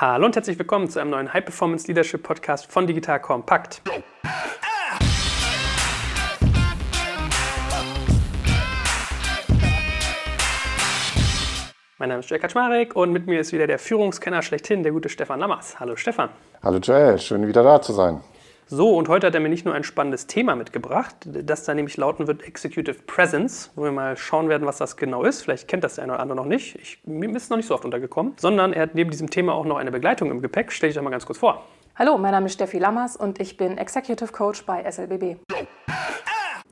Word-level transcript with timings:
Hallo 0.00 0.24
und 0.24 0.34
herzlich 0.34 0.58
willkommen 0.58 0.88
zu 0.88 0.98
einem 0.98 1.10
neuen 1.10 1.30
High 1.30 1.44
Performance 1.44 1.86
Leadership 1.86 2.22
Podcast 2.22 2.72
von 2.72 2.86
Digital 2.86 3.20
Compact. 3.20 3.82
Mein 11.98 12.08
Name 12.08 12.20
ist 12.20 12.30
Joel 12.30 12.40
Kaczmarek 12.40 12.96
und 12.96 13.12
mit 13.12 13.26
mir 13.26 13.40
ist 13.40 13.52
wieder 13.52 13.66
der 13.66 13.78
Führungskenner 13.78 14.40
schlechthin, 14.40 14.82
der 14.82 14.92
gute 14.92 15.10
Stefan 15.10 15.38
Lammers. 15.38 15.78
Hallo 15.78 15.96
Stefan. 15.96 16.30
Hallo 16.62 16.78
Joel, 16.78 17.18
schön 17.18 17.46
wieder 17.46 17.62
da 17.62 17.82
zu 17.82 17.92
sein. 17.92 18.22
So, 18.72 18.96
und 18.96 19.08
heute 19.08 19.26
hat 19.26 19.34
er 19.34 19.40
mir 19.40 19.48
nicht 19.48 19.64
nur 19.64 19.74
ein 19.74 19.82
spannendes 19.82 20.28
Thema 20.28 20.54
mitgebracht, 20.54 21.16
das 21.24 21.64
da 21.64 21.74
nämlich 21.74 21.96
lauten 21.96 22.28
wird 22.28 22.44
Executive 22.44 23.00
Presence, 23.04 23.72
wo 23.74 23.82
wir 23.82 23.90
mal 23.90 24.16
schauen 24.16 24.48
werden, 24.48 24.64
was 24.64 24.78
das 24.78 24.96
genau 24.96 25.24
ist. 25.24 25.42
Vielleicht 25.42 25.66
kennt 25.66 25.82
das 25.82 25.96
der 25.96 26.04
eine 26.04 26.12
oder 26.12 26.22
andere 26.22 26.36
noch 26.36 26.44
nicht. 26.44 26.76
Ich, 26.76 27.00
mir 27.04 27.34
ist 27.34 27.50
noch 27.50 27.56
nicht 27.56 27.66
so 27.66 27.74
oft 27.74 27.84
untergekommen. 27.84 28.34
Sondern 28.36 28.72
er 28.72 28.82
hat 28.82 28.94
neben 28.94 29.10
diesem 29.10 29.28
Thema 29.28 29.54
auch 29.54 29.64
noch 29.64 29.76
eine 29.76 29.90
Begleitung 29.90 30.30
im 30.30 30.40
Gepäck. 30.40 30.70
Stell 30.70 30.90
dich 30.90 30.94
doch 30.94 31.02
mal 31.02 31.10
ganz 31.10 31.26
kurz 31.26 31.40
vor. 31.40 31.64
Hallo, 31.96 32.16
mein 32.16 32.30
Name 32.30 32.46
ist 32.46 32.52
Steffi 32.52 32.78
Lammers 32.78 33.16
und 33.16 33.40
ich 33.40 33.56
bin 33.56 33.76
Executive 33.76 34.30
Coach 34.30 34.64
bei 34.64 34.88
SLBB. 34.88 35.40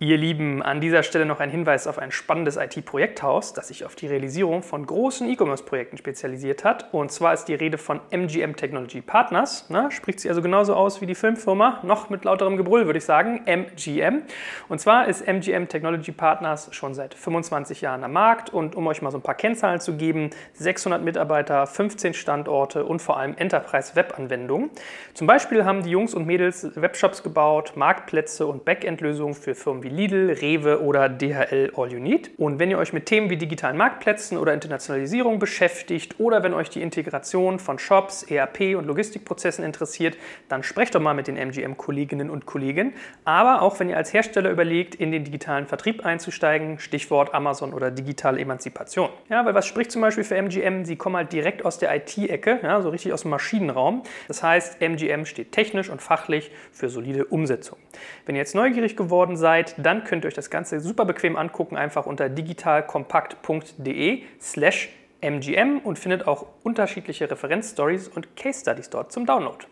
Ihr 0.01 0.17
Lieben, 0.17 0.63
an 0.63 0.81
dieser 0.81 1.03
Stelle 1.03 1.27
noch 1.27 1.41
ein 1.41 1.51
Hinweis 1.51 1.89
auf 1.89 1.99
ein 1.99 2.13
spannendes 2.13 2.57
IT-Projekthaus, 2.57 3.53
das 3.53 3.67
sich 3.67 3.85
auf 3.85 3.97
die 3.97 4.07
Realisierung 4.07 4.63
von 4.63 4.87
großen 4.87 5.29
E-Commerce-Projekten 5.29 5.97
spezialisiert 5.97 6.63
hat. 6.63 6.95
Und 6.95 7.11
zwar 7.11 7.35
ist 7.35 7.47
die 7.47 7.55
Rede 7.55 7.79
von 7.79 7.99
MGM 8.11 8.55
Technology 8.55 9.01
Partners. 9.01 9.67
Na, 9.71 9.91
spricht 9.91 10.21
sie 10.21 10.29
also 10.29 10.41
genauso 10.41 10.75
aus 10.75 11.01
wie 11.01 11.07
die 11.07 11.17
Filmfirma, 11.17 11.81
noch 11.83 12.11
mit 12.11 12.25
lauterem 12.25 12.57
Gebrüll 12.57 12.87
würde 12.87 12.99
ich 12.99 13.05
sagen, 13.05 13.41
MGM. 13.45 14.23
Und 14.69 14.81
zwar 14.81 15.09
ist 15.09 15.27
MGM 15.27 15.67
Technology 15.67 16.13
Partners 16.13 16.69
schon 16.71 16.95
seit 16.95 17.15
25 17.15 17.81
Jahren 17.81 18.05
am 18.05 18.13
Markt. 18.13 18.51
Und 18.55 18.77
um 18.77 18.87
euch 18.87 19.03
mal 19.03 19.11
so 19.11 19.19
ein 19.19 19.23
paar 19.23 19.35
Kennzahlen 19.35 19.81
zu 19.81 19.97
geben, 19.97 20.31
600 20.53 21.03
Mitarbeiter, 21.03 21.67
15 21.67 22.15
Standorte 22.15 22.85
und 22.85 23.03
vor 23.03 23.19
allem 23.19 23.35
Enterprise-Web-Anwendungen. 23.37 24.71
Zum 25.15 25.27
Beispiel 25.27 25.65
haben 25.65 25.83
die 25.83 25.91
Jungs 25.91 26.15
und 26.15 26.25
Mädels 26.25 26.71
Webshops 26.81 27.25
gebaut, 27.25 27.73
Marktplätze 27.75 28.47
und 28.47 28.65
Backend-Lösungen 28.65 29.35
für 29.35 29.57
Firmen 29.57 29.83
wie 29.83 29.88
wie 29.89 29.95
Lidl, 29.95 30.37
Rewe 30.41 30.83
oder 30.83 31.09
DHL 31.09 31.73
All 31.77 31.93
You 31.93 31.99
Need. 31.99 32.31
Und 32.39 32.59
wenn 32.59 32.71
ihr 32.71 32.79
euch 32.79 32.93
mit 32.93 33.07
Themen 33.07 33.31
wie 33.31 33.37
digitalen 33.37 33.77
Marktplätzen 33.77 34.37
oder 34.39 34.53
Internationalisierung 34.53 35.39
beschäftigt 35.39 36.17
oder 36.19 36.43
wenn 36.43 36.55
euch 36.55 36.69
die 36.71 36.83
Integration 36.83 37.59
von 37.59 37.79
Shops, 37.79 38.23
ERP 38.25 38.77
und 38.77 38.87
Logistikprozessen 38.87 39.65
interessiert, 39.65 40.17
dann 40.49 40.63
sprecht 40.63 40.95
doch 40.95 41.01
mal 41.01 41.15
mit 41.15 41.27
den 41.27 41.37
MGM-Kolleginnen 41.37 42.31
und 42.31 42.47
Kollegen. 42.47 42.93
Aber 43.25 43.63
auch 43.63 43.81
wenn 43.81 43.89
ihr 43.89 43.97
als 43.97 44.13
Hersteller 44.13 44.51
überlegt, 44.51 44.95
in 44.95 45.11
den 45.11 45.25
digitalen 45.25 45.67
Vertrieb 45.67 46.05
einzusteigen, 46.05 46.79
Stichwort 46.79 47.35
Amazon 47.35 47.73
oder 47.73 47.91
digitale 47.91 48.41
Emanzipation. 48.41 49.09
Ja, 49.29 49.45
weil 49.45 49.55
was 49.55 49.67
spricht 49.67 49.91
zum 49.91 50.03
Beispiel 50.03 50.25
für 50.25 50.37
MGM? 50.37 50.85
Sie 50.85 50.97
kommen 50.97 51.17
halt 51.17 51.33
direkt 51.33 51.65
aus 51.65 51.79
der 51.79 51.95
IT-Ecke, 51.97 52.61
ja, 52.63 52.83
so 52.83 52.91
richtig 52.91 53.13
aus 53.13 53.23
dem 53.23 53.31
Maschinenraum. 53.31 54.03
Das 54.29 54.43
heißt, 54.43 54.81
MGM 54.81 55.25
steht 55.25 55.53
technisch 55.53 55.89
und 55.89 56.03
fachlich 56.03 56.51
für 56.73 56.89
solide 56.89 57.25
Umsetzung. 57.25 57.79
Wenn 58.27 58.35
ihr 58.35 58.41
jetzt 58.41 58.55
neugierig 58.55 58.97
geworden 58.97 59.37
seid, 59.37 59.75
dann 59.79 60.05
könnt 60.05 60.25
ihr 60.25 60.29
euch 60.29 60.35
das 60.35 60.51
Ganze 60.51 60.81
super 60.81 61.05
bequem 61.05 61.37
angucken, 61.37 61.77
einfach 61.77 62.07
unter 62.07 62.29
digitalkompakt.de 62.29 64.23
slash 64.41 64.91
mgm 65.21 65.79
und 65.79 65.99
findet 65.99 66.27
auch 66.27 66.47
unterschiedliche 66.63 67.31
Referenzstories 67.31 68.09
und 68.09 68.37
Case 68.37 68.61
Studies 68.61 68.91
dort 68.91 69.13
zum 69.13 69.27
Download. 69.27 69.65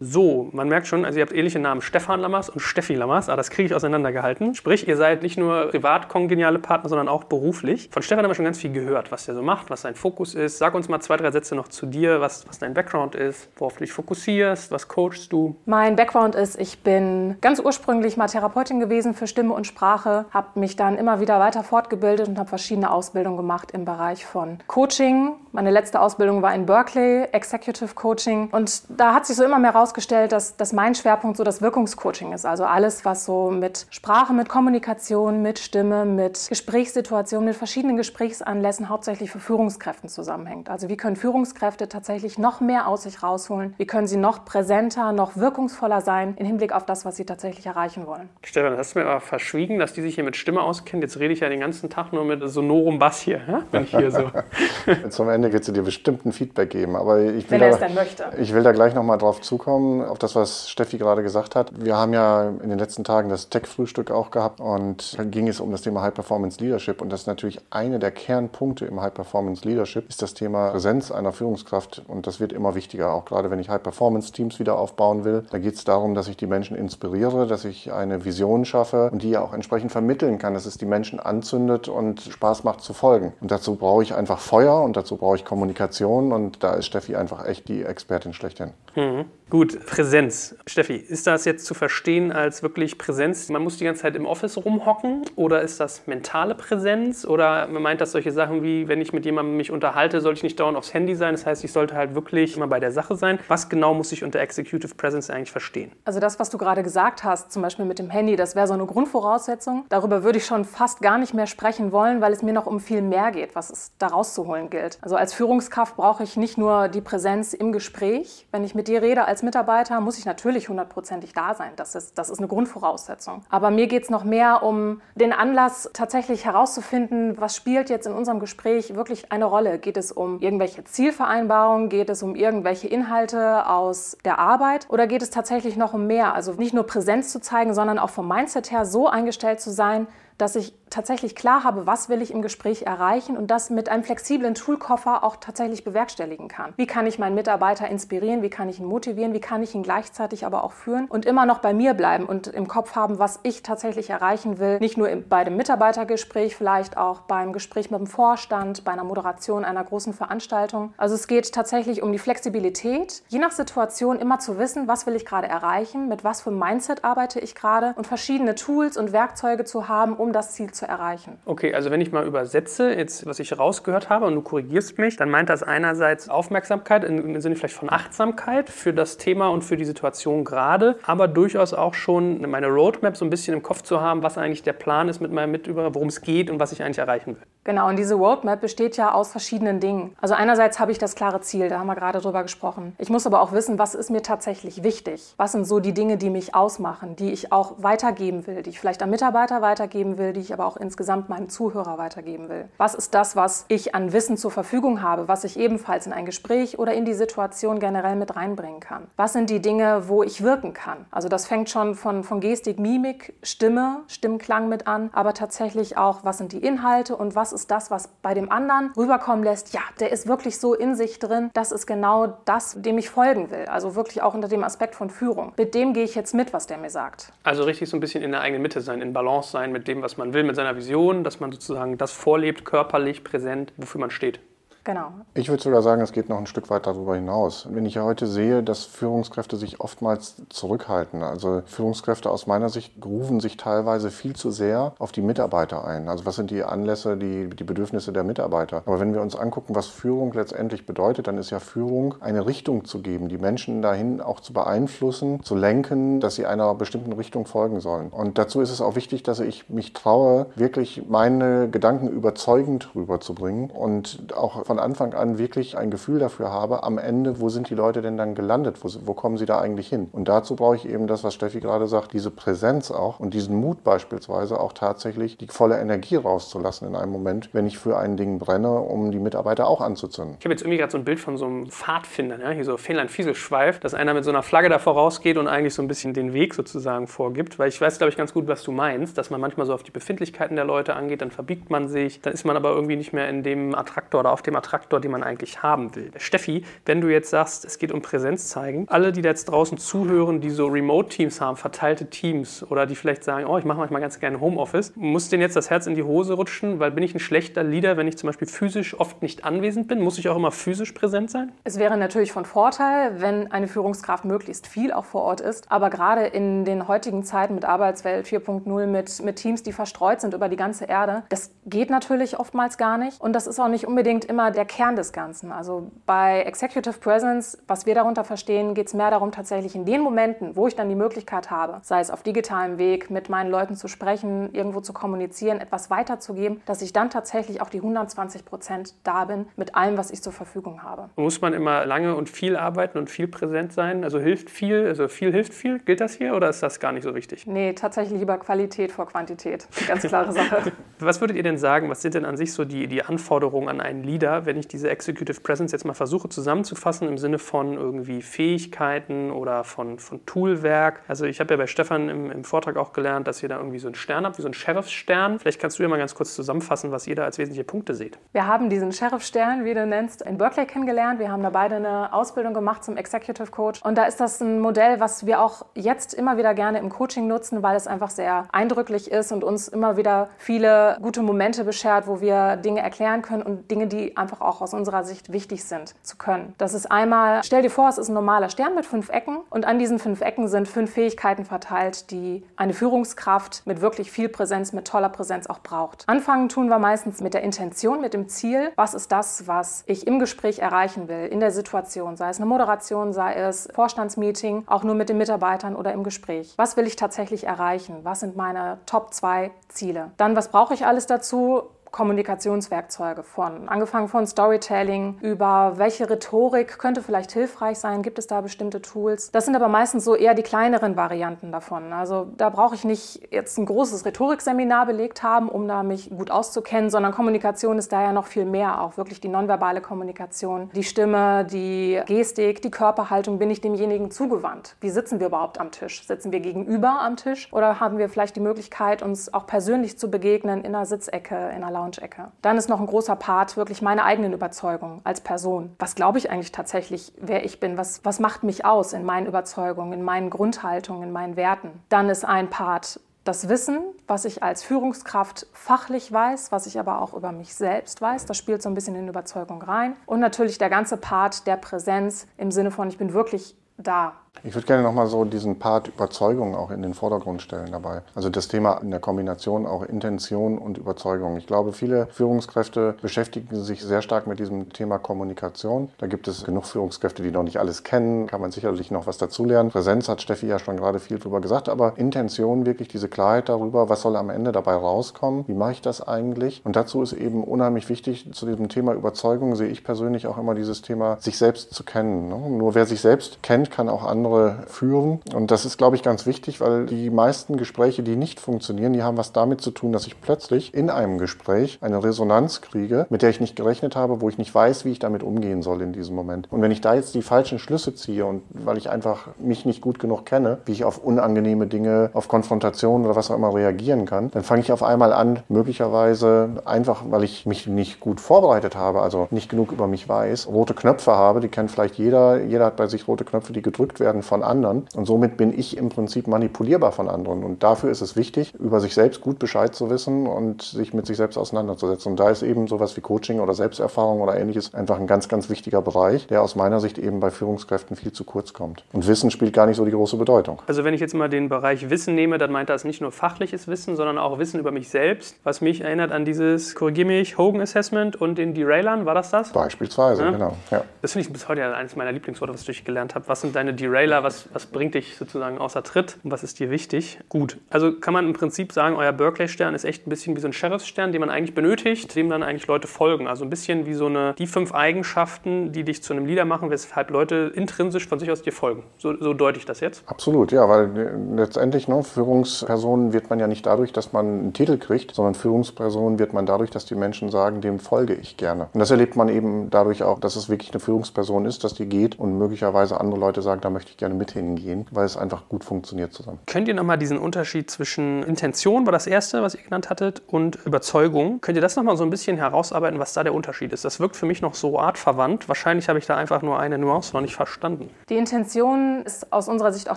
So, 0.00 0.48
man 0.52 0.68
merkt 0.68 0.86
schon, 0.86 1.04
also 1.04 1.18
ihr 1.18 1.22
habt 1.24 1.34
ähnliche 1.34 1.58
Namen, 1.58 1.82
Stefan 1.82 2.20
Lammers 2.20 2.48
und 2.48 2.60
Steffi 2.60 2.94
Lammers, 2.94 3.28
aber 3.28 3.36
das 3.36 3.50
kriege 3.50 3.66
ich 3.66 3.74
auseinandergehalten. 3.74 4.54
Sprich, 4.54 4.86
ihr 4.86 4.96
seid 4.96 5.22
nicht 5.22 5.36
nur 5.36 5.70
privat 5.70 6.08
kongeniale 6.08 6.60
Partner, 6.60 6.88
sondern 6.88 7.08
auch 7.08 7.24
beruflich. 7.24 7.88
Von 7.90 8.02
Stefan 8.02 8.22
haben 8.22 8.30
wir 8.30 8.36
schon 8.36 8.44
ganz 8.44 8.58
viel 8.58 8.72
gehört, 8.72 9.10
was 9.10 9.26
er 9.26 9.34
so 9.34 9.42
macht, 9.42 9.70
was 9.70 9.82
sein 9.82 9.96
Fokus 9.96 10.34
ist. 10.34 10.58
Sag 10.58 10.74
uns 10.74 10.88
mal 10.88 11.00
zwei, 11.00 11.16
drei 11.16 11.32
Sätze 11.32 11.56
noch 11.56 11.66
zu 11.66 11.86
dir, 11.86 12.20
was, 12.20 12.46
was 12.46 12.58
dein 12.60 12.74
Background 12.74 13.16
ist, 13.16 13.48
worauf 13.56 13.74
du 13.74 13.80
dich 13.80 13.92
fokussierst, 13.92 14.70
was 14.70 14.86
coachst 14.86 15.32
du? 15.32 15.56
Mein 15.66 15.96
Background 15.96 16.36
ist, 16.36 16.60
ich 16.60 16.78
bin 16.80 17.36
ganz 17.40 17.58
ursprünglich 17.58 18.16
mal 18.16 18.28
Therapeutin 18.28 18.78
gewesen 18.78 19.14
für 19.14 19.26
Stimme 19.26 19.52
und 19.52 19.66
Sprache, 19.66 20.26
habe 20.30 20.60
mich 20.60 20.76
dann 20.76 20.96
immer 20.96 21.20
wieder 21.20 21.40
weiter 21.40 21.64
fortgebildet 21.64 22.28
und 22.28 22.38
habe 22.38 22.48
verschiedene 22.48 22.92
Ausbildungen 22.92 23.36
gemacht 23.36 23.72
im 23.72 23.84
Bereich 23.84 24.24
von 24.24 24.58
Coaching. 24.68 25.32
Meine 25.52 25.70
letzte 25.70 26.00
Ausbildung 26.00 26.42
war 26.42 26.54
in 26.54 26.66
Berkeley, 26.66 27.24
Executive 27.32 27.94
Coaching. 27.94 28.48
Und 28.52 28.82
da 28.88 29.14
hat 29.14 29.26
sich 29.26 29.34
so 29.34 29.44
immer 29.44 29.58
mehr 29.58 29.72
raus 29.72 29.87
herausgestellt, 29.88 30.32
dass, 30.32 30.56
dass 30.56 30.72
mein 30.72 30.94
Schwerpunkt 30.94 31.36
so 31.36 31.44
das 31.44 31.62
Wirkungscoaching 31.62 32.32
ist. 32.32 32.44
Also 32.44 32.64
alles, 32.64 33.04
was 33.04 33.24
so 33.24 33.50
mit 33.50 33.86
Sprache, 33.90 34.34
mit 34.34 34.48
Kommunikation, 34.48 35.40
mit 35.40 35.58
Stimme, 35.58 36.04
mit 36.04 36.46
Gesprächssituationen, 36.48 37.48
mit 37.48 37.56
verschiedenen 37.56 37.96
Gesprächsanlässen 37.96 38.88
hauptsächlich 38.88 39.30
für 39.30 39.40
Führungskräften 39.40 40.08
zusammenhängt. 40.08 40.68
Also 40.68 40.88
wie 40.88 40.96
können 40.96 41.16
Führungskräfte 41.16 41.88
tatsächlich 41.88 42.38
noch 42.38 42.60
mehr 42.60 42.86
aus 42.86 43.04
sich 43.04 43.22
rausholen? 43.22 43.74
Wie 43.78 43.86
können 43.86 44.06
sie 44.06 44.18
noch 44.18 44.44
präsenter, 44.44 45.12
noch 45.12 45.36
wirkungsvoller 45.36 46.02
sein 46.02 46.34
im 46.36 46.44
Hinblick 46.44 46.72
auf 46.72 46.84
das, 46.84 47.04
was 47.04 47.16
sie 47.16 47.24
tatsächlich 47.24 47.64
erreichen 47.64 48.06
wollen? 48.06 48.28
Stefan, 48.42 48.76
hast 48.76 48.94
du 48.94 48.98
mir 48.98 49.06
aber 49.06 49.20
verschwiegen, 49.20 49.78
dass 49.78 49.94
die 49.94 50.02
sich 50.02 50.16
hier 50.16 50.24
mit 50.24 50.36
Stimme 50.36 50.60
auskennen. 50.60 51.02
Jetzt 51.02 51.18
rede 51.18 51.32
ich 51.32 51.40
ja 51.40 51.48
den 51.48 51.60
ganzen 51.60 51.88
Tag 51.88 52.12
nur 52.12 52.24
mit 52.24 52.42
sonorem 52.48 52.98
Bass 52.98 53.20
hier, 53.20 53.64
wenn 53.70 53.84
ich 53.84 53.90
hier 53.90 54.10
so. 54.10 54.30
Zum 55.08 55.30
Ende 55.30 55.52
wird 55.52 55.64
sie 55.64 55.72
dir 55.72 55.82
bestimmt 55.82 56.26
ein 56.26 56.32
Feedback 56.32 56.70
geben. 56.70 56.96
Aber 56.96 57.20
ich 57.20 57.50
will, 57.50 57.60
wenn 57.60 57.62
er 57.62 57.70
es 57.70 57.78
dann 57.78 57.94
möchte. 57.94 58.24
Ich 58.38 58.52
will 58.52 58.62
da 58.62 58.72
gleich 58.72 58.94
nochmal 58.94 59.18
drauf 59.18 59.40
zukommen 59.40 59.77
zurückkommen 59.78 60.02
auf 60.02 60.18
das, 60.18 60.34
was 60.34 60.68
Steffi 60.68 60.98
gerade 60.98 61.22
gesagt 61.22 61.54
hat. 61.54 61.70
Wir 61.84 61.96
haben 61.96 62.12
ja 62.12 62.48
in 62.48 62.68
den 62.68 62.78
letzten 62.78 63.04
Tagen 63.04 63.28
das 63.28 63.48
Tech-Frühstück 63.48 64.10
auch 64.10 64.30
gehabt 64.30 64.60
und 64.60 65.16
da 65.18 65.24
ging 65.24 65.48
es 65.48 65.60
um 65.60 65.70
das 65.70 65.82
Thema 65.82 66.02
High-Performance 66.02 66.62
Leadership 66.62 67.00
und 67.00 67.10
das 67.10 67.22
ist 67.22 67.26
natürlich 67.26 67.60
eine 67.70 67.98
der 67.98 68.10
Kernpunkte 68.10 68.86
im 68.86 69.00
High-Performance 69.00 69.66
Leadership, 69.66 70.08
ist 70.08 70.22
das 70.22 70.34
Thema 70.34 70.70
Präsenz 70.70 71.10
einer 71.10 71.32
Führungskraft 71.32 72.02
und 72.08 72.26
das 72.26 72.40
wird 72.40 72.52
immer 72.52 72.74
wichtiger, 72.74 73.12
auch 73.12 73.24
gerade 73.24 73.50
wenn 73.50 73.58
ich 73.58 73.68
High-Performance-Teams 73.68 74.58
wieder 74.58 74.78
aufbauen 74.78 75.24
will. 75.24 75.44
Da 75.50 75.58
geht 75.58 75.74
es 75.74 75.84
darum, 75.84 76.14
dass 76.14 76.28
ich 76.28 76.36
die 76.36 76.46
Menschen 76.46 76.76
inspiriere, 76.76 77.46
dass 77.46 77.64
ich 77.64 77.92
eine 77.92 78.24
Vision 78.24 78.64
schaffe 78.64 79.10
und 79.12 79.22
die 79.22 79.30
ja 79.30 79.42
auch 79.42 79.52
entsprechend 79.52 79.92
vermitteln 79.92 80.38
kann, 80.38 80.54
dass 80.54 80.66
es 80.66 80.78
die 80.78 80.86
Menschen 80.86 81.20
anzündet 81.20 81.88
und 81.88 82.20
Spaß 82.20 82.64
macht 82.64 82.80
zu 82.80 82.92
folgen. 82.92 83.32
Und 83.40 83.50
dazu 83.50 83.76
brauche 83.76 84.02
ich 84.02 84.14
einfach 84.14 84.38
Feuer 84.38 84.82
und 84.82 84.96
dazu 84.96 85.16
brauche 85.16 85.36
ich 85.36 85.44
Kommunikation 85.44 86.32
und 86.32 86.62
da 86.62 86.74
ist 86.74 86.86
Steffi 86.86 87.16
einfach 87.16 87.46
echt 87.46 87.68
die 87.68 87.82
Expertin 87.82 88.32
schlechthin. 88.32 88.72
Mhm. 88.98 89.26
Gut, 89.50 89.86
Präsenz. 89.86 90.56
Steffi, 90.66 90.96
ist 90.96 91.26
das 91.26 91.46
jetzt 91.46 91.64
zu 91.64 91.72
verstehen 91.72 92.32
als 92.32 92.62
wirklich 92.62 92.98
Präsenz? 92.98 93.48
Man 93.48 93.62
muss 93.62 93.78
die 93.78 93.84
ganze 93.84 94.02
Zeit 94.02 94.14
im 94.14 94.26
Office 94.26 94.58
rumhocken 94.62 95.22
oder 95.36 95.62
ist 95.62 95.80
das 95.80 96.06
mentale 96.06 96.54
Präsenz? 96.54 97.24
Oder 97.24 97.66
man 97.68 97.80
meint 97.80 98.02
das 98.02 98.12
solche 98.12 98.30
Sachen 98.30 98.62
wie, 98.62 98.88
wenn 98.88 99.00
ich 99.00 99.14
mit 99.14 99.24
jemandem 99.24 99.56
mich 99.56 99.70
unterhalte, 99.70 100.20
soll 100.20 100.34
ich 100.34 100.42
nicht 100.42 100.60
dauernd 100.60 100.76
aufs 100.76 100.92
Handy 100.92 101.14
sein? 101.14 101.32
Das 101.32 101.46
heißt, 101.46 101.64
ich 101.64 101.72
sollte 101.72 101.94
halt 101.94 102.14
wirklich 102.14 102.58
immer 102.58 102.66
bei 102.66 102.78
der 102.78 102.92
Sache 102.92 103.16
sein. 103.16 103.38
Was 103.48 103.70
genau 103.70 103.94
muss 103.94 104.12
ich 104.12 104.22
unter 104.22 104.38
Executive 104.38 104.94
Presence 104.96 105.30
eigentlich 105.30 105.50
verstehen? 105.50 105.92
Also 106.04 106.20
das, 106.20 106.38
was 106.38 106.50
du 106.50 106.58
gerade 106.58 106.82
gesagt 106.82 107.24
hast, 107.24 107.50
zum 107.50 107.62
Beispiel 107.62 107.86
mit 107.86 107.98
dem 107.98 108.10
Handy, 108.10 108.36
das 108.36 108.54
wäre 108.54 108.66
so 108.66 108.74
eine 108.74 108.84
Grundvoraussetzung. 108.84 109.86
Darüber 109.88 110.24
würde 110.24 110.36
ich 110.36 110.44
schon 110.44 110.66
fast 110.66 111.00
gar 111.00 111.16
nicht 111.16 111.32
mehr 111.32 111.46
sprechen 111.46 111.90
wollen, 111.90 112.20
weil 112.20 112.34
es 112.34 112.42
mir 112.42 112.52
noch 112.52 112.66
um 112.66 112.80
viel 112.80 113.00
mehr 113.00 113.30
geht, 113.30 113.54
was 113.54 113.70
es 113.70 113.92
da 113.98 114.08
rauszuholen 114.08 114.68
gilt. 114.68 114.98
Also 115.00 115.16
als 115.16 115.32
Führungskraft 115.32 115.96
brauche 115.96 116.22
ich 116.22 116.36
nicht 116.36 116.58
nur 116.58 116.88
die 116.88 117.00
Präsenz 117.00 117.54
im 117.54 117.72
Gespräch. 117.72 118.46
Wenn 118.52 118.62
ich 118.62 118.74
mit 118.74 118.87
dir 118.88 119.00
rede 119.00 119.24
als 119.24 119.38
als 119.38 119.44
Mitarbeiter 119.44 120.00
muss 120.00 120.18
ich 120.18 120.24
natürlich 120.24 120.68
hundertprozentig 120.68 121.32
da 121.32 121.54
sein. 121.54 121.70
Das 121.76 121.94
ist, 121.94 122.18
das 122.18 122.28
ist 122.28 122.38
eine 122.38 122.48
Grundvoraussetzung. 122.48 123.44
Aber 123.50 123.70
mir 123.70 123.86
geht 123.86 124.02
es 124.02 124.10
noch 124.10 124.24
mehr 124.24 124.64
um 124.64 125.00
den 125.14 125.32
Anlass, 125.32 125.88
tatsächlich 125.92 126.44
herauszufinden, 126.44 127.40
was 127.40 127.54
spielt 127.54 127.88
jetzt 127.88 128.08
in 128.08 128.14
unserem 128.14 128.40
Gespräch 128.40 128.96
wirklich 128.96 129.30
eine 129.30 129.44
Rolle. 129.44 129.78
Geht 129.78 129.96
es 129.96 130.10
um 130.10 130.40
irgendwelche 130.40 130.82
Zielvereinbarungen? 130.82 131.88
Geht 131.88 132.10
es 132.10 132.24
um 132.24 132.34
irgendwelche 132.34 132.88
Inhalte 132.88 133.68
aus 133.68 134.18
der 134.24 134.40
Arbeit? 134.40 134.86
Oder 134.90 135.06
geht 135.06 135.22
es 135.22 135.30
tatsächlich 135.30 135.76
noch 135.76 135.94
um 135.94 136.08
mehr? 136.08 136.34
Also 136.34 136.54
nicht 136.54 136.74
nur 136.74 136.84
Präsenz 136.84 137.30
zu 137.30 137.40
zeigen, 137.40 137.74
sondern 137.74 138.00
auch 138.00 138.10
vom 138.10 138.26
Mindset 138.26 138.72
her 138.72 138.84
so 138.84 139.06
eingestellt 139.06 139.60
zu 139.60 139.70
sein, 139.70 140.08
dass 140.36 140.56
ich 140.56 140.74
tatsächlich 140.90 141.34
klar 141.34 141.64
habe, 141.64 141.86
was 141.86 142.08
will 142.08 142.22
ich 142.22 142.32
im 142.32 142.42
Gespräch 142.42 142.82
erreichen 142.82 143.36
und 143.36 143.50
das 143.50 143.70
mit 143.70 143.88
einem 143.88 144.04
flexiblen 144.04 144.54
Toolkoffer 144.54 145.24
auch 145.24 145.36
tatsächlich 145.36 145.84
bewerkstelligen 145.84 146.48
kann. 146.48 146.72
Wie 146.76 146.86
kann 146.86 147.06
ich 147.06 147.18
meinen 147.18 147.34
Mitarbeiter 147.34 147.88
inspirieren, 147.88 148.42
wie 148.42 148.50
kann 148.50 148.68
ich 148.68 148.80
ihn 148.80 148.86
motivieren, 148.86 149.32
wie 149.32 149.40
kann 149.40 149.62
ich 149.62 149.74
ihn 149.74 149.82
gleichzeitig 149.82 150.46
aber 150.46 150.64
auch 150.64 150.72
führen 150.72 151.06
und 151.06 151.26
immer 151.26 151.46
noch 151.46 151.58
bei 151.58 151.74
mir 151.74 151.94
bleiben 151.94 152.24
und 152.24 152.46
im 152.46 152.68
Kopf 152.68 152.94
haben, 152.94 153.18
was 153.18 153.40
ich 153.42 153.62
tatsächlich 153.62 154.10
erreichen 154.10 154.58
will. 154.58 154.78
Nicht 154.78 154.96
nur 154.96 155.08
bei 155.28 155.44
dem 155.44 155.56
Mitarbeitergespräch, 155.56 156.56
vielleicht 156.56 156.96
auch 156.96 157.20
beim 157.20 157.52
Gespräch 157.52 157.90
mit 157.90 158.00
dem 158.00 158.06
Vorstand, 158.06 158.84
bei 158.84 158.92
einer 158.92 159.04
Moderation 159.04 159.64
einer 159.64 159.84
großen 159.84 160.12
Veranstaltung. 160.12 160.94
Also 160.96 161.14
es 161.14 161.26
geht 161.26 161.52
tatsächlich 161.52 162.02
um 162.02 162.12
die 162.12 162.18
Flexibilität, 162.18 163.22
je 163.28 163.38
nach 163.38 163.52
Situation 163.52 164.18
immer 164.18 164.38
zu 164.38 164.58
wissen, 164.58 164.88
was 164.88 165.06
will 165.06 165.14
ich 165.14 165.24
gerade 165.24 165.48
erreichen, 165.48 166.08
mit 166.08 166.24
was 166.24 166.42
für 166.42 166.50
Mindset 166.50 167.04
arbeite 167.04 167.40
ich 167.40 167.54
gerade 167.54 167.94
und 167.96 168.06
verschiedene 168.06 168.54
Tools 168.54 168.96
und 168.96 169.12
Werkzeuge 169.12 169.64
zu 169.64 169.88
haben, 169.88 170.14
um 170.14 170.32
das 170.32 170.52
Ziel 170.52 170.72
zu 170.72 170.77
erreichen. 170.86 171.38
Okay, 171.44 171.74
also 171.74 171.90
wenn 171.90 172.00
ich 172.00 172.12
mal 172.12 172.26
übersetze, 172.26 172.92
jetzt 172.92 173.26
was 173.26 173.38
ich 173.38 173.58
rausgehört 173.58 174.08
habe 174.08 174.26
und 174.26 174.34
du 174.34 174.42
korrigierst 174.42 174.98
mich, 174.98 175.16
dann 175.16 175.30
meint 175.30 175.48
das 175.48 175.62
einerseits 175.62 176.28
Aufmerksamkeit 176.28 177.04
im 177.04 177.40
Sinne 177.40 177.56
vielleicht 177.56 177.74
von 177.74 177.90
Achtsamkeit 177.90 178.68
für 178.70 178.92
das 178.92 179.16
Thema 179.16 179.48
und 179.48 179.62
für 179.62 179.76
die 179.76 179.84
Situation 179.84 180.44
gerade, 180.44 180.98
aber 181.04 181.28
durchaus 181.28 181.74
auch 181.74 181.94
schon 181.94 182.48
meine 182.48 182.68
Roadmap 182.68 183.16
so 183.16 183.24
ein 183.24 183.30
bisschen 183.30 183.54
im 183.54 183.62
Kopf 183.62 183.82
zu 183.82 184.00
haben, 184.00 184.22
was 184.22 184.38
eigentlich 184.38 184.62
der 184.62 184.72
Plan 184.72 185.08
ist 185.08 185.20
mit 185.20 185.32
meinem 185.32 185.50
Mitüber, 185.50 185.94
worum 185.94 186.08
es 186.08 186.20
geht 186.20 186.50
und 186.50 186.60
was 186.60 186.72
ich 186.72 186.82
eigentlich 186.82 186.98
erreichen 186.98 187.36
will. 187.36 187.42
Genau, 187.68 187.86
und 187.86 187.96
diese 187.96 188.14
Roadmap 188.14 188.62
besteht 188.62 188.96
ja 188.96 189.12
aus 189.12 189.30
verschiedenen 189.30 189.78
Dingen. 189.78 190.16
Also 190.22 190.32
einerseits 190.32 190.80
habe 190.80 190.90
ich 190.90 190.96
das 190.96 191.14
klare 191.14 191.42
Ziel, 191.42 191.68
da 191.68 191.78
haben 191.78 191.86
wir 191.86 191.96
gerade 191.96 192.18
drüber 192.18 192.42
gesprochen. 192.42 192.96
Ich 192.96 193.10
muss 193.10 193.26
aber 193.26 193.42
auch 193.42 193.52
wissen, 193.52 193.78
was 193.78 193.94
ist 193.94 194.08
mir 194.08 194.22
tatsächlich 194.22 194.82
wichtig? 194.84 195.34
Was 195.36 195.52
sind 195.52 195.66
so 195.66 195.78
die 195.78 195.92
Dinge, 195.92 196.16
die 196.16 196.30
mich 196.30 196.54
ausmachen, 196.54 197.14
die 197.14 197.30
ich 197.30 197.52
auch 197.52 197.74
weitergeben 197.76 198.46
will, 198.46 198.62
die 198.62 198.70
ich 198.70 198.80
vielleicht 198.80 199.02
am 199.02 199.10
Mitarbeiter 199.10 199.60
weitergeben 199.60 200.16
will, 200.16 200.32
die 200.32 200.40
ich 200.40 200.54
aber 200.54 200.64
auch 200.64 200.78
insgesamt 200.78 201.28
meinem 201.28 201.50
Zuhörer 201.50 201.98
weitergeben 201.98 202.48
will? 202.48 202.70
Was 202.78 202.94
ist 202.94 203.12
das, 203.12 203.36
was 203.36 203.66
ich 203.68 203.94
an 203.94 204.14
Wissen 204.14 204.38
zur 204.38 204.50
Verfügung 204.50 205.02
habe, 205.02 205.28
was 205.28 205.44
ich 205.44 205.58
ebenfalls 205.58 206.06
in 206.06 206.14
ein 206.14 206.24
Gespräch 206.24 206.78
oder 206.78 206.94
in 206.94 207.04
die 207.04 207.12
Situation 207.12 207.80
generell 207.80 208.16
mit 208.16 208.34
reinbringen 208.34 208.80
kann? 208.80 209.08
Was 209.16 209.34
sind 209.34 209.50
die 209.50 209.60
Dinge, 209.60 210.08
wo 210.08 210.22
ich 210.22 210.42
wirken 210.42 210.72
kann? 210.72 211.04
Also 211.10 211.28
das 211.28 211.46
fängt 211.46 211.68
schon 211.68 211.94
von, 211.96 212.24
von 212.24 212.40
Gestik, 212.40 212.78
Mimik, 212.78 213.34
Stimme, 213.42 214.04
Stimmklang 214.06 214.70
mit 214.70 214.86
an, 214.86 215.10
aber 215.12 215.34
tatsächlich 215.34 215.98
auch, 215.98 216.24
was 216.24 216.38
sind 216.38 216.52
die 216.52 216.64
Inhalte 216.64 217.14
und 217.14 217.34
was 217.34 217.52
ist 217.52 217.57
das, 217.66 217.90
was 217.90 218.08
bei 218.22 218.34
dem 218.34 218.50
anderen 218.50 218.92
rüberkommen 218.96 219.44
lässt, 219.44 219.74
ja, 219.74 219.80
der 220.00 220.12
ist 220.12 220.26
wirklich 220.26 220.58
so 220.58 220.74
in 220.74 220.94
sich 220.94 221.18
drin, 221.18 221.50
das 221.54 221.72
ist 221.72 221.86
genau 221.86 222.38
das, 222.44 222.80
dem 222.80 222.98
ich 222.98 223.10
folgen 223.10 223.50
will. 223.50 223.64
Also 223.66 223.94
wirklich 223.94 224.22
auch 224.22 224.34
unter 224.34 224.48
dem 224.48 224.64
Aspekt 224.64 224.94
von 224.94 225.10
Führung. 225.10 225.52
Mit 225.56 225.74
dem 225.74 225.92
gehe 225.92 226.04
ich 226.04 226.14
jetzt 226.14 226.34
mit, 226.34 226.52
was 226.52 226.66
der 226.66 226.78
mir 226.78 226.90
sagt. 226.90 227.32
Also 227.42 227.64
richtig 227.64 227.88
so 227.88 227.96
ein 227.96 228.00
bisschen 228.00 228.22
in 228.22 228.32
der 228.32 228.40
eigenen 228.40 228.62
Mitte 228.62 228.80
sein, 228.80 229.02
in 229.02 229.12
Balance 229.12 229.50
sein 229.50 229.72
mit 229.72 229.88
dem, 229.88 230.02
was 230.02 230.16
man 230.16 230.32
will, 230.32 230.44
mit 230.44 230.56
seiner 230.56 230.76
Vision, 230.76 231.24
dass 231.24 231.40
man 231.40 231.52
sozusagen 231.52 231.98
das 231.98 232.12
vorlebt, 232.12 232.64
körperlich, 232.64 233.24
präsent, 233.24 233.72
wofür 233.76 234.00
man 234.00 234.10
steht. 234.10 234.40
Genau. 234.88 235.12
Ich 235.34 235.50
würde 235.50 235.62
sogar 235.62 235.82
sagen, 235.82 236.00
es 236.00 236.12
geht 236.12 236.30
noch 236.30 236.38
ein 236.38 236.46
Stück 236.46 236.70
weit 236.70 236.86
darüber 236.86 237.14
hinaus. 237.14 237.68
Wenn 237.70 237.84
ich 237.84 237.98
heute 237.98 238.26
sehe, 238.26 238.62
dass 238.62 238.86
Führungskräfte 238.86 239.58
sich 239.58 239.82
oftmals 239.82 240.36
zurückhalten, 240.48 241.22
also 241.22 241.60
Führungskräfte 241.66 242.30
aus 242.30 242.46
meiner 242.46 242.70
Sicht 242.70 242.94
rufen 243.04 243.38
sich 243.40 243.58
teilweise 243.58 244.10
viel 244.10 244.34
zu 244.34 244.50
sehr 244.50 244.94
auf 244.98 245.12
die 245.12 245.20
Mitarbeiter 245.20 245.84
ein. 245.84 246.08
Also 246.08 246.24
was 246.24 246.36
sind 246.36 246.50
die 246.50 246.64
Anlässe, 246.64 247.18
die, 247.18 247.50
die 247.50 247.64
Bedürfnisse 247.64 248.14
der 248.14 248.24
Mitarbeiter? 248.24 248.82
Aber 248.86 248.98
wenn 248.98 249.12
wir 249.12 249.20
uns 249.20 249.36
angucken, 249.36 249.74
was 249.74 249.88
Führung 249.88 250.32
letztendlich 250.32 250.86
bedeutet, 250.86 251.26
dann 251.26 251.36
ist 251.36 251.50
ja 251.50 251.60
Führung 251.60 252.14
eine 252.20 252.46
Richtung 252.46 252.86
zu 252.86 253.02
geben, 253.02 253.28
die 253.28 253.36
Menschen 253.36 253.82
dahin 253.82 254.22
auch 254.22 254.40
zu 254.40 254.54
beeinflussen, 254.54 255.42
zu 255.42 255.54
lenken, 255.54 256.20
dass 256.20 256.36
sie 256.36 256.46
einer 256.46 256.74
bestimmten 256.74 257.12
Richtung 257.12 257.44
folgen 257.44 257.80
sollen. 257.80 258.08
Und 258.08 258.38
dazu 258.38 258.62
ist 258.62 258.70
es 258.70 258.80
auch 258.80 258.96
wichtig, 258.96 259.22
dass 259.22 259.40
ich 259.40 259.68
mich 259.68 259.92
traue, 259.92 260.46
wirklich 260.54 261.02
meine 261.10 261.68
Gedanken 261.68 262.08
überzeugend 262.08 262.88
rüberzubringen 262.94 263.68
und 263.68 264.32
auch 264.34 264.64
von 264.64 264.77
Anfang 264.78 265.14
an 265.14 265.38
wirklich 265.38 265.76
ein 265.76 265.90
Gefühl 265.90 266.18
dafür 266.18 266.50
habe, 266.50 266.82
am 266.82 266.98
Ende, 266.98 267.40
wo 267.40 267.48
sind 267.48 267.70
die 267.70 267.74
Leute 267.74 268.02
denn 268.02 268.16
dann 268.16 268.34
gelandet, 268.34 268.82
wo, 268.82 268.88
wo 269.04 269.14
kommen 269.14 269.36
sie 269.36 269.46
da 269.46 269.60
eigentlich 269.60 269.88
hin? 269.88 270.08
Und 270.12 270.28
dazu 270.28 270.56
brauche 270.56 270.76
ich 270.76 270.88
eben 270.88 271.06
das, 271.06 271.24
was 271.24 271.34
Steffi 271.34 271.60
gerade 271.60 271.86
sagt, 271.86 272.12
diese 272.12 272.30
Präsenz 272.30 272.90
auch 272.90 273.20
und 273.20 273.34
diesen 273.34 273.56
Mut 273.56 273.84
beispielsweise 273.84 274.60
auch 274.60 274.72
tatsächlich 274.72 275.36
die 275.36 275.46
volle 275.48 275.78
Energie 275.78 276.16
rauszulassen 276.16 276.88
in 276.88 276.96
einem 276.96 277.12
Moment, 277.12 277.50
wenn 277.52 277.66
ich 277.66 277.78
für 277.78 277.96
ein 277.96 278.16
Ding 278.16 278.38
brenne, 278.38 278.80
um 278.80 279.10
die 279.10 279.18
Mitarbeiter 279.18 279.66
auch 279.66 279.80
anzuzünden. 279.80 280.36
Ich 280.38 280.44
habe 280.44 280.52
jetzt 280.52 280.62
irgendwie 280.62 280.78
gerade 280.78 280.92
so 280.92 280.98
ein 280.98 281.04
Bild 281.04 281.20
von 281.20 281.36
so 281.36 281.46
einem 281.46 281.66
Pfadfinder, 281.66 282.38
ne? 282.38 282.52
hier 282.52 282.64
so 282.64 282.76
Fähnlein-Fieselschweif, 282.76 283.80
dass 283.80 283.94
einer 283.94 284.14
mit 284.14 284.24
so 284.24 284.30
einer 284.30 284.42
Flagge 284.42 284.68
da 284.68 284.78
vorausgeht 284.78 285.36
und 285.36 285.48
eigentlich 285.48 285.74
so 285.74 285.82
ein 285.82 285.88
bisschen 285.88 286.14
den 286.14 286.32
Weg 286.32 286.54
sozusagen 286.54 287.06
vorgibt, 287.06 287.58
weil 287.58 287.68
ich 287.68 287.80
weiß, 287.80 287.98
glaube 287.98 288.10
ich, 288.10 288.16
ganz 288.16 288.32
gut, 288.32 288.48
was 288.48 288.62
du 288.62 288.72
meinst, 288.72 289.18
dass 289.18 289.30
man 289.30 289.40
manchmal 289.40 289.66
so 289.66 289.74
auf 289.74 289.82
die 289.82 289.90
Befindlichkeiten 289.90 290.56
der 290.56 290.64
Leute 290.64 290.94
angeht, 290.94 291.20
dann 291.20 291.30
verbiegt 291.30 291.70
man 291.70 291.88
sich, 291.88 292.20
dann 292.20 292.32
ist 292.32 292.44
man 292.44 292.56
aber 292.56 292.70
irgendwie 292.70 292.96
nicht 292.96 293.12
mehr 293.12 293.28
in 293.28 293.42
dem 293.42 293.74
Attraktor 293.74 294.20
oder 294.20 294.32
auf 294.32 294.42
dem 294.42 294.56
Attraktor, 294.58 295.00
den 295.00 295.10
man 295.10 295.22
eigentlich 295.22 295.62
haben 295.62 295.94
will. 295.94 296.10
Steffi, 296.18 296.64
wenn 296.84 297.00
du 297.00 297.08
jetzt 297.08 297.30
sagst, 297.30 297.64
es 297.64 297.78
geht 297.78 297.92
um 297.92 298.02
Präsenz 298.02 298.48
zeigen, 298.48 298.86
alle, 298.88 299.12
die 299.12 299.22
da 299.22 299.30
jetzt 299.30 299.46
draußen 299.46 299.78
zuhören, 299.78 300.40
die 300.40 300.50
so 300.50 300.66
Remote-Teams 300.66 301.40
haben, 301.40 301.56
verteilte 301.56 302.10
Teams 302.10 302.64
oder 302.70 302.86
die 302.86 302.94
vielleicht 302.94 303.24
sagen, 303.24 303.46
oh, 303.46 303.58
ich 303.58 303.64
mache 303.64 303.78
manchmal 303.78 304.00
ganz 304.00 304.20
gerne 304.20 304.40
Homeoffice, 304.40 304.92
muss 304.96 305.28
denen 305.28 305.42
jetzt 305.42 305.56
das 305.56 305.70
Herz 305.70 305.86
in 305.86 305.94
die 305.94 306.02
Hose 306.02 306.34
rutschen, 306.34 306.78
weil 306.78 306.90
bin 306.90 307.04
ich 307.04 307.14
ein 307.14 307.20
schlechter 307.20 307.62
Leader, 307.62 307.96
wenn 307.96 308.08
ich 308.08 308.18
zum 308.18 308.26
Beispiel 308.28 308.48
physisch 308.48 308.98
oft 308.98 309.22
nicht 309.22 309.44
anwesend 309.44 309.88
bin? 309.88 310.00
Muss 310.00 310.18
ich 310.18 310.28
auch 310.28 310.36
immer 310.36 310.50
physisch 310.50 310.92
präsent 310.92 311.30
sein? 311.30 311.52
Es 311.64 311.78
wäre 311.78 311.96
natürlich 311.96 312.32
von 312.32 312.44
Vorteil, 312.44 313.20
wenn 313.20 313.50
eine 313.52 313.68
Führungskraft 313.68 314.24
möglichst 314.24 314.66
viel 314.66 314.92
auch 314.92 315.04
vor 315.04 315.22
Ort 315.22 315.40
ist, 315.40 315.70
aber 315.70 315.90
gerade 315.90 316.26
in 316.26 316.64
den 316.64 316.88
heutigen 316.88 317.22
Zeiten 317.22 317.54
mit 317.54 317.64
Arbeitswelt 317.64 318.26
4.0, 318.26 318.86
mit, 318.86 319.22
mit 319.22 319.36
Teams, 319.36 319.62
die 319.62 319.72
verstreut 319.72 320.20
sind 320.20 320.34
über 320.34 320.48
die 320.48 320.56
ganze 320.56 320.84
Erde, 320.84 321.22
das 321.28 321.52
geht 321.66 321.90
natürlich 321.90 322.38
oftmals 322.38 322.78
gar 322.78 322.98
nicht 322.98 323.20
und 323.20 323.32
das 323.32 323.46
ist 323.46 323.60
auch 323.60 323.68
nicht 323.68 323.86
unbedingt 323.86 324.24
immer 324.24 324.47
der 324.50 324.64
Kern 324.64 324.96
des 324.96 325.12
Ganzen. 325.12 325.52
Also 325.52 325.90
bei 326.06 326.42
Executive 326.42 326.98
Presence, 326.98 327.58
was 327.66 327.86
wir 327.86 327.94
darunter 327.94 328.24
verstehen, 328.24 328.74
geht 328.74 328.88
es 328.88 328.94
mehr 328.94 329.10
darum, 329.10 329.32
tatsächlich 329.32 329.74
in 329.74 329.84
den 329.84 330.00
Momenten, 330.00 330.56
wo 330.56 330.66
ich 330.66 330.76
dann 330.76 330.88
die 330.88 330.94
Möglichkeit 330.94 331.50
habe, 331.50 331.80
sei 331.82 332.00
es 332.00 332.10
auf 332.10 332.22
digitalem 332.22 332.78
Weg, 332.78 333.10
mit 333.10 333.28
meinen 333.28 333.50
Leuten 333.50 333.74
zu 333.74 333.88
sprechen, 333.88 334.52
irgendwo 334.54 334.80
zu 334.80 334.92
kommunizieren, 334.92 335.60
etwas 335.60 335.90
weiterzugeben, 335.90 336.60
dass 336.66 336.82
ich 336.82 336.92
dann 336.92 337.10
tatsächlich 337.10 337.60
auch 337.60 337.70
die 337.70 337.78
120 337.78 338.44
Prozent 338.44 338.94
da 339.04 339.24
bin 339.24 339.46
mit 339.56 339.74
allem, 339.74 339.96
was 339.96 340.10
ich 340.10 340.22
zur 340.22 340.32
Verfügung 340.32 340.82
habe. 340.82 341.10
Muss 341.16 341.40
man 341.40 341.52
immer 341.52 341.86
lange 341.86 342.14
und 342.14 342.28
viel 342.28 342.56
arbeiten 342.56 342.98
und 342.98 343.10
viel 343.10 343.28
präsent 343.28 343.72
sein? 343.72 344.04
Also 344.04 344.18
hilft 344.18 344.50
viel, 344.50 344.86
also 344.86 345.08
viel 345.08 345.32
hilft 345.32 345.54
viel? 345.54 345.78
Gilt 345.80 346.00
das 346.00 346.14
hier 346.14 346.34
oder 346.34 346.48
ist 346.48 346.62
das 346.62 346.80
gar 346.80 346.92
nicht 346.92 347.04
so 347.04 347.14
wichtig? 347.14 347.46
Nee, 347.46 347.72
tatsächlich 347.72 348.18
lieber 348.18 348.38
Qualität 348.38 348.92
vor 348.92 349.06
Quantität. 349.06 349.68
Ganz 349.86 350.02
klare 350.02 350.32
Sache. 350.32 350.72
was 350.98 351.20
würdet 351.20 351.36
ihr 351.36 351.42
denn 351.42 351.58
sagen, 351.58 351.88
was 351.88 352.02
sind 352.02 352.14
denn 352.14 352.24
an 352.24 352.36
sich 352.36 352.52
so 352.52 352.64
die, 352.64 352.86
die 352.86 353.02
Anforderungen 353.02 353.68
an 353.68 353.80
einen 353.80 354.02
Leader, 354.02 354.37
wenn 354.46 354.56
ich 354.56 354.68
diese 354.68 354.90
Executive 354.90 355.40
Presence 355.40 355.72
jetzt 355.72 355.84
mal 355.84 355.94
versuche 355.94 356.28
zusammenzufassen 356.28 357.08
im 357.08 357.18
Sinne 357.18 357.38
von 357.38 357.74
irgendwie 357.74 358.22
Fähigkeiten 358.22 359.30
oder 359.30 359.64
von, 359.64 359.98
von 359.98 360.24
Toolwerk. 360.26 361.02
Also 361.08 361.24
ich 361.26 361.40
habe 361.40 361.54
ja 361.54 361.58
bei 361.58 361.66
Stefan 361.66 362.08
im, 362.08 362.30
im, 362.30 362.44
Vortrag 362.44 362.76
auch 362.76 362.92
gelernt, 362.92 363.26
dass 363.26 363.42
ihr 363.42 363.48
da 363.48 363.58
irgendwie 363.58 363.78
so 363.78 363.88
einen 363.88 363.94
Stern 363.94 364.24
habt, 364.24 364.38
wie 364.38 364.42
so 364.42 364.48
einen 364.48 364.54
Sheriff-Stern. 364.54 365.38
Vielleicht 365.38 365.60
kannst 365.60 365.78
du 365.78 365.82
ja 365.82 365.88
mal 365.88 365.98
ganz 365.98 366.14
kurz 366.14 366.34
zusammenfassen, 366.34 366.90
was 366.90 367.06
ihr 367.06 367.14
da 367.14 367.24
als 367.24 367.38
wesentliche 367.38 367.64
Punkte 367.64 367.94
seht. 367.94 368.18
Wir 368.32 368.46
haben 368.46 368.70
diesen 368.70 368.92
Sheriff-Stern, 368.92 369.64
wie 369.64 369.74
du 369.74 369.86
nennst, 369.86 370.22
in 370.22 370.38
Berkeley 370.38 370.66
kennengelernt. 370.66 371.18
Wir 371.18 371.30
haben 371.30 371.42
da 371.42 371.50
beide 371.50 371.76
eine 371.76 372.12
Ausbildung 372.12 372.54
gemacht 372.54 372.84
zum 372.84 372.96
Executive 372.96 373.50
Coach. 373.50 373.82
Und 373.82 373.96
da 373.96 374.04
ist 374.04 374.20
das 374.20 374.40
ein 374.40 374.60
Modell, 374.60 375.00
was 375.00 375.26
wir 375.26 375.40
auch 375.40 375.66
jetzt 375.74 376.14
immer 376.14 376.36
wieder 376.36 376.54
gerne 376.54 376.78
im 376.78 376.88
Coaching 376.88 377.26
nutzen, 377.26 377.62
weil 377.62 377.76
es 377.76 377.86
einfach 377.86 378.10
sehr 378.10 378.46
eindrücklich 378.52 379.10
ist 379.10 379.32
und 379.32 379.44
uns 379.44 379.68
immer 379.68 379.96
wieder 379.96 380.28
viele 380.36 380.98
gute 381.00 381.22
Momente 381.22 381.64
beschert, 381.64 382.06
wo 382.06 382.20
wir 382.20 382.56
Dinge 382.56 382.80
erklären 382.80 383.22
können 383.22 383.42
und 383.42 383.70
Dinge, 383.70 383.86
die 383.86 384.16
einfach 384.16 384.27
auch 384.40 384.60
aus 384.60 384.74
unserer 384.74 385.04
Sicht 385.04 385.32
wichtig 385.32 385.64
sind, 385.64 385.94
zu 386.02 386.16
können. 386.16 386.54
Das 386.58 386.74
ist 386.74 386.90
einmal, 386.90 387.42
stell 387.44 387.62
dir 387.62 387.70
vor, 387.70 387.88
es 387.88 387.98
ist 387.98 388.08
ein 388.08 388.14
normaler 388.14 388.48
Stern 388.48 388.74
mit 388.74 388.86
fünf 388.86 389.08
Ecken 389.08 389.38
und 389.50 389.64
an 389.64 389.78
diesen 389.78 389.98
fünf 389.98 390.20
Ecken 390.20 390.48
sind 390.48 390.68
fünf 390.68 390.92
Fähigkeiten 390.92 391.44
verteilt, 391.44 392.10
die 392.10 392.44
eine 392.56 392.74
Führungskraft 392.74 393.62
mit 393.66 393.80
wirklich 393.80 394.10
viel 394.10 394.28
Präsenz, 394.28 394.72
mit 394.72 394.86
toller 394.86 395.08
Präsenz 395.08 395.46
auch 395.46 395.60
braucht. 395.60 396.04
Anfangen 396.06 396.48
tun 396.48 396.68
wir 396.68 396.78
meistens 396.78 397.20
mit 397.20 397.34
der 397.34 397.42
Intention, 397.42 398.00
mit 398.00 398.14
dem 398.14 398.28
Ziel. 398.28 398.72
Was 398.76 398.94
ist 398.94 399.12
das, 399.12 399.46
was 399.46 399.84
ich 399.86 400.06
im 400.06 400.18
Gespräch 400.18 400.58
erreichen 400.58 401.08
will, 401.08 401.26
in 401.26 401.40
der 401.40 401.50
Situation, 401.50 402.16
sei 402.16 402.28
es 402.30 402.38
eine 402.38 402.46
Moderation, 402.46 403.12
sei 403.12 403.34
es 403.34 403.68
Vorstandsmeeting, 403.74 404.64
auch 404.66 404.82
nur 404.84 404.94
mit 404.94 405.08
den 405.08 405.18
Mitarbeitern 405.18 405.76
oder 405.76 405.92
im 405.92 406.04
Gespräch. 406.04 406.54
Was 406.56 406.76
will 406.76 406.86
ich 406.86 406.96
tatsächlich 406.96 407.44
erreichen? 407.44 408.00
Was 408.02 408.20
sind 408.20 408.36
meine 408.36 408.78
Top 408.86 409.12
zwei 409.14 409.50
Ziele? 409.68 410.10
Dann, 410.16 410.36
was 410.36 410.48
brauche 410.48 410.74
ich 410.74 410.86
alles 410.86 411.06
dazu? 411.06 411.62
Kommunikationswerkzeuge 411.90 413.22
von, 413.22 413.68
angefangen 413.68 414.08
von 414.08 414.26
Storytelling 414.26 415.18
über 415.20 415.74
welche 415.76 416.08
Rhetorik 416.08 416.78
könnte 416.78 417.02
vielleicht 417.02 417.32
hilfreich 417.32 417.78
sein, 417.78 418.02
gibt 418.02 418.18
es 418.18 418.26
da 418.26 418.40
bestimmte 418.40 418.82
Tools. 418.82 419.30
Das 419.30 419.44
sind 419.44 419.56
aber 419.56 419.68
meistens 419.68 420.04
so 420.04 420.14
eher 420.14 420.34
die 420.34 420.42
kleineren 420.42 420.96
Varianten 420.96 421.52
davon. 421.52 421.92
Also 421.92 422.28
da 422.36 422.50
brauche 422.50 422.74
ich 422.74 422.84
nicht 422.84 423.32
jetzt 423.32 423.58
ein 423.58 423.66
großes 423.66 424.04
Rhetorikseminar 424.04 424.86
belegt 424.86 425.22
haben, 425.22 425.48
um 425.48 425.66
da 425.66 425.82
mich 425.82 426.10
gut 426.10 426.30
auszukennen, 426.30 426.90
sondern 426.90 427.12
Kommunikation 427.12 427.78
ist 427.78 427.92
da 427.92 428.02
ja 428.02 428.12
noch 428.12 428.26
viel 428.26 428.44
mehr, 428.44 428.80
auch 428.80 428.96
wirklich 428.96 429.20
die 429.20 429.28
nonverbale 429.28 429.80
Kommunikation, 429.80 430.70
die 430.74 430.84
Stimme, 430.84 431.44
die 431.44 432.00
Gestik, 432.06 432.62
die 432.62 432.70
Körperhaltung, 432.70 433.38
bin 433.38 433.50
ich 433.50 433.60
demjenigen 433.60 434.10
zugewandt? 434.10 434.76
Wie 434.80 434.90
sitzen 434.90 435.20
wir 435.20 435.28
überhaupt 435.28 435.60
am 435.60 435.70
Tisch? 435.70 436.06
Sitzen 436.06 436.32
wir 436.32 436.40
gegenüber 436.40 437.00
am 437.00 437.16
Tisch 437.16 437.52
oder 437.52 437.80
haben 437.80 437.98
wir 437.98 438.08
vielleicht 438.08 438.36
die 438.36 438.40
Möglichkeit, 438.40 439.02
uns 439.02 439.32
auch 439.32 439.46
persönlich 439.46 439.98
zu 439.98 440.10
begegnen 440.10 440.64
in 440.64 440.74
einer 440.74 440.86
Sitzecke, 440.86 441.34
in 441.34 441.64
einer 441.64 441.77
Lounge-Ecke. 441.78 442.32
Dann 442.42 442.56
ist 442.56 442.68
noch 442.68 442.80
ein 442.80 442.86
großer 442.86 443.16
Part 443.16 443.56
wirklich 443.56 443.82
meine 443.82 444.04
eigenen 444.04 444.32
Überzeugungen 444.32 445.00
als 445.04 445.20
Person. 445.20 445.74
Was 445.78 445.94
glaube 445.94 446.18
ich 446.18 446.30
eigentlich 446.30 446.52
tatsächlich, 446.52 447.12
wer 447.20 447.44
ich 447.44 447.60
bin? 447.60 447.76
Was, 447.76 448.04
was 448.04 448.20
macht 448.20 448.42
mich 448.42 448.64
aus 448.64 448.92
in 448.92 449.04
meinen 449.04 449.26
Überzeugungen, 449.26 449.92
in 449.92 450.02
meinen 450.02 450.30
Grundhaltungen, 450.30 451.04
in 451.04 451.12
meinen 451.12 451.36
Werten? 451.36 451.70
Dann 451.88 452.08
ist 452.10 452.24
ein 452.24 452.50
Part 452.50 453.00
das 453.24 453.50
Wissen, 453.50 453.80
was 454.06 454.24
ich 454.24 454.42
als 454.42 454.62
Führungskraft 454.62 455.46
fachlich 455.52 456.10
weiß, 456.10 456.50
was 456.50 456.66
ich 456.66 456.78
aber 456.78 457.02
auch 457.02 457.12
über 457.12 457.30
mich 457.30 457.54
selbst 457.54 458.00
weiß, 458.00 458.24
das 458.24 458.38
spielt 458.38 458.62
so 458.62 458.70
ein 458.70 458.74
bisschen 458.74 458.96
in 458.96 459.06
Überzeugung 459.06 459.60
rein. 459.60 459.96
Und 460.06 460.20
natürlich 460.20 460.56
der 460.56 460.70
ganze 460.70 460.96
Part 460.96 461.46
der 461.46 461.56
Präsenz 461.56 462.26
im 462.38 462.50
Sinne 462.50 462.70
von, 462.70 462.88
ich 462.88 462.96
bin 462.96 463.12
wirklich 463.12 463.54
da. 463.76 464.14
Ich 464.44 464.54
würde 464.54 464.66
gerne 464.66 464.82
nochmal 464.82 465.06
so 465.08 465.24
diesen 465.24 465.58
Part 465.58 465.88
Überzeugung 465.88 466.54
auch 466.54 466.70
in 466.70 466.82
den 466.82 466.94
Vordergrund 466.94 467.42
stellen 467.42 467.72
dabei. 467.72 468.02
Also 468.14 468.30
das 468.30 468.48
Thema 468.48 468.74
in 468.78 468.90
der 468.90 469.00
Kombination 469.00 469.66
auch 469.66 469.82
Intention 469.82 470.58
und 470.58 470.78
Überzeugung. 470.78 471.36
Ich 471.36 471.46
glaube, 471.46 471.72
viele 471.72 472.06
Führungskräfte 472.12 472.94
beschäftigen 473.02 473.62
sich 473.64 473.82
sehr 473.82 474.02
stark 474.02 474.26
mit 474.26 474.38
diesem 474.38 474.72
Thema 474.72 474.98
Kommunikation. 474.98 475.88
Da 475.98 476.06
gibt 476.06 476.28
es 476.28 476.44
genug 476.44 476.66
Führungskräfte, 476.66 477.22
die 477.22 477.30
noch 477.30 477.42
nicht 477.42 477.58
alles 477.58 477.82
kennen. 477.82 478.26
Kann 478.26 478.40
man 478.40 478.52
sicherlich 478.52 478.90
noch 478.90 479.06
was 479.06 479.18
dazulernen. 479.18 479.70
Präsenz 479.70 480.08
hat 480.08 480.22
Steffi 480.22 480.46
ja 480.46 480.58
schon 480.58 480.76
gerade 480.76 481.00
viel 481.00 481.18
drüber 481.18 481.40
gesagt, 481.40 481.68
aber 481.68 481.94
Intention 481.96 482.64
wirklich 482.64 482.88
diese 482.88 483.08
Klarheit 483.08 483.48
darüber, 483.48 483.88
was 483.88 484.02
soll 484.02 484.16
am 484.16 484.30
Ende 484.30 484.52
dabei 484.52 484.74
rauskommen? 484.74 485.44
Wie 485.48 485.54
mache 485.54 485.72
ich 485.72 485.82
das 485.82 486.06
eigentlich? 486.06 486.62
Und 486.64 486.76
dazu 486.76 487.02
ist 487.02 487.12
eben 487.12 487.42
unheimlich 487.42 487.88
wichtig, 487.88 488.28
zu 488.32 488.46
diesem 488.46 488.68
Thema 488.68 488.92
Überzeugung 488.94 489.56
sehe 489.56 489.68
ich 489.68 489.84
persönlich 489.84 490.26
auch 490.26 490.38
immer 490.38 490.54
dieses 490.54 490.82
Thema, 490.82 491.16
sich 491.20 491.38
selbst 491.38 491.74
zu 491.74 491.82
kennen. 491.82 492.28
Ne? 492.28 492.50
Nur 492.50 492.74
wer 492.74 492.86
sich 492.86 493.00
selbst 493.00 493.42
kennt, 493.42 493.70
kann 493.70 493.88
auch 493.88 494.04
andere 494.04 494.27
führen. 494.66 495.20
Und 495.34 495.50
das 495.50 495.64
ist, 495.64 495.78
glaube 495.78 495.96
ich, 495.96 496.02
ganz 496.02 496.26
wichtig, 496.26 496.60
weil 496.60 496.86
die 496.86 497.10
meisten 497.10 497.56
Gespräche, 497.56 498.02
die 498.02 498.16
nicht 498.16 498.40
funktionieren, 498.40 498.92
die 498.92 499.02
haben 499.02 499.16
was 499.16 499.32
damit 499.32 499.60
zu 499.60 499.70
tun, 499.70 499.92
dass 499.92 500.06
ich 500.06 500.20
plötzlich 500.20 500.74
in 500.74 500.90
einem 500.90 501.18
Gespräch 501.18 501.78
eine 501.80 502.02
Resonanz 502.02 502.60
kriege, 502.60 503.06
mit 503.10 503.22
der 503.22 503.30
ich 503.30 503.40
nicht 503.40 503.56
gerechnet 503.56 503.96
habe, 503.96 504.20
wo 504.20 504.28
ich 504.28 504.38
nicht 504.38 504.54
weiß, 504.54 504.84
wie 504.84 504.92
ich 504.92 504.98
damit 504.98 505.22
umgehen 505.22 505.62
soll 505.62 505.82
in 505.82 505.92
diesem 505.92 506.14
Moment. 506.14 506.50
Und 506.50 506.62
wenn 506.62 506.70
ich 506.70 506.80
da 506.80 506.94
jetzt 506.94 507.14
die 507.14 507.22
falschen 507.22 507.58
Schlüsse 507.58 507.94
ziehe 507.94 508.24
und 508.24 508.42
weil 508.50 508.76
ich 508.76 508.90
einfach 508.90 509.28
mich 509.38 509.64
nicht 509.64 509.80
gut 509.80 509.98
genug 509.98 510.26
kenne, 510.26 510.58
wie 510.64 510.72
ich 510.72 510.84
auf 510.84 510.98
unangenehme 510.98 511.66
Dinge, 511.66 512.10
auf 512.12 512.28
Konfrontationen 512.28 513.06
oder 513.06 513.16
was 513.16 513.30
auch 513.30 513.36
immer 513.36 513.54
reagieren 513.54 514.06
kann, 514.06 514.30
dann 514.30 514.42
fange 514.42 514.62
ich 514.62 514.72
auf 514.72 514.82
einmal 514.82 515.12
an, 515.12 515.40
möglicherweise 515.48 516.62
einfach, 516.64 517.02
weil 517.08 517.24
ich 517.24 517.46
mich 517.46 517.66
nicht 517.66 518.00
gut 518.00 518.20
vorbereitet 518.20 518.76
habe, 518.76 519.02
also 519.02 519.28
nicht 519.30 519.48
genug 519.48 519.72
über 519.72 519.86
mich 519.86 520.08
weiß, 520.08 520.48
rote 520.48 520.74
Knöpfe 520.74 521.12
habe, 521.12 521.40
die 521.40 521.48
kennt 521.48 521.70
vielleicht 521.70 521.96
jeder, 521.96 522.42
jeder 522.42 522.66
hat 522.66 522.76
bei 522.76 522.86
sich 522.86 523.06
rote 523.08 523.24
Knöpfe, 523.24 523.52
die 523.52 523.62
gedrückt 523.62 524.00
werden 524.00 524.07
von 524.22 524.42
anderen 524.42 524.86
und 524.94 525.06
somit 525.06 525.36
bin 525.36 525.56
ich 525.56 525.76
im 525.76 525.88
Prinzip 525.88 526.26
manipulierbar 526.26 526.92
von 526.92 527.08
anderen 527.08 527.44
und 527.44 527.62
dafür 527.62 527.90
ist 527.90 528.00
es 528.00 528.16
wichtig, 528.16 528.54
über 528.54 528.80
sich 528.80 528.94
selbst 528.94 529.20
gut 529.20 529.38
Bescheid 529.38 529.74
zu 529.74 529.90
wissen 529.90 530.26
und 530.26 530.62
sich 530.62 530.94
mit 530.94 531.06
sich 531.06 531.16
selbst 531.16 531.36
auseinanderzusetzen 531.36 532.12
und 532.12 532.20
da 532.20 532.30
ist 532.30 532.42
eben 532.42 532.66
sowas 532.66 532.96
wie 532.96 533.00
Coaching 533.00 533.40
oder 533.40 533.54
Selbsterfahrung 533.54 534.20
oder 534.20 534.38
ähnliches 534.38 534.74
einfach 534.74 534.98
ein 534.98 535.06
ganz, 535.06 535.28
ganz 535.28 535.50
wichtiger 535.50 535.82
Bereich, 535.82 536.26
der 536.26 536.42
aus 536.42 536.56
meiner 536.56 536.80
Sicht 536.80 536.98
eben 536.98 537.20
bei 537.20 537.30
Führungskräften 537.30 537.96
viel 537.96 538.12
zu 538.12 538.24
kurz 538.24 538.52
kommt 538.52 538.84
und 538.92 539.06
Wissen 539.06 539.30
spielt 539.30 539.52
gar 539.52 539.66
nicht 539.66 539.76
so 539.76 539.84
die 539.84 539.92
große 539.92 540.16
Bedeutung. 540.16 540.62
Also 540.66 540.84
wenn 540.84 540.94
ich 540.94 541.00
jetzt 541.00 541.14
mal 541.14 541.28
den 541.28 541.48
Bereich 541.48 541.90
Wissen 541.90 542.14
nehme, 542.14 542.38
dann 542.38 542.50
meint 542.50 542.68
das 542.68 542.84
nicht 542.84 543.00
nur 543.00 543.12
fachliches 543.12 543.68
Wissen, 543.68 543.96
sondern 543.96 544.18
auch 544.18 544.38
Wissen 544.38 544.58
über 544.58 544.70
mich 544.70 544.88
selbst, 544.88 545.36
was 545.44 545.60
mich 545.60 545.82
erinnert 545.82 546.12
an 546.12 546.24
dieses, 546.24 546.74
korrigier 546.74 547.04
mich, 547.04 547.38
Hogan 547.38 547.60
Assessment 547.60 548.16
und 548.16 548.38
den 548.38 548.54
Derailern, 548.54 549.06
war 549.06 549.14
das 549.14 549.30
das? 549.30 549.52
Beispielsweise, 549.52 550.22
ja? 550.22 550.30
genau. 550.30 550.56
Ja. 550.70 550.84
Das 551.02 551.12
finde 551.12 551.26
ich 551.26 551.32
bis 551.32 551.48
heute 551.48 551.74
eines 551.74 551.96
meiner 551.96 552.12
Lieblingsworte, 552.12 552.52
was 552.52 552.68
ich 552.68 552.84
gelernt 552.84 553.14
habe. 553.14 553.28
Was 553.28 553.40
sind 553.40 553.56
deine 553.56 553.74
Derailer? 553.98 554.22
Was, 554.22 554.48
was 554.52 554.66
bringt 554.66 554.94
dich 554.94 555.16
sozusagen 555.16 555.58
außer 555.58 555.82
Tritt? 555.82 556.18
Und 556.22 556.30
was 556.30 556.44
ist 556.44 556.60
dir 556.60 556.70
wichtig? 556.70 557.18
Gut. 557.28 557.58
Also 557.68 557.92
kann 557.92 558.14
man 558.14 558.26
im 558.26 558.32
Prinzip 558.32 558.72
sagen, 558.72 558.94
euer 558.94 559.10
Berkeley-Stern 559.12 559.74
ist 559.74 559.84
echt 559.84 560.06
ein 560.06 560.10
bisschen 560.10 560.36
wie 560.36 560.40
so 560.40 560.46
ein 560.46 560.52
Sheriff-Stern, 560.52 561.10
den 561.10 561.20
man 561.20 561.30
eigentlich 561.30 561.54
benötigt, 561.54 562.14
dem 562.14 562.30
dann 562.30 562.44
eigentlich 562.44 562.68
Leute 562.68 562.86
folgen. 562.86 563.26
Also 563.26 563.44
ein 563.44 563.50
bisschen 563.50 563.86
wie 563.86 563.94
so 563.94 564.06
eine, 564.06 564.34
die 564.38 564.46
fünf 564.46 564.72
Eigenschaften, 564.72 565.72
die 565.72 565.82
dich 565.82 566.00
zu 566.00 566.12
einem 566.12 566.26
Leader 566.26 566.44
machen, 566.44 566.70
weshalb 566.70 567.10
Leute 567.10 567.50
intrinsisch 567.56 568.06
von 568.06 568.20
sich 568.20 568.30
aus 568.30 568.42
dir 568.42 568.52
folgen. 568.52 568.84
So, 568.98 569.16
so 569.16 569.34
deute 569.34 569.58
ich 569.58 569.64
das 569.64 569.80
jetzt? 569.80 570.04
Absolut, 570.06 570.52
ja, 570.52 570.68
weil 570.68 571.18
letztendlich, 571.34 571.88
ne, 571.88 572.04
Führungspersonen 572.04 573.12
wird 573.12 573.30
man 573.30 573.40
ja 573.40 573.48
nicht 573.48 573.66
dadurch, 573.66 573.92
dass 573.92 574.12
man 574.12 574.26
einen 574.26 574.52
Titel 574.52 574.78
kriegt, 574.78 575.12
sondern 575.12 575.34
Führungspersonen 575.34 576.20
wird 576.20 576.32
man 576.32 576.46
dadurch, 576.46 576.70
dass 576.70 576.86
die 576.86 576.94
Menschen 576.94 577.30
sagen, 577.30 577.60
dem 577.62 577.80
folge 577.80 578.14
ich 578.14 578.36
gerne. 578.36 578.68
Und 578.72 578.78
das 578.78 578.92
erlebt 578.92 579.16
man 579.16 579.28
eben 579.28 579.70
dadurch 579.70 580.04
auch, 580.04 580.20
dass 580.20 580.36
es 580.36 580.48
wirklich 580.48 580.70
eine 580.72 580.78
Führungsperson 580.78 581.46
ist, 581.46 581.64
dass 581.64 581.74
die 581.74 581.86
geht 581.86 582.16
und 582.16 582.38
möglicherweise 582.38 583.00
andere 583.00 583.18
Leute 583.18 583.42
sagen, 583.42 583.60
da 583.60 583.70
möchte 583.70 583.87
ich 583.90 583.96
gerne 583.96 584.14
mit 584.14 584.32
hingehen, 584.32 584.86
weil 584.90 585.04
es 585.04 585.16
einfach 585.16 585.48
gut 585.48 585.64
funktioniert 585.64 586.12
zusammen. 586.12 586.38
Könnt 586.46 586.68
ihr 586.68 586.74
nochmal 586.74 586.98
diesen 586.98 587.18
Unterschied 587.18 587.70
zwischen 587.70 588.22
Intention, 588.22 588.86
war 588.86 588.92
das 588.92 589.06
erste, 589.06 589.42
was 589.42 589.54
ihr 589.54 589.62
genannt 589.62 589.90
hattet, 589.90 590.22
und 590.26 590.56
Überzeugung, 590.64 591.40
könnt 591.40 591.56
ihr 591.56 591.62
das 591.62 591.76
nochmal 591.76 591.96
so 591.96 592.04
ein 592.04 592.10
bisschen 592.10 592.36
herausarbeiten, 592.36 592.98
was 592.98 593.12
da 593.12 593.22
der 593.22 593.34
Unterschied 593.34 593.72
ist? 593.72 593.84
Das 593.84 594.00
wirkt 594.00 594.16
für 594.16 594.26
mich 594.26 594.42
noch 594.42 594.54
so 594.54 594.78
artverwandt. 594.78 595.48
Wahrscheinlich 595.48 595.88
habe 595.88 595.98
ich 595.98 596.06
da 596.06 596.16
einfach 596.16 596.42
nur 596.42 596.58
eine 596.58 596.78
Nuance 596.78 597.12
noch 597.14 597.20
nicht 597.20 597.34
verstanden. 597.34 597.90
Die 598.08 598.16
Intention 598.16 599.02
ist 599.04 599.32
aus 599.32 599.48
unserer 599.48 599.72
Sicht 599.72 599.90
auch 599.90 599.96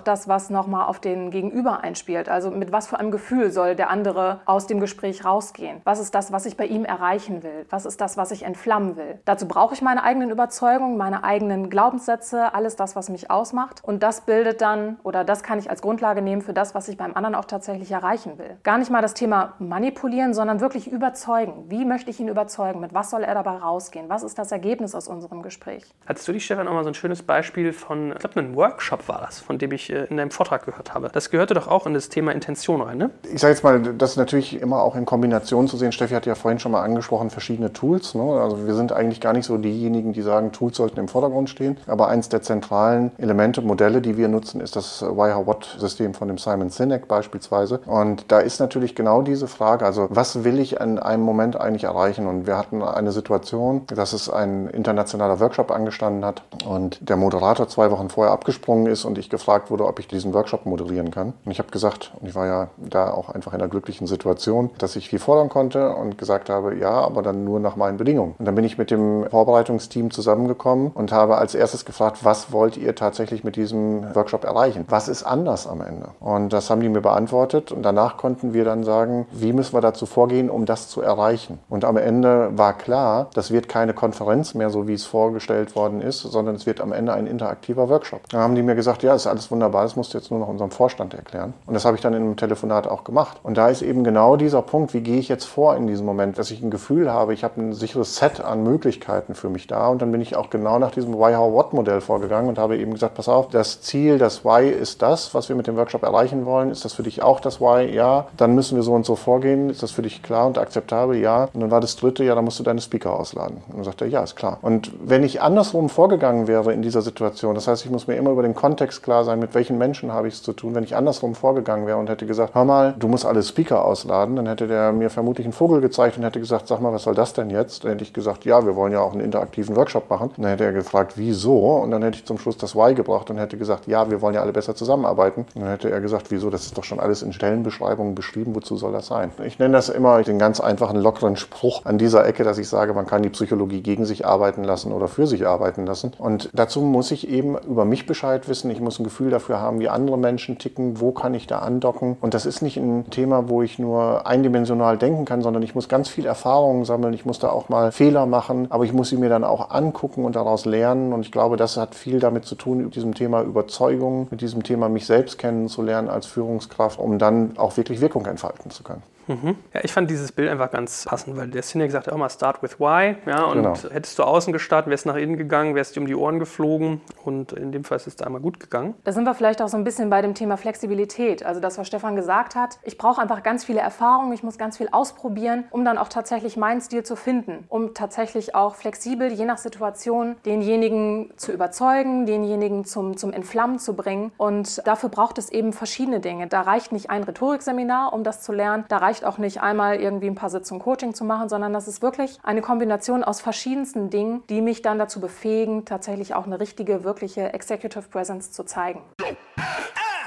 das, 0.00 0.28
was 0.28 0.50
nochmal 0.50 0.86
auf 0.86 1.00
den 1.00 1.30
Gegenüber 1.30 1.80
einspielt. 1.82 2.28
Also 2.28 2.50
mit 2.50 2.72
was 2.72 2.86
für 2.86 2.98
einem 2.98 3.10
Gefühl 3.10 3.50
soll 3.50 3.76
der 3.76 3.90
andere 3.90 4.40
aus 4.44 4.66
dem 4.66 4.80
Gespräch 4.80 5.24
rausgehen? 5.24 5.80
Was 5.84 5.98
ist 5.98 6.14
das, 6.14 6.32
was 6.32 6.46
ich 6.46 6.56
bei 6.56 6.66
ihm 6.66 6.84
erreichen 6.84 7.42
will? 7.42 7.66
Was 7.70 7.86
ist 7.86 8.00
das, 8.00 8.16
was 8.16 8.30
ich 8.30 8.44
entflammen 8.44 8.96
will? 8.96 9.20
Dazu 9.24 9.46
brauche 9.46 9.74
ich 9.74 9.82
meine 9.82 10.02
eigenen 10.02 10.30
Überzeugungen, 10.30 10.96
meine 10.96 11.24
eigenen 11.24 11.70
Glaubenssätze, 11.70 12.54
alles 12.54 12.76
das, 12.76 12.96
was 12.96 13.08
mich 13.08 13.30
ausmacht. 13.30 13.81
Und 13.82 14.02
das 14.02 14.22
bildet 14.22 14.60
dann, 14.60 14.98
oder 15.02 15.24
das 15.24 15.42
kann 15.42 15.58
ich 15.58 15.68
als 15.68 15.82
Grundlage 15.82 16.22
nehmen 16.22 16.40
für 16.40 16.52
das, 16.52 16.74
was 16.74 16.88
ich 16.88 16.96
beim 16.96 17.14
anderen 17.14 17.34
auch 17.34 17.44
tatsächlich 17.44 17.90
erreichen 17.90 18.38
will. 18.38 18.56
Gar 18.62 18.78
nicht 18.78 18.90
mal 18.90 19.02
das 19.02 19.14
Thema 19.14 19.54
manipulieren, 19.58 20.34
sondern 20.34 20.60
wirklich 20.60 20.90
überzeugen. 20.90 21.64
Wie 21.68 21.84
möchte 21.84 22.10
ich 22.10 22.20
ihn 22.20 22.28
überzeugen? 22.28 22.80
Mit 22.80 22.94
was 22.94 23.10
soll 23.10 23.24
er 23.24 23.34
dabei 23.34 23.56
rausgehen? 23.56 24.08
Was 24.08 24.22
ist 24.22 24.38
das 24.38 24.52
Ergebnis 24.52 24.94
aus 24.94 25.08
unserem 25.08 25.42
Gespräch? 25.42 25.82
Hattest 26.06 26.28
du 26.28 26.32
dich, 26.32 26.44
Stefan, 26.44 26.68
auch 26.68 26.72
mal 26.72 26.84
so 26.84 26.90
ein 26.90 26.94
schönes 26.94 27.22
Beispiel 27.22 27.72
von, 27.72 28.12
ich 28.12 28.18
glaube, 28.18 28.38
einem 28.38 28.54
Workshop 28.54 29.08
war 29.08 29.20
das, 29.20 29.40
von 29.40 29.58
dem 29.58 29.72
ich 29.72 29.90
äh, 29.90 30.04
in 30.04 30.16
deinem 30.16 30.30
Vortrag 30.30 30.64
gehört 30.64 30.94
habe. 30.94 31.10
Das 31.12 31.30
gehörte 31.30 31.54
doch 31.54 31.66
auch 31.66 31.86
in 31.86 31.94
das 31.94 32.08
Thema 32.08 32.32
Intention 32.32 32.80
rein, 32.80 32.98
ne? 32.98 33.10
Ich 33.32 33.40
sage 33.40 33.52
jetzt 33.52 33.64
mal, 33.64 33.80
das 33.80 34.12
ist 34.12 34.16
natürlich 34.16 34.60
immer 34.60 34.82
auch 34.82 34.94
in 34.94 35.06
Kombination 35.06 35.66
zu 35.66 35.76
sehen. 35.76 35.90
Steffi 35.92 36.14
hat 36.14 36.26
ja 36.26 36.34
vorhin 36.34 36.58
schon 36.60 36.72
mal 36.72 36.82
angesprochen, 36.82 37.30
verschiedene 37.30 37.72
Tools. 37.72 38.14
Ne? 38.14 38.22
Also 38.22 38.66
wir 38.66 38.74
sind 38.74 38.92
eigentlich 38.92 39.20
gar 39.20 39.32
nicht 39.32 39.46
so 39.46 39.58
diejenigen, 39.58 40.12
die 40.12 40.22
sagen, 40.22 40.52
Tools 40.52 40.76
sollten 40.76 41.00
im 41.00 41.08
Vordergrund 41.08 41.50
stehen. 41.50 41.76
Aber 41.86 42.08
eins 42.08 42.28
der 42.28 42.42
zentralen 42.42 43.10
Elemente, 43.18 43.62
Modelle, 43.72 44.02
die 44.02 44.18
wir 44.18 44.28
nutzen, 44.28 44.60
ist 44.60 44.76
das 44.76 45.00
Why-How-What-System 45.00 46.12
von 46.12 46.28
dem 46.28 46.36
Simon 46.36 46.68
Sinek 46.68 47.08
beispielsweise. 47.08 47.80
Und 47.86 48.30
da 48.30 48.38
ist 48.40 48.60
natürlich 48.60 48.94
genau 48.94 49.22
diese 49.22 49.48
Frage, 49.48 49.86
also 49.86 50.08
was 50.10 50.44
will 50.44 50.60
ich 50.60 50.78
in 50.78 50.98
einem 50.98 51.22
Moment 51.22 51.58
eigentlich 51.58 51.84
erreichen? 51.84 52.26
Und 52.26 52.46
wir 52.46 52.58
hatten 52.58 52.82
eine 52.82 53.12
Situation, 53.12 53.86
dass 53.86 54.12
es 54.12 54.28
ein 54.28 54.68
internationaler 54.68 55.40
Workshop 55.40 55.70
angestanden 55.70 56.22
hat 56.22 56.42
und 56.66 57.08
der 57.08 57.16
Moderator 57.16 57.66
zwei 57.66 57.90
Wochen 57.90 58.10
vorher 58.10 58.34
abgesprungen 58.34 58.88
ist 58.88 59.06
und 59.06 59.16
ich 59.16 59.30
gefragt 59.30 59.70
wurde, 59.70 59.86
ob 59.86 59.98
ich 60.00 60.06
diesen 60.06 60.34
Workshop 60.34 60.66
moderieren 60.66 61.10
kann. 61.10 61.32
Und 61.42 61.50
ich 61.50 61.58
habe 61.58 61.70
gesagt, 61.70 62.12
und 62.20 62.28
ich 62.28 62.34
war 62.34 62.46
ja 62.46 62.68
da 62.76 63.10
auch 63.10 63.30
einfach 63.30 63.54
in 63.54 63.60
einer 63.62 63.70
glücklichen 63.70 64.06
Situation, 64.06 64.68
dass 64.76 64.96
ich 64.96 65.08
viel 65.08 65.18
fordern 65.18 65.48
konnte 65.48 65.94
und 65.94 66.18
gesagt 66.18 66.50
habe, 66.50 66.76
ja, 66.76 66.90
aber 66.90 67.22
dann 67.22 67.44
nur 67.44 67.58
nach 67.58 67.76
meinen 67.76 67.96
Bedingungen. 67.96 68.34
Und 68.38 68.44
dann 68.44 68.54
bin 68.54 68.66
ich 68.66 68.76
mit 68.76 68.90
dem 68.90 69.24
Vorbereitungsteam 69.30 70.10
zusammengekommen 70.10 70.90
und 70.92 71.10
habe 71.10 71.38
als 71.38 71.54
erstes 71.54 71.86
gefragt, 71.86 72.18
was 72.22 72.52
wollt 72.52 72.76
ihr 72.76 72.94
tatsächlich 72.94 73.44
mit 73.44 73.56
diesem 73.62 74.14
Workshop 74.14 74.44
erreichen? 74.44 74.84
Was 74.88 75.08
ist 75.08 75.22
anders 75.22 75.66
am 75.66 75.80
Ende? 75.80 76.08
Und 76.20 76.52
das 76.52 76.68
haben 76.70 76.80
die 76.80 76.88
mir 76.88 77.00
beantwortet 77.00 77.72
und 77.72 77.82
danach 77.82 78.16
konnten 78.16 78.52
wir 78.52 78.64
dann 78.64 78.84
sagen, 78.84 79.26
wie 79.32 79.52
müssen 79.52 79.74
wir 79.74 79.80
dazu 79.80 80.06
vorgehen, 80.06 80.50
um 80.50 80.66
das 80.66 80.88
zu 80.88 81.00
erreichen? 81.00 81.58
Und 81.68 81.84
am 81.84 81.96
Ende 81.96 82.50
war 82.56 82.72
klar, 82.72 83.28
das 83.34 83.50
wird 83.50 83.68
keine 83.68 83.94
Konferenz 83.94 84.54
mehr, 84.54 84.70
so 84.70 84.88
wie 84.88 84.94
es 84.94 85.04
vorgestellt 85.04 85.76
worden 85.76 86.00
ist, 86.00 86.20
sondern 86.20 86.56
es 86.56 86.66
wird 86.66 86.80
am 86.80 86.92
Ende 86.92 87.12
ein 87.12 87.26
interaktiver 87.26 87.88
Workshop. 87.88 88.28
Da 88.30 88.40
haben 88.40 88.54
die 88.54 88.62
mir 88.62 88.74
gesagt, 88.74 89.02
ja, 89.02 89.14
ist 89.14 89.26
alles 89.26 89.50
wunderbar, 89.50 89.82
das 89.84 89.96
musst 89.96 90.14
du 90.14 90.18
jetzt 90.18 90.30
nur 90.30 90.40
noch 90.40 90.48
unserem 90.48 90.70
Vorstand 90.70 91.14
erklären. 91.14 91.54
Und 91.66 91.74
das 91.74 91.84
habe 91.84 91.96
ich 91.96 92.02
dann 92.02 92.14
in 92.14 92.22
einem 92.22 92.36
Telefonat 92.36 92.86
auch 92.88 93.04
gemacht. 93.04 93.38
Und 93.42 93.56
da 93.56 93.68
ist 93.68 93.82
eben 93.82 94.04
genau 94.04 94.36
dieser 94.36 94.62
Punkt, 94.62 94.94
wie 94.94 95.00
gehe 95.00 95.18
ich 95.18 95.28
jetzt 95.28 95.44
vor 95.44 95.76
in 95.76 95.86
diesem 95.86 96.06
Moment, 96.06 96.38
dass 96.38 96.50
ich 96.50 96.62
ein 96.62 96.70
Gefühl 96.70 97.12
habe, 97.12 97.34
ich 97.34 97.44
habe 97.44 97.60
ein 97.60 97.72
sicheres 97.72 98.16
Set 98.16 98.40
an 98.40 98.62
Möglichkeiten 98.62 99.34
für 99.34 99.48
mich 99.48 99.66
da. 99.66 99.88
Und 99.88 100.02
dann 100.02 100.10
bin 100.10 100.20
ich 100.20 100.36
auch 100.36 100.50
genau 100.50 100.78
nach 100.78 100.90
diesem 100.90 101.14
Why, 101.14 101.34
How, 101.34 101.52
What 101.52 101.72
Modell 101.72 102.00
vorgegangen 102.00 102.48
und 102.48 102.58
habe 102.58 102.76
eben 102.78 102.92
gesagt, 102.92 103.14
pass 103.14 103.28
auf, 103.28 103.48
das 103.54 103.82
Ziel, 103.82 104.18
das 104.18 104.44
Why 104.44 104.68
ist 104.68 105.02
das, 105.02 105.34
was 105.34 105.48
wir 105.48 105.56
mit 105.56 105.66
dem 105.66 105.76
Workshop 105.76 106.02
erreichen 106.02 106.46
wollen. 106.46 106.70
Ist 106.70 106.84
das 106.84 106.92
für 106.94 107.02
dich 107.02 107.22
auch 107.22 107.40
das 107.40 107.60
Why? 107.60 107.94
Ja. 107.94 108.26
Dann 108.36 108.54
müssen 108.54 108.76
wir 108.76 108.82
so 108.82 108.92
und 108.92 109.04
so 109.04 109.16
vorgehen. 109.16 109.70
Ist 109.70 109.82
das 109.82 109.90
für 109.90 110.02
dich 110.02 110.22
klar 110.22 110.46
und 110.46 110.58
akzeptabel? 110.58 111.16
Ja. 111.16 111.48
Und 111.52 111.60
dann 111.60 111.70
war 111.70 111.80
das 111.80 111.96
dritte, 111.96 112.24
ja, 112.24 112.34
dann 112.34 112.44
musst 112.44 112.58
du 112.58 112.62
deine 112.62 112.80
Speaker 112.80 113.18
ausladen. 113.18 113.58
Und 113.68 113.76
dann 113.76 113.84
sagt 113.84 114.00
er, 114.00 114.08
ja, 114.08 114.22
ist 114.22 114.36
klar. 114.36 114.58
Und 114.62 114.92
wenn 115.04 115.22
ich 115.22 115.42
andersrum 115.42 115.88
vorgegangen 115.88 116.48
wäre 116.48 116.72
in 116.72 116.82
dieser 116.82 117.02
Situation, 117.02 117.54
das 117.54 117.68
heißt, 117.68 117.84
ich 117.84 117.90
muss 117.90 118.06
mir 118.06 118.16
immer 118.16 118.30
über 118.30 118.42
den 118.42 118.54
Kontext 118.54 119.02
klar 119.02 119.24
sein, 119.24 119.38
mit 119.38 119.54
welchen 119.54 119.78
Menschen 119.78 120.12
habe 120.12 120.28
ich 120.28 120.34
es 120.34 120.42
zu 120.42 120.52
tun. 120.52 120.74
Wenn 120.74 120.84
ich 120.84 120.96
andersrum 120.96 121.34
vorgegangen 121.34 121.86
wäre 121.86 121.98
und 121.98 122.08
hätte 122.08 122.26
gesagt, 122.26 122.54
hör 122.54 122.64
mal, 122.64 122.94
du 122.98 123.08
musst 123.08 123.26
alle 123.26 123.42
Speaker 123.42 123.84
ausladen, 123.84 124.36
dann 124.36 124.46
hätte 124.46 124.66
der 124.66 124.92
mir 124.92 125.10
vermutlich 125.10 125.46
einen 125.46 125.52
Vogel 125.52 125.80
gezeigt 125.80 126.16
und 126.16 126.24
hätte 126.24 126.40
gesagt, 126.40 126.68
sag 126.68 126.80
mal, 126.80 126.92
was 126.92 127.02
soll 127.04 127.14
das 127.14 127.32
denn 127.32 127.50
jetzt? 127.50 127.84
Dann 127.84 127.92
hätte 127.92 128.04
ich 128.04 128.12
gesagt, 128.12 128.44
ja, 128.44 128.64
wir 128.64 128.76
wollen 128.76 128.92
ja 128.92 129.00
auch 129.00 129.12
einen 129.12 129.20
interaktiven 129.20 129.76
Workshop 129.76 130.08
machen. 130.08 130.30
Und 130.36 130.42
dann 130.42 130.50
hätte 130.50 130.64
er 130.64 130.72
gefragt, 130.72 131.14
wieso? 131.16 131.76
Und 131.76 131.90
dann 131.90 132.02
hätte 132.02 132.18
ich 132.18 132.24
zum 132.24 132.38
Schluss 132.38 132.56
das 132.56 132.74
Why 132.74 132.94
gebracht 132.94 133.30
und 133.30 133.38
hätte 133.42 133.58
gesagt, 133.58 133.86
ja, 133.86 134.10
wir 134.10 134.20
wollen 134.20 134.34
ja 134.34 134.40
alle 134.40 134.52
besser 134.52 134.74
zusammenarbeiten. 134.74 135.46
Und 135.54 135.62
dann 135.62 135.70
hätte 135.70 135.90
er 135.90 136.00
gesagt, 136.00 136.30
wieso? 136.30 136.50
Das 136.50 136.64
ist 136.64 136.76
doch 136.76 136.84
schon 136.84 137.00
alles 137.00 137.22
in 137.22 137.32
Stellenbeschreibungen 137.32 138.14
beschrieben. 138.14 138.54
Wozu 138.54 138.76
soll 138.76 138.92
das 138.92 139.06
sein? 139.06 139.30
Ich 139.44 139.58
nenne 139.58 139.74
das 139.74 139.88
immer 139.88 140.22
den 140.22 140.38
ganz 140.38 140.60
einfachen, 140.60 140.96
lockeren 140.96 141.36
Spruch 141.36 141.84
an 141.84 141.98
dieser 141.98 142.26
Ecke, 142.26 142.44
dass 142.44 142.58
ich 142.58 142.68
sage, 142.68 142.94
man 142.94 143.06
kann 143.06 143.22
die 143.22 143.30
Psychologie 143.30 143.82
gegen 143.82 144.04
sich 144.04 144.26
arbeiten 144.26 144.64
lassen 144.64 144.92
oder 144.92 145.08
für 145.08 145.26
sich 145.26 145.46
arbeiten 145.46 145.86
lassen. 145.86 146.12
Und 146.18 146.50
dazu 146.52 146.80
muss 146.80 147.10
ich 147.10 147.28
eben 147.28 147.56
über 147.58 147.84
mich 147.84 148.06
Bescheid 148.06 148.48
wissen. 148.48 148.70
Ich 148.70 148.80
muss 148.80 148.98
ein 148.98 149.04
Gefühl 149.04 149.30
dafür 149.30 149.60
haben, 149.60 149.80
wie 149.80 149.88
andere 149.88 150.18
Menschen 150.18 150.58
ticken. 150.58 151.00
Wo 151.00 151.12
kann 151.12 151.34
ich 151.34 151.46
da 151.46 151.58
andocken? 151.58 152.16
Und 152.20 152.34
das 152.34 152.46
ist 152.46 152.62
nicht 152.62 152.76
ein 152.76 153.10
Thema, 153.10 153.48
wo 153.48 153.62
ich 153.62 153.78
nur 153.78 154.26
eindimensional 154.26 154.98
denken 154.98 155.24
kann, 155.24 155.42
sondern 155.42 155.62
ich 155.62 155.74
muss 155.74 155.88
ganz 155.88 156.08
viel 156.08 156.26
Erfahrungen 156.26 156.84
sammeln. 156.84 157.14
Ich 157.14 157.24
muss 157.24 157.38
da 157.38 157.50
auch 157.50 157.68
mal 157.68 157.92
Fehler 157.92 158.26
machen, 158.26 158.66
aber 158.70 158.84
ich 158.84 158.92
muss 158.92 159.08
sie 159.08 159.16
mir 159.16 159.28
dann 159.28 159.44
auch 159.44 159.70
angucken 159.70 160.24
und 160.24 160.36
daraus 160.36 160.64
lernen. 160.64 161.12
Und 161.12 161.22
ich 161.22 161.32
glaube, 161.32 161.56
das 161.56 161.76
hat 161.76 161.94
viel 161.94 162.20
damit 162.20 162.44
zu 162.44 162.54
tun, 162.54 162.80
über 162.80 162.90
diesem 162.90 163.14
Thema 163.14 163.31
Thema 163.32 163.44
Überzeugung, 163.44 164.28
mit 164.30 164.42
diesem 164.42 164.62
Thema 164.62 164.90
mich 164.90 165.06
selbst 165.06 165.38
kennenzulernen 165.38 166.10
als 166.10 166.26
Führungskraft, 166.26 166.98
um 166.98 167.18
dann 167.18 167.56
auch 167.56 167.74
wirklich 167.78 168.02
Wirkung 168.02 168.26
entfalten 168.26 168.70
zu 168.70 168.82
können. 168.82 169.02
Mhm. 169.26 169.56
Ja, 169.72 169.80
ich 169.82 169.92
fand 169.92 170.10
dieses 170.10 170.32
Bild 170.32 170.48
einfach 170.48 170.70
ganz 170.70 171.04
passend, 171.04 171.36
weil 171.36 171.48
der 171.48 171.62
gesagt 171.62 172.06
hat 172.06 172.12
auch 172.12 172.18
mal 172.18 172.28
Start 172.28 172.62
with 172.62 172.78
Why. 172.80 173.16
Ja, 173.26 173.44
und 173.44 173.62
genau. 173.62 173.74
hättest 173.90 174.18
du 174.18 174.24
außen 174.24 174.52
gestartet, 174.52 174.90
wärst 174.90 175.06
nach 175.06 175.16
innen 175.16 175.36
gegangen, 175.36 175.74
wärst 175.74 175.96
dir 175.96 176.00
um 176.00 176.06
die 176.06 176.14
Ohren 176.14 176.38
geflogen 176.38 177.00
und 177.24 177.52
in 177.52 177.72
dem 177.72 177.84
Fall 177.84 177.96
ist 177.96 178.06
es 178.06 178.16
da 178.16 178.26
einmal 178.26 178.40
gut 178.40 178.60
gegangen. 178.60 178.94
Da 179.04 179.12
sind 179.12 179.24
wir 179.24 179.34
vielleicht 179.34 179.62
auch 179.62 179.68
so 179.68 179.76
ein 179.76 179.84
bisschen 179.84 180.10
bei 180.10 180.22
dem 180.22 180.34
Thema 180.34 180.56
Flexibilität. 180.56 181.44
Also 181.44 181.60
das, 181.60 181.78
was 181.78 181.86
Stefan 181.86 182.16
gesagt 182.16 182.54
hat, 182.54 182.78
ich 182.82 182.98
brauche 182.98 183.20
einfach 183.20 183.42
ganz 183.42 183.64
viele 183.64 183.80
Erfahrungen, 183.80 184.32
ich 184.32 184.42
muss 184.42 184.58
ganz 184.58 184.76
viel 184.76 184.88
ausprobieren, 184.90 185.64
um 185.70 185.84
dann 185.84 185.98
auch 185.98 186.08
tatsächlich 186.08 186.56
meinen 186.56 186.80
Stil 186.80 187.02
zu 187.02 187.16
finden, 187.16 187.64
um 187.68 187.94
tatsächlich 187.94 188.54
auch 188.54 188.74
flexibel, 188.74 189.32
je 189.32 189.44
nach 189.44 189.58
Situation, 189.58 190.36
denjenigen 190.44 191.32
zu 191.36 191.52
überzeugen, 191.52 192.26
denjenigen 192.26 192.84
zum, 192.84 193.16
zum 193.16 193.32
Entflammen 193.32 193.78
zu 193.78 193.94
bringen. 193.94 194.32
Und 194.36 194.86
dafür 194.86 195.08
braucht 195.08 195.38
es 195.38 195.50
eben 195.50 195.72
verschiedene 195.72 196.20
Dinge. 196.20 196.46
Da 196.46 196.62
reicht 196.62 196.92
nicht 196.92 197.10
ein 197.10 197.22
Rhetorikseminar, 197.22 198.12
um 198.12 198.24
das 198.24 198.42
zu 198.42 198.52
lernen. 198.52 198.84
Da 198.88 198.98
reicht 198.98 199.11
reicht 199.12 199.26
auch 199.26 199.36
nicht 199.36 199.60
einmal 199.60 200.00
irgendwie 200.00 200.26
ein 200.26 200.34
paar 200.34 200.48
Sitzungen 200.48 200.82
Coaching 200.82 201.12
zu 201.12 201.22
machen, 201.24 201.50
sondern 201.50 201.74
das 201.74 201.86
ist 201.86 202.00
wirklich 202.00 202.38
eine 202.42 202.62
Kombination 202.62 203.22
aus 203.22 203.42
verschiedensten 203.42 204.08
Dingen, 204.08 204.42
die 204.48 204.62
mich 204.62 204.80
dann 204.80 204.98
dazu 204.98 205.20
befähigen, 205.20 205.84
tatsächlich 205.84 206.34
auch 206.34 206.46
eine 206.46 206.58
richtige, 206.58 207.04
wirkliche 207.04 207.52
Executive 207.52 208.08
Presence 208.08 208.52
zu 208.52 208.64
zeigen. 208.64 209.02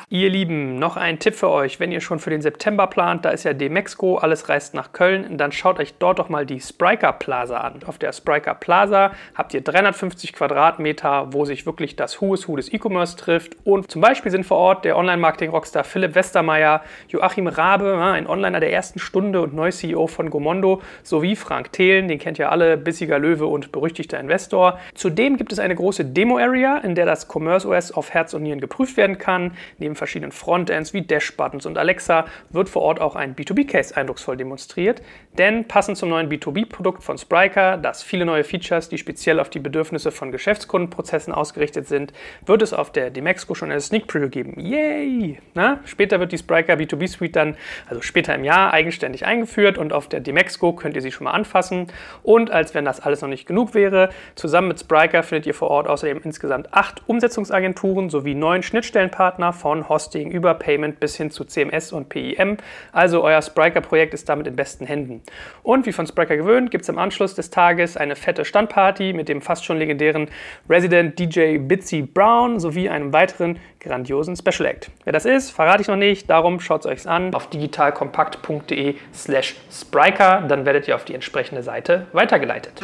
Ihr 0.09 0.29
Lieben, 0.29 0.77
noch 0.77 0.97
ein 0.97 1.17
Tipp 1.17 1.33
für 1.33 1.49
euch, 1.49 1.79
wenn 1.79 1.91
ihr 1.91 1.99
schon 1.99 2.19
für 2.19 2.29
den 2.29 2.43
September 2.43 2.85
plant, 2.85 3.25
da 3.25 3.31
ist 3.31 3.43
ja 3.43 3.53
Demexco, 3.53 4.17
alles 4.17 4.49
reist 4.49 4.75
nach 4.75 4.93
Köln, 4.93 5.35
dann 5.35 5.51
schaut 5.51 5.79
euch 5.79 5.95
dort 5.97 6.19
doch 6.19 6.29
mal 6.29 6.45
die 6.45 6.59
Spriker 6.59 7.11
Plaza 7.11 7.57
an. 7.57 7.79
Auf 7.87 7.97
der 7.97 8.13
Spriker 8.13 8.53
Plaza 8.53 9.13
habt 9.33 9.55
ihr 9.55 9.61
350 9.61 10.33
Quadratmeter, 10.33 11.33
wo 11.33 11.43
sich 11.45 11.65
wirklich 11.65 11.95
das 11.95 12.21
Who 12.21 12.35
is 12.35 12.47
Who 12.47 12.55
des 12.55 12.71
E-Commerce 12.71 13.17
trifft 13.17 13.57
und 13.63 13.89
zum 13.89 13.99
Beispiel 13.99 14.31
sind 14.31 14.45
vor 14.45 14.57
Ort 14.57 14.85
der 14.85 14.95
Online-Marketing-Rockstar 14.95 15.83
Philipp 15.83 16.13
Westermeier, 16.13 16.83
Joachim 17.07 17.47
Rabe, 17.47 17.97
ein 17.99 18.27
Onliner 18.27 18.59
der 18.59 18.71
ersten 18.71 18.99
Stunde 18.99 19.41
und 19.41 19.55
neuer 19.55 19.71
CEO 19.71 20.05
von 20.05 20.29
Gomondo, 20.29 20.83
sowie 21.01 21.35
Frank 21.35 21.71
Thelen, 21.71 22.07
den 22.09 22.19
kennt 22.19 22.37
ihr 22.37 22.51
alle, 22.51 22.77
bissiger 22.77 23.17
Löwe 23.17 23.47
und 23.47 23.71
berüchtigter 23.71 24.19
Investor. 24.19 24.77
Zudem 24.93 25.37
gibt 25.37 25.51
es 25.51 25.57
eine 25.57 25.73
große 25.73 26.05
Demo-Area, 26.05 26.77
in 26.77 26.93
der 26.93 27.07
das 27.07 27.27
Commerce 27.27 27.67
OS 27.67 27.91
auf 27.91 28.11
Herz 28.11 28.35
und 28.35 28.43
Nieren 28.43 28.61
geprüft 28.61 28.97
werden 28.97 29.17
kann. 29.17 29.57
Neben 29.79 29.94
neben 29.95 29.97
verschiedenen 29.97 30.31
Frontends 30.31 30.93
wie 30.93 31.01
Dash-Buttons 31.01 31.65
und 31.65 31.77
Alexa 31.77 32.25
wird 32.49 32.69
vor 32.69 32.81
Ort 32.81 32.99
auch 32.99 33.15
ein 33.15 33.35
B2B-Case 33.35 33.95
eindrucksvoll 33.95 34.37
demonstriert. 34.37 35.01
Denn 35.37 35.67
passend 35.67 35.97
zum 35.97 36.09
neuen 36.09 36.29
B2B-Produkt 36.29 37.03
von 37.03 37.17
Spryker, 37.17 37.75
das 37.75 38.03
viele 38.03 38.25
neue 38.25 38.45
Features, 38.45 38.87
die 38.87 38.97
speziell 38.97 39.41
auf 39.41 39.49
die 39.49 39.59
Bedürfnisse 39.59 40.11
von 40.11 40.31
Geschäftskundenprozessen 40.31 41.33
ausgerichtet 41.33 41.87
sind, 41.89 42.13
wird 42.45 42.61
es 42.61 42.73
auf 42.73 42.91
der 42.91 43.09
Demexco 43.09 43.53
schon 43.53 43.69
eine 43.69 43.81
Sneak 43.81 44.07
Preview 44.07 44.29
geben. 44.29 44.57
Yay! 44.57 45.39
Na? 45.53 45.81
Später 45.83 46.21
wird 46.21 46.31
die 46.31 46.37
Spryker 46.37 46.75
B2B 46.75 47.07
Suite 47.09 47.35
dann, 47.35 47.57
also 47.89 48.01
später 48.01 48.33
im 48.33 48.45
Jahr, 48.45 48.71
eigenständig 48.71 49.25
eingeführt 49.25 49.77
und 49.77 49.91
auf 49.91 50.07
der 50.07 50.21
Demexco 50.21 50.71
könnt 50.71 50.95
ihr 50.95 51.01
sie 51.01 51.11
schon 51.11 51.25
mal 51.25 51.31
anfassen. 51.31 51.87
Und 52.23 52.49
als 52.49 52.73
wenn 52.73 52.85
das 52.85 53.01
alles 53.01 53.21
noch 53.21 53.27
nicht 53.27 53.45
genug 53.45 53.73
wäre, 53.73 54.09
zusammen 54.35 54.69
mit 54.69 54.79
Spryker 54.79 55.21
findet 55.21 55.47
ihr 55.47 55.53
vor 55.53 55.69
Ort 55.69 55.87
außerdem 55.87 56.21
insgesamt 56.23 56.73
acht 56.73 57.01
Umsetzungsagenturen 57.07 58.09
sowie 58.09 58.35
neun 58.35 58.63
Schnittstellenpartner 58.63 59.51
von 59.51 59.89
Hosting 59.89 60.31
über 60.31 60.53
Payment 60.53 61.01
bis 61.01 61.17
hin 61.17 61.29
zu 61.29 61.43
CMS 61.43 61.91
und 61.91 62.07
PIM. 62.07 62.55
Also 62.93 63.21
euer 63.21 63.41
Spriker-Projekt 63.41 64.13
ist 64.13 64.29
damit 64.29 64.47
in 64.47 64.55
besten 64.55 64.85
Händen. 64.85 65.24
Und 65.63 65.85
wie 65.85 65.91
von 65.91 66.07
Spriker 66.07 66.37
gewöhnt, 66.37 66.71
gibt 66.71 66.83
es 66.83 66.89
am 66.89 66.97
Anschluss 66.97 67.35
des 67.35 67.49
Tages 67.49 67.97
eine 67.97 68.15
fette 68.15 68.45
Standparty 68.45 69.13
mit 69.13 69.29
dem 69.29 69.41
fast 69.41 69.65
schon 69.65 69.77
legendären 69.77 70.29
Resident 70.69 71.17
DJ 71.19 71.57
Bitsy 71.57 72.01
Brown 72.01 72.59
sowie 72.59 72.89
einem 72.89 73.13
weiteren 73.13 73.59
grandiosen 73.79 74.35
Special 74.35 74.65
Act. 74.67 74.91
Wer 75.03 75.13
das 75.13 75.25
ist, 75.25 75.51
verrate 75.51 75.81
ich 75.81 75.87
noch 75.87 75.95
nicht, 75.95 76.29
darum 76.29 76.59
schaut 76.59 76.81
es 76.81 76.85
euch 76.85 77.07
an 77.07 77.33
auf 77.33 77.49
digitalkompakt.de 77.49 78.95
slash 79.13 79.55
Spriker, 79.71 80.41
dann 80.47 80.65
werdet 80.65 80.87
ihr 80.87 80.95
auf 80.95 81.05
die 81.05 81.13
entsprechende 81.13 81.63
Seite 81.63 82.07
weitergeleitet. 82.13 82.81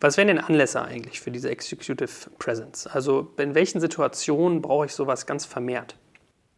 Was 0.00 0.16
wären 0.16 0.26
denn 0.26 0.40
Anlässe 0.40 0.82
eigentlich 0.82 1.20
für 1.20 1.30
diese 1.30 1.48
Executive 1.48 2.30
Presence? 2.38 2.88
Also 2.88 3.32
in 3.38 3.54
welchen 3.54 3.80
Situationen 3.80 4.60
brauche 4.60 4.86
ich 4.86 4.92
sowas 4.92 5.26
ganz 5.26 5.46
vermehrt? 5.46 5.94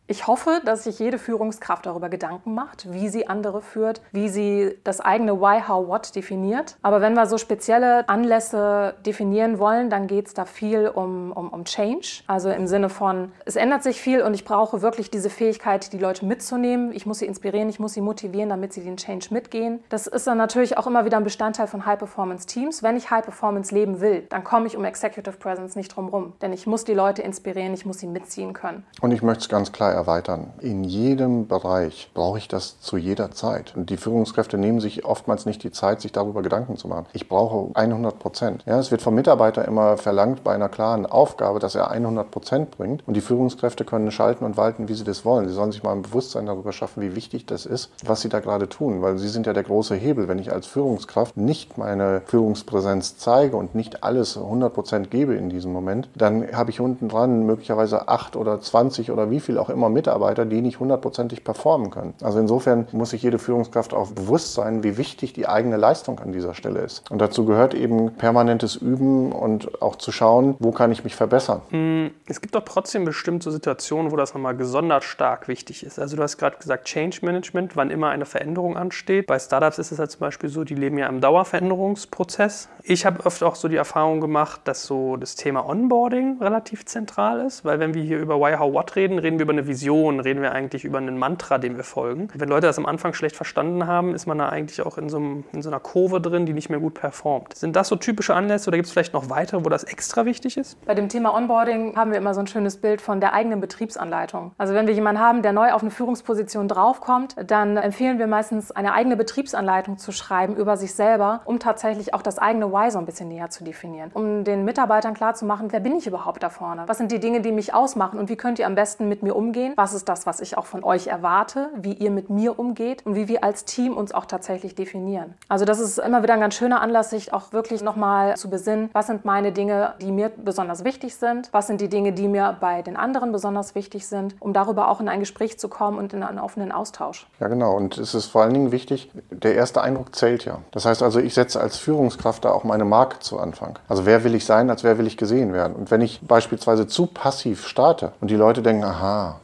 Ich 0.06 0.26
hoffe, 0.26 0.60
dass 0.66 0.84
sich 0.84 0.98
jede 0.98 1.18
Führungskraft 1.18 1.86
darüber 1.86 2.10
Gedanken 2.10 2.52
macht, 2.52 2.92
wie 2.92 3.08
sie 3.08 3.26
andere 3.26 3.62
führt, 3.62 4.02
wie 4.12 4.28
sie 4.28 4.76
das 4.84 5.00
eigene 5.00 5.40
Why, 5.40 5.62
How, 5.66 5.88
What 5.88 6.14
definiert. 6.14 6.76
Aber 6.82 7.00
wenn 7.00 7.14
wir 7.14 7.24
so 7.24 7.38
spezielle 7.38 8.06
Anlässe 8.06 8.96
definieren 9.06 9.58
wollen, 9.58 9.88
dann 9.88 10.06
geht 10.06 10.26
es 10.26 10.34
da 10.34 10.44
viel 10.44 10.88
um, 10.88 11.32
um, 11.32 11.48
um 11.48 11.64
Change. 11.64 12.22
Also 12.26 12.50
im 12.50 12.66
Sinne 12.66 12.90
von, 12.90 13.32
es 13.46 13.56
ändert 13.56 13.82
sich 13.82 13.98
viel 13.98 14.20
und 14.20 14.34
ich 14.34 14.44
brauche 14.44 14.82
wirklich 14.82 15.10
diese 15.10 15.30
Fähigkeit, 15.30 15.90
die 15.94 15.98
Leute 15.98 16.26
mitzunehmen. 16.26 16.92
Ich 16.92 17.06
muss 17.06 17.20
sie 17.20 17.26
inspirieren, 17.26 17.70
ich 17.70 17.80
muss 17.80 17.94
sie 17.94 18.02
motivieren, 18.02 18.50
damit 18.50 18.74
sie 18.74 18.82
den 18.82 18.98
Change 18.98 19.28
mitgehen. 19.30 19.82
Das 19.88 20.06
ist 20.06 20.26
dann 20.26 20.36
natürlich 20.36 20.76
auch 20.76 20.86
immer 20.86 21.06
wieder 21.06 21.16
ein 21.16 21.24
Bestandteil 21.24 21.66
von 21.66 21.86
High-Performance-Teams. 21.86 22.82
Wenn 22.82 22.98
ich 22.98 23.10
High-Performance 23.10 23.74
leben 23.74 24.02
will, 24.02 24.26
dann 24.28 24.44
komme 24.44 24.66
ich 24.66 24.76
um 24.76 24.84
Executive 24.84 25.38
Presence 25.38 25.76
nicht 25.76 25.96
drum 25.96 26.08
rum. 26.08 26.34
Denn 26.42 26.52
ich 26.52 26.66
muss 26.66 26.84
die 26.84 26.92
Leute 26.92 27.22
inspirieren, 27.22 27.72
ich 27.72 27.86
muss 27.86 28.00
sie 28.00 28.06
mitziehen 28.06 28.52
können. 28.52 28.84
Und 29.00 29.10
ich 29.10 29.22
möchte 29.22 29.40
es 29.40 29.48
ganz 29.48 29.72
klar 29.72 29.93
erweitern. 29.94 30.52
In 30.60 30.84
jedem 30.84 31.48
Bereich 31.48 32.10
brauche 32.14 32.38
ich 32.38 32.48
das 32.48 32.80
zu 32.80 32.96
jeder 32.96 33.30
Zeit. 33.30 33.74
Und 33.76 33.90
die 33.90 33.96
Führungskräfte 33.96 34.58
nehmen 34.58 34.80
sich 34.80 35.04
oftmals 35.04 35.46
nicht 35.46 35.62
die 35.62 35.70
Zeit, 35.70 36.00
sich 36.00 36.12
darüber 36.12 36.42
Gedanken 36.42 36.76
zu 36.76 36.88
machen. 36.88 37.06
Ich 37.12 37.28
brauche 37.28 37.74
100 37.74 38.18
Prozent. 38.18 38.62
Ja, 38.66 38.78
es 38.78 38.90
wird 38.90 39.02
vom 39.02 39.14
Mitarbeiter 39.14 39.64
immer 39.64 39.96
verlangt 39.96 40.44
bei 40.44 40.54
einer 40.54 40.68
klaren 40.68 41.06
Aufgabe, 41.06 41.58
dass 41.58 41.74
er 41.74 41.90
100 41.90 42.30
Prozent 42.30 42.70
bringt. 42.72 43.06
Und 43.06 43.14
die 43.14 43.20
Führungskräfte 43.20 43.84
können 43.84 44.10
schalten 44.10 44.44
und 44.44 44.56
walten, 44.56 44.88
wie 44.88 44.94
sie 44.94 45.04
das 45.04 45.24
wollen. 45.24 45.48
Sie 45.48 45.54
sollen 45.54 45.72
sich 45.72 45.82
mal 45.82 45.92
ein 45.92 46.02
Bewusstsein 46.02 46.46
darüber 46.46 46.72
schaffen, 46.72 47.02
wie 47.02 47.16
wichtig 47.16 47.46
das 47.46 47.66
ist, 47.66 47.90
was 48.04 48.20
sie 48.20 48.28
da 48.28 48.40
gerade 48.40 48.68
tun. 48.68 49.02
Weil 49.02 49.18
sie 49.18 49.28
sind 49.28 49.46
ja 49.46 49.52
der 49.52 49.62
große 49.62 49.94
Hebel. 49.94 50.28
Wenn 50.28 50.38
ich 50.38 50.52
als 50.52 50.66
Führungskraft 50.66 51.36
nicht 51.36 51.78
meine 51.78 52.22
Führungspräsenz 52.26 53.16
zeige 53.16 53.56
und 53.56 53.74
nicht 53.74 54.02
alles 54.02 54.36
100 54.36 54.72
Prozent 54.72 55.10
gebe 55.10 55.34
in 55.34 55.48
diesem 55.48 55.72
Moment, 55.72 56.08
dann 56.14 56.52
habe 56.52 56.70
ich 56.70 56.80
unten 56.80 57.08
dran 57.08 57.46
möglicherweise 57.46 58.08
8 58.08 58.36
oder 58.36 58.60
20 58.60 59.10
oder 59.10 59.30
wie 59.30 59.40
viel 59.40 59.58
auch 59.58 59.70
immer 59.70 59.83
Mitarbeiter, 59.88 60.44
die 60.44 60.60
nicht 60.60 60.80
hundertprozentig 60.80 61.44
performen 61.44 61.90
können. 61.90 62.14
Also 62.22 62.38
insofern 62.38 62.86
muss 62.92 63.10
sich 63.10 63.22
jede 63.22 63.38
Führungskraft 63.38 63.94
auch 63.94 64.10
bewusst 64.10 64.54
sein, 64.54 64.82
wie 64.82 64.96
wichtig 64.96 65.32
die 65.32 65.46
eigene 65.46 65.76
Leistung 65.76 66.18
an 66.20 66.32
dieser 66.32 66.54
Stelle 66.54 66.80
ist. 66.80 67.10
Und 67.10 67.20
dazu 67.20 67.44
gehört 67.44 67.74
eben 67.74 68.12
permanentes 68.12 68.76
Üben 68.76 69.32
und 69.32 69.82
auch 69.82 69.96
zu 69.96 70.12
schauen, 70.12 70.56
wo 70.58 70.72
kann 70.72 70.92
ich 70.92 71.04
mich 71.04 71.14
verbessern. 71.14 71.62
Hm, 71.70 72.10
es 72.26 72.40
gibt 72.40 72.54
doch 72.54 72.64
trotzdem 72.64 73.04
bestimmte 73.04 73.50
Situationen, 73.50 74.12
wo 74.12 74.16
das 74.16 74.34
nochmal 74.34 74.56
gesondert 74.56 75.04
stark 75.04 75.48
wichtig 75.48 75.84
ist. 75.84 75.98
Also 75.98 76.16
du 76.16 76.22
hast 76.22 76.38
gerade 76.38 76.56
gesagt, 76.56 76.86
Change 76.86 77.18
Management, 77.22 77.76
wann 77.76 77.90
immer 77.90 78.10
eine 78.10 78.26
Veränderung 78.26 78.76
ansteht. 78.76 79.26
Bei 79.26 79.38
Startups 79.38 79.78
ist 79.78 79.92
es 79.92 79.98
ja 79.98 80.08
zum 80.08 80.20
Beispiel 80.20 80.48
so, 80.48 80.64
die 80.64 80.74
leben 80.74 80.98
ja 80.98 81.06
im 81.08 81.20
Dauerveränderungsprozess. 81.20 82.68
Ich 82.82 83.06
habe 83.06 83.24
oft 83.24 83.42
auch 83.42 83.54
so 83.54 83.68
die 83.68 83.76
Erfahrung 83.76 84.20
gemacht, 84.20 84.62
dass 84.64 84.84
so 84.84 85.16
das 85.16 85.36
Thema 85.36 85.68
Onboarding 85.68 86.38
relativ 86.40 86.84
zentral 86.86 87.40
ist, 87.40 87.64
weil 87.64 87.78
wenn 87.78 87.94
wir 87.94 88.02
hier 88.02 88.18
über 88.18 88.38
Why, 88.38 88.56
How, 88.58 88.72
What 88.72 88.96
reden, 88.96 89.18
reden 89.18 89.38
wir 89.38 89.44
über 89.44 89.52
eine 89.52 89.66
Vision, 89.66 89.73
reden 90.20 90.42
wir 90.42 90.52
eigentlich 90.52 90.84
über 90.84 90.98
einen 90.98 91.18
Mantra, 91.18 91.58
dem 91.58 91.76
wir 91.76 91.84
folgen. 91.84 92.28
Wenn 92.34 92.48
Leute 92.48 92.66
das 92.66 92.78
am 92.78 92.86
Anfang 92.86 93.14
schlecht 93.14 93.36
verstanden 93.36 93.86
haben, 93.86 94.14
ist 94.14 94.26
man 94.26 94.38
da 94.38 94.48
eigentlich 94.48 94.80
auch 94.82 94.98
in 94.98 95.08
so, 95.08 95.16
einem, 95.16 95.44
in 95.52 95.62
so 95.62 95.70
einer 95.70 95.80
Kurve 95.80 96.20
drin, 96.20 96.46
die 96.46 96.52
nicht 96.52 96.70
mehr 96.70 96.80
gut 96.80 96.94
performt. 96.94 97.56
Sind 97.56 97.76
das 97.76 97.88
so 97.88 97.96
typische 97.96 98.34
Anlässe 98.34 98.68
oder 98.68 98.78
gibt 98.78 98.86
es 98.86 98.92
vielleicht 98.92 99.14
noch 99.14 99.30
weitere, 99.30 99.64
wo 99.64 99.68
das 99.68 99.84
extra 99.84 100.24
wichtig 100.24 100.56
ist? 100.56 100.82
Bei 100.84 100.94
dem 100.94 101.08
Thema 101.08 101.34
Onboarding 101.34 101.96
haben 101.96 102.10
wir 102.10 102.18
immer 102.18 102.34
so 102.34 102.40
ein 102.40 102.46
schönes 102.46 102.76
Bild 102.76 103.00
von 103.00 103.20
der 103.20 103.32
eigenen 103.32 103.60
Betriebsanleitung. 103.60 104.52
Also 104.58 104.74
wenn 104.74 104.86
wir 104.86 104.94
jemanden 104.94 105.20
haben, 105.20 105.42
der 105.42 105.52
neu 105.52 105.72
auf 105.72 105.82
eine 105.82 105.90
Führungsposition 105.90 106.68
draufkommt, 106.68 107.36
dann 107.46 107.76
empfehlen 107.76 108.18
wir 108.18 108.26
meistens 108.26 108.70
eine 108.70 108.92
eigene 108.92 109.16
Betriebsanleitung 109.16 109.98
zu 109.98 110.12
schreiben 110.12 110.56
über 110.56 110.76
sich 110.76 110.94
selber, 110.94 111.42
um 111.44 111.58
tatsächlich 111.58 112.14
auch 112.14 112.22
das 112.22 112.38
eigene 112.38 112.72
Why 112.72 112.90
so 112.90 112.98
ein 112.98 113.06
bisschen 113.06 113.28
näher 113.28 113.50
zu 113.50 113.64
definieren. 113.64 114.10
Um 114.14 114.44
den 114.44 114.64
Mitarbeitern 114.64 115.14
klarzumachen, 115.14 115.72
wer 115.72 115.80
bin 115.80 115.96
ich 115.96 116.06
überhaupt 116.06 116.42
da 116.42 116.50
vorne? 116.50 116.84
Was 116.86 116.98
sind 116.98 117.10
die 117.10 117.20
Dinge, 117.20 117.40
die 117.40 117.52
mich 117.52 117.74
ausmachen 117.74 118.18
und 118.18 118.28
wie 118.28 118.36
könnt 118.36 118.58
ihr 118.58 118.66
am 118.66 118.74
besten 118.74 119.08
mit 119.08 119.22
mir 119.22 119.34
umgehen? 119.34 119.63
Was 119.76 119.94
ist 119.94 120.08
das, 120.08 120.26
was 120.26 120.40
ich 120.40 120.56
auch 120.58 120.66
von 120.66 120.84
euch 120.84 121.06
erwarte? 121.06 121.70
Wie 121.76 121.94
ihr 121.94 122.10
mit 122.10 122.30
mir 122.30 122.58
umgeht 122.58 123.06
und 123.06 123.14
wie 123.14 123.28
wir 123.28 123.44
als 123.44 123.64
Team 123.64 123.96
uns 123.96 124.12
auch 124.12 124.26
tatsächlich 124.26 124.74
definieren. 124.74 125.34
Also 125.48 125.64
das 125.64 125.80
ist 125.80 125.98
immer 125.98 126.22
wieder 126.22 126.34
ein 126.34 126.40
ganz 126.40 126.54
schöner 126.54 126.80
Anlass, 126.80 127.10
sich 127.10 127.32
auch 127.32 127.52
wirklich 127.52 127.82
nochmal 127.82 128.36
zu 128.36 128.50
besinnen, 128.50 128.90
was 128.92 129.06
sind 129.06 129.24
meine 129.24 129.52
Dinge, 129.52 129.94
die 130.00 130.12
mir 130.12 130.30
besonders 130.30 130.84
wichtig 130.84 131.16
sind? 131.16 131.48
Was 131.52 131.66
sind 131.66 131.80
die 131.80 131.88
Dinge, 131.88 132.12
die 132.12 132.28
mir 132.28 132.56
bei 132.60 132.82
den 132.82 132.96
anderen 132.96 133.32
besonders 133.32 133.74
wichtig 133.74 134.06
sind, 134.06 134.34
um 134.40 134.52
darüber 134.52 134.88
auch 134.88 135.00
in 135.00 135.08
ein 135.08 135.20
Gespräch 135.20 135.58
zu 135.58 135.68
kommen 135.68 135.98
und 135.98 136.12
in 136.12 136.22
einen 136.22 136.38
offenen 136.38 136.72
Austausch? 136.72 137.26
Ja, 137.40 137.48
genau. 137.48 137.76
Und 137.76 137.98
es 137.98 138.14
ist 138.14 138.26
vor 138.26 138.42
allen 138.42 138.54
Dingen 138.54 138.72
wichtig, 138.72 139.10
der 139.30 139.54
erste 139.54 139.82
Eindruck 139.82 140.14
zählt 140.14 140.44
ja. 140.44 140.58
Das 140.70 140.84
heißt 140.84 141.02
also, 141.02 141.20
ich 141.20 141.34
setze 141.34 141.60
als 141.60 141.76
Führungskraft 141.76 142.44
da 142.44 142.52
auch 142.52 142.64
meine 142.64 142.84
Marke 142.84 143.18
zu 143.20 143.38
Anfang. 143.38 143.78
Also 143.88 144.06
wer 144.06 144.24
will 144.24 144.34
ich 144.34 144.44
sein, 144.44 144.70
als 144.70 144.84
wer 144.84 144.98
will 144.98 145.06
ich 145.06 145.16
gesehen 145.16 145.52
werden? 145.52 145.74
Und 145.74 145.90
wenn 145.90 146.00
ich 146.00 146.20
beispielsweise 146.22 146.86
zu 146.86 147.06
passiv 147.06 147.66
starte 147.66 148.12
und 148.20 148.30
die 148.30 148.36
Leute 148.36 148.62
denken, 148.62 148.84
aha, 148.84 149.40